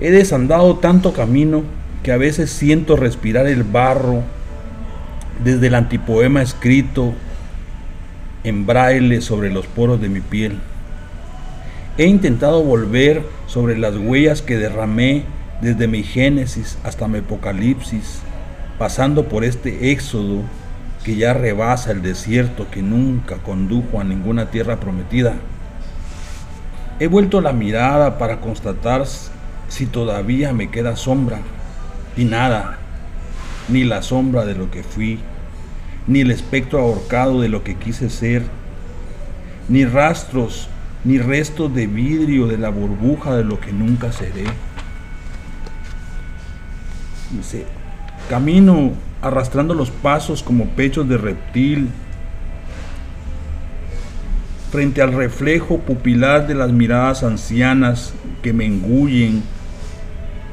He 0.00 0.10
desandado 0.10 0.76
tanto 0.78 1.12
camino 1.12 1.64
que 2.04 2.12
a 2.12 2.18
veces 2.18 2.50
siento 2.50 2.96
respirar 2.96 3.46
el 3.46 3.64
barro 3.64 4.22
desde 5.42 5.68
el 5.68 5.74
antipoema 5.74 6.42
escrito 6.42 7.14
en 8.44 8.66
braille 8.66 9.22
sobre 9.22 9.50
los 9.50 9.66
poros 9.66 10.02
de 10.02 10.10
mi 10.10 10.20
piel. 10.20 10.58
He 11.96 12.04
intentado 12.04 12.62
volver 12.62 13.22
sobre 13.46 13.78
las 13.78 13.96
huellas 13.96 14.42
que 14.42 14.58
derramé 14.58 15.24
desde 15.62 15.88
mi 15.88 16.02
génesis 16.02 16.76
hasta 16.84 17.08
mi 17.08 17.20
apocalipsis, 17.20 18.20
pasando 18.78 19.24
por 19.26 19.42
este 19.42 19.90
éxodo 19.90 20.42
que 21.04 21.16
ya 21.16 21.32
rebasa 21.32 21.90
el 21.90 22.02
desierto 22.02 22.66
que 22.70 22.82
nunca 22.82 23.36
condujo 23.36 23.98
a 23.98 24.04
ninguna 24.04 24.50
tierra 24.50 24.78
prometida. 24.78 25.36
He 27.00 27.06
vuelto 27.06 27.40
la 27.40 27.54
mirada 27.54 28.18
para 28.18 28.42
constatar 28.42 29.06
si 29.68 29.86
todavía 29.86 30.52
me 30.52 30.70
queda 30.70 30.96
sombra 30.96 31.38
y 32.16 32.24
nada, 32.24 32.78
ni 33.68 33.84
la 33.84 34.02
sombra 34.02 34.44
de 34.44 34.54
lo 34.54 34.70
que 34.70 34.82
fui, 34.82 35.18
ni 36.06 36.20
el 36.20 36.30
espectro 36.30 36.80
ahorcado 36.80 37.40
de 37.40 37.48
lo 37.48 37.64
que 37.64 37.76
quise 37.76 38.10
ser, 38.10 38.42
ni 39.68 39.84
rastros, 39.84 40.68
ni 41.04 41.18
restos 41.18 41.74
de 41.74 41.86
vidrio 41.86 42.46
de 42.46 42.58
la 42.58 42.70
burbuja 42.70 43.36
de 43.36 43.44
lo 43.44 43.60
que 43.60 43.72
nunca 43.72 44.12
seré. 44.12 44.44
Dice, 47.30 47.66
camino 48.28 48.92
arrastrando 49.22 49.74
los 49.74 49.90
pasos 49.90 50.42
como 50.42 50.66
pechos 50.70 51.08
de 51.08 51.16
reptil, 51.16 51.88
frente 54.70 55.00
al 55.00 55.12
reflejo 55.12 55.78
pupilar 55.78 56.46
de 56.46 56.54
las 56.54 56.72
miradas 56.72 57.22
ancianas 57.22 58.12
que 58.42 58.52
me 58.52 58.66
engullen 58.66 59.42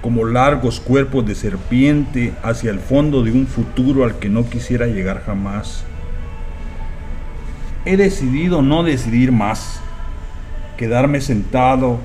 como 0.02 0.26
largos 0.26 0.80
cuerpos 0.80 1.26
de 1.26 1.36
serpiente 1.36 2.34
hacia 2.44 2.72
el 2.72 2.80
fondo 2.80 3.24
de 3.24 3.32
un 3.32 3.48
futuro 3.48 4.04
al 4.04 4.18
que 4.20 4.30
no 4.30 4.50
quisiera 4.50 4.88
llegar 4.88 5.24
jamás. 5.26 5.84
He 7.86 7.98
decidido 7.98 8.62
no 8.62 8.84
decidir 8.84 9.32
más, 9.32 9.82
quedarme 10.78 11.22
sentado 11.22 12.00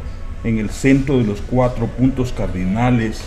en 0.44 0.58
el 0.58 0.70
centro 0.70 1.18
de 1.18 1.24
los 1.24 1.40
cuatro 1.40 1.86
puntos 1.86 2.32
cardinales 2.32 3.22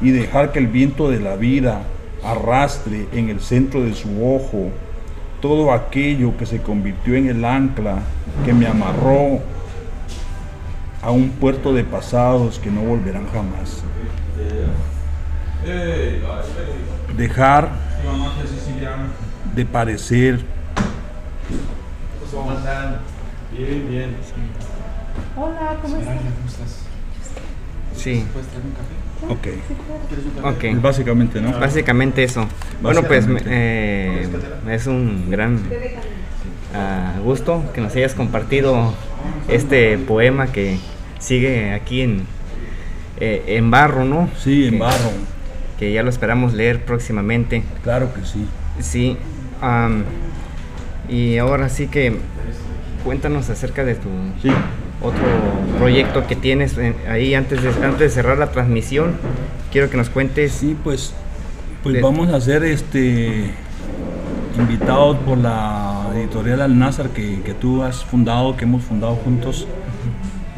y 0.00 0.10
dejar 0.10 0.52
que 0.52 0.58
el 0.58 0.66
viento 0.66 1.10
de 1.10 1.20
la 1.20 1.36
vida 1.36 1.82
arrastre 2.24 3.06
en 3.12 3.28
el 3.28 3.40
centro 3.40 3.82
de 3.82 3.94
su 3.94 4.26
ojo 4.26 4.70
todo 5.40 5.72
aquello 5.72 6.36
que 6.36 6.46
se 6.46 6.60
convirtió 6.60 7.14
en 7.14 7.28
el 7.28 7.44
ancla 7.44 7.98
que 8.44 8.52
me 8.52 8.66
amarró 8.66 9.40
a 11.06 11.12
un 11.12 11.30
puerto 11.30 11.72
de 11.72 11.84
pasados 11.84 12.58
que 12.58 12.68
no 12.68 12.80
volverán 12.80 13.28
jamás. 13.28 13.84
Dejar 17.16 17.70
de 19.54 19.64
parecer 19.64 20.40
Bien, 23.56 23.88
bien. 23.88 24.16
Hola, 25.36 25.76
¿cómo 25.80 25.96
estás? 25.96 26.80
Sí, 27.96 28.26
¿Puedes 28.32 28.48
traer 28.48 28.64
un 28.66 28.72
café? 28.72 29.32
Ok, 29.32 29.40
¿Quieres 30.08 30.26
un 30.26 30.42
café? 30.42 30.74
ok. 30.74 30.82
básicamente, 30.82 31.40
¿no? 31.40 31.52
Básicamente 31.52 32.24
eso. 32.24 32.48
Bueno, 32.82 33.04
pues 33.04 33.26
eh, 33.46 34.28
es 34.68 34.86
un 34.88 35.30
gran 35.30 35.60
ah, 36.74 37.12
gusto 37.22 37.62
que 37.72 37.80
nos 37.80 37.94
hayas 37.94 38.14
compartido 38.14 38.92
este 39.48 39.98
poema 39.98 40.48
que 40.48 40.78
sigue 41.18 41.72
aquí 41.72 42.02
en, 42.02 42.22
eh, 43.20 43.42
en 43.48 43.70
barro, 43.70 44.04
¿no? 44.04 44.28
Sí, 44.38 44.66
en 44.66 44.74
Que- 44.74 44.78
barro, 44.78 45.10
Que 45.78 45.92
ya 45.92 46.02
lo 46.02 46.08
esperamos 46.10 46.54
leer 46.54 46.84
próximamente. 46.84 47.62
claro 47.82 48.12
que 48.14 48.24
sí. 48.24 48.46
Sí. 48.80 49.16
am, 49.60 50.04
y 51.08 51.36
ahora 51.38 51.68
sí 51.68 51.86
que 51.86 52.16
cuéntanos 53.04 53.48
acerca 53.50 53.84
de 53.84 53.94
tu 53.94 54.08
Sí, 54.42 54.48
otro 55.02 55.22
proyecto 55.78 56.26
que 56.26 56.34
tienes 56.36 56.76
eh, 56.78 56.94
ahí 57.08 57.34
antes 57.34 57.62
de, 57.62 57.68
antes 57.84 57.98
de 58.00 58.08
cerrar 58.10 58.38
la 58.38 58.50
transmisión. 58.52 59.12
Quiero 59.70 59.88
que 59.90 59.96
nos 59.98 60.08
cuentes. 60.10 60.52
sí, 60.52 60.76
pues, 60.82 61.12
pues 61.82 61.94
De- 61.96 62.00
vamos 62.02 62.28
a 62.30 62.40
ser 62.40 62.64
este 62.64 63.50
invitados 64.58 65.18
por 65.18 65.36
la 65.38 66.08
editorial 66.14 66.62
Al 66.62 66.78
Nazar 66.78 67.10
que, 67.10 67.42
que 67.42 67.52
tú 67.54 67.82
has 67.82 68.02
fundado, 68.04 68.56
que 68.56 68.64
hemos 68.64 68.82
fundado 68.82 69.14
juntos, 69.16 69.66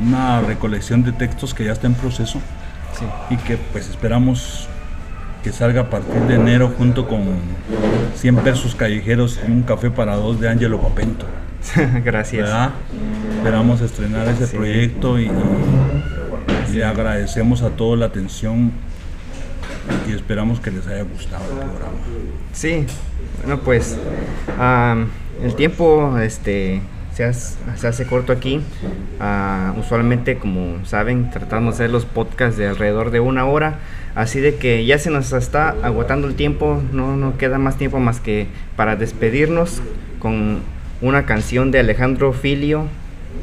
una 0.01 0.41
recolección 0.41 1.03
de 1.03 1.13
textos 1.13 1.55
que 1.55 1.65
ya 1.65 1.73
está 1.73 1.87
en 1.87 1.95
proceso. 1.95 2.41
Sí. 2.99 3.05
y 3.31 3.37
que 3.37 3.57
pues 3.71 3.89
esperamos 3.89 4.67
que 5.45 5.53
salga 5.53 5.83
a 5.83 5.91
partir 5.91 6.21
de 6.23 6.35
enero 6.35 6.73
junto 6.77 7.07
con 7.07 7.21
100 8.17 8.37
pesos 8.39 8.75
callejeros 8.75 9.39
y 9.47 9.51
un 9.53 9.63
café 9.63 9.91
para 9.91 10.17
dos 10.17 10.41
de 10.41 10.49
Angelo 10.49 10.81
Papento. 10.81 11.27
Gracias. 12.05 12.45
¿verdad? 12.49 12.71
Esperamos 13.37 13.81
estrenar 13.83 14.27
ese 14.29 14.47
Sí. 14.49 14.57
proyecto 14.57 15.19
y, 15.21 15.27
y- 15.27 15.31
y 16.71 16.73
le 16.77 16.85
agradecemos 16.85 17.63
a 17.63 17.71
todos 17.71 17.99
la 17.99 18.07
atención 18.07 18.73
y 20.09 20.13
esperamos 20.13 20.59
que 20.61 20.71
les 20.71 20.87
haya 20.87 21.03
gustado 21.03 21.45
el 21.45 21.59
programa. 21.59 21.99
Sí, 22.53 22.85
bueno 23.45 23.61
pues 23.61 23.97
el 25.43 25.55
tiempo 25.55 26.19
este 26.19 26.81
se, 27.19 27.25
hace- 27.25 27.57
se 27.77 27.89
hace 27.89 28.07
corto 28.07 28.33
aquí. 28.33 28.61
Ah, 29.19 29.75
usualmente, 29.77 30.39
como 30.39 30.85
saben, 30.87 31.31
tratamos 31.31 31.77
de 31.77 31.85
hacer 31.85 31.91
los 31.93 32.05
podcasts 32.05 32.57
de 32.57 32.69
alrededor 32.69 33.11
de 33.11 33.19
una 33.19 33.45
hora. 33.45 33.79
Así 34.15 34.39
de 34.39 34.55
que 34.55 34.87
ya 34.87 34.99
se 34.99 35.11
nos 35.11 35.33
está 35.33 35.71
agotando 35.83 36.29
el 36.29 36.35
tiempo. 36.37 36.81
No, 36.93 37.17
no 37.17 37.37
queda 37.37 37.59
más 37.59 37.77
tiempo 37.77 37.99
más 37.99 38.21
que 38.21 38.47
para 38.77 38.95
despedirnos 38.95 39.83
con 40.21 40.61
una 41.01 41.27
canción 41.27 41.73
de 41.73 41.81
Alejandro 41.81 42.33
Filio 42.33 42.85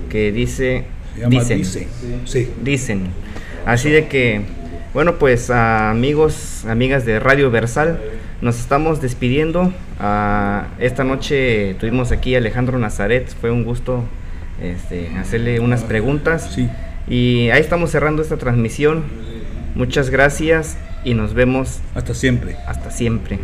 que 0.10 0.32
dice 0.32 0.86
Dicen. 1.30 1.58
Dice. 1.58 1.88
Sí. 2.26 2.50
dicen. 2.62 3.08
Así 3.66 3.90
de 3.90 4.08
que, 4.08 4.42
bueno, 4.94 5.16
pues 5.16 5.50
a 5.50 5.90
amigos, 5.92 6.64
amigas 6.66 7.06
de 7.06 7.20
Radio 7.20 7.52
Versal, 7.52 8.00
nos 8.42 8.60
estamos 8.60 9.02
despidiendo. 9.02 9.74
Ah, 10.00 10.68
esta 10.80 11.04
noche 11.04 11.76
tuvimos 11.80 12.12
aquí 12.12 12.36
a 12.36 12.40
Alejandro 12.40 12.78
Nazaret, 12.80 13.34
fue 13.40 13.52
un 13.52 13.64
gusto 13.64 14.04
este, 14.62 15.10
hacerle 15.18 15.60
unas 15.60 15.84
preguntas. 15.84 16.52
Sí. 16.54 16.70
Y 17.08 17.50
ahí 17.50 17.62
estamos 17.62 17.92
cerrando 17.92 18.22
esta 18.22 18.38
transmisión. 18.38 19.04
Muchas 19.76 20.10
gracias 20.10 20.78
y 21.04 21.14
nos 21.14 21.34
vemos 21.34 21.80
Hasta 21.94 22.14
siempre. 22.14 22.56
hasta 22.66 22.92
siempre. 22.92 23.40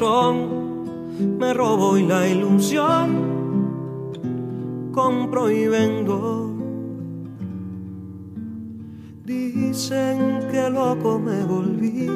Me 0.00 1.52
robo 1.52 1.98
y 1.98 2.06
la 2.06 2.26
ilusión 2.26 3.28
compro 4.92 5.50
y 5.50 5.66
vendo. 5.68 6.54
Dicen 9.26 10.48
que 10.50 10.70
loco 10.70 11.18
me 11.18 11.44
volví, 11.44 12.06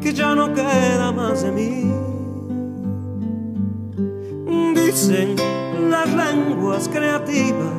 que 0.00 0.14
ya 0.14 0.34
no 0.34 0.54
queda 0.54 1.12
más 1.12 1.42
de 1.42 1.52
mí. 1.52 1.92
Dicen 4.74 5.36
las 5.90 6.08
lenguas 6.14 6.88
creativas, 6.88 7.74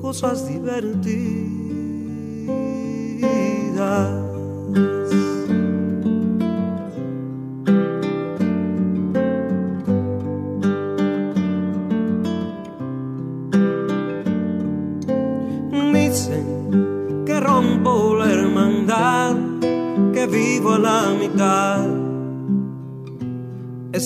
cosas 0.00 0.48
divertidas. 0.48 1.52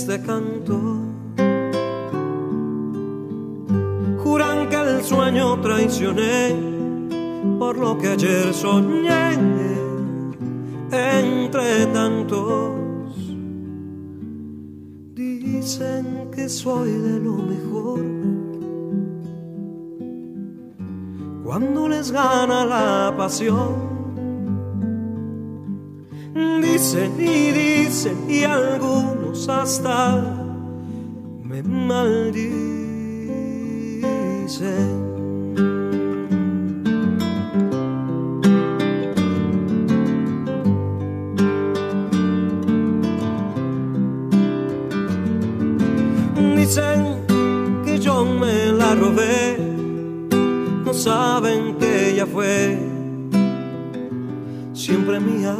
Este 0.07 0.24
canto. 0.24 0.78
Juran 4.22 4.68
que 4.68 4.76
el 4.76 5.02
sueño 5.02 5.61
traicioné 5.61 6.54
por 7.59 7.76
lo 7.76 7.98
que 7.98 8.11
ayer 8.11 8.54
soñé 8.54 9.32
entre 10.92 11.86
tantos. 11.86 13.16
Dicen 15.16 16.30
que 16.30 16.48
soy 16.48 16.92
de 16.92 17.18
lo 17.18 17.34
mejor. 17.52 18.00
Cuando 21.42 21.88
les 21.88 22.12
gana 22.12 22.64
la 22.64 23.12
pasión 23.16 23.95
dicen 26.37 27.14
y 27.18 27.51
dicen 27.51 28.30
y 28.30 28.45
algunos 28.45 29.49
hasta 29.49 30.22
me 31.43 31.62
maldicen. 31.62 32.57
Dicen 46.57 47.82
que 47.84 47.99
yo 47.99 48.24
me 48.24 48.72
la 48.72 48.95
robé, 48.95 49.57
no 50.84 50.93
saben 50.93 51.76
que 51.78 52.11
ella 52.11 52.26
fue 52.26 52.78
siempre 54.74 55.20
mía. 55.20 55.57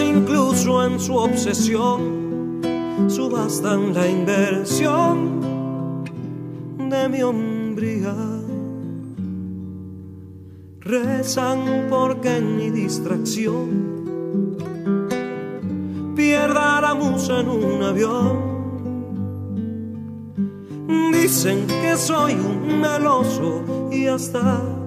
Incluso 0.00 0.84
en 0.84 0.98
su 1.00 1.16
obsesión 1.16 2.60
subastan 3.08 3.92
la 3.94 4.08
inversión 4.08 5.40
de 6.78 7.08
mi 7.08 7.22
hombría. 7.22 8.14
Rezan 10.80 11.86
porque 11.88 12.36
en 12.38 12.56
mi 12.56 12.70
distracción 12.70 13.90
pierda 16.16 16.80
la 16.80 16.94
musa 16.94 17.40
en 17.40 17.48
un 17.48 17.82
avión. 17.82 18.50
Dicen 21.12 21.66
que 21.66 21.96
soy 21.96 22.34
un 22.34 22.80
meloso 22.80 23.88
y 23.92 24.06
hasta 24.06 24.79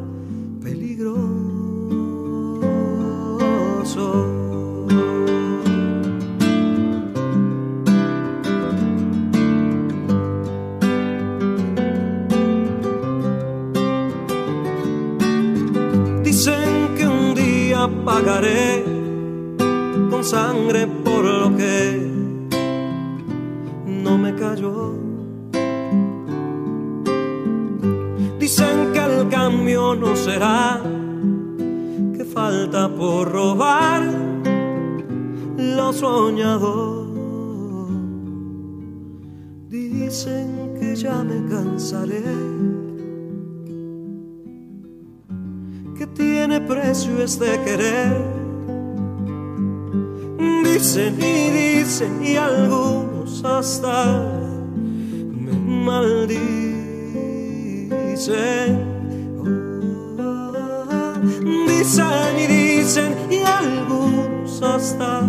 y 52.24 52.36
algunos 52.36 53.43
hasta 53.43 54.22
me 54.76 55.51
maldicen. 55.86 56.84
dicen 61.84 62.39
y 62.39 62.47
dicen 62.47 63.16
y 63.30 63.41
algunos 63.43 64.62
hasta 64.62 65.22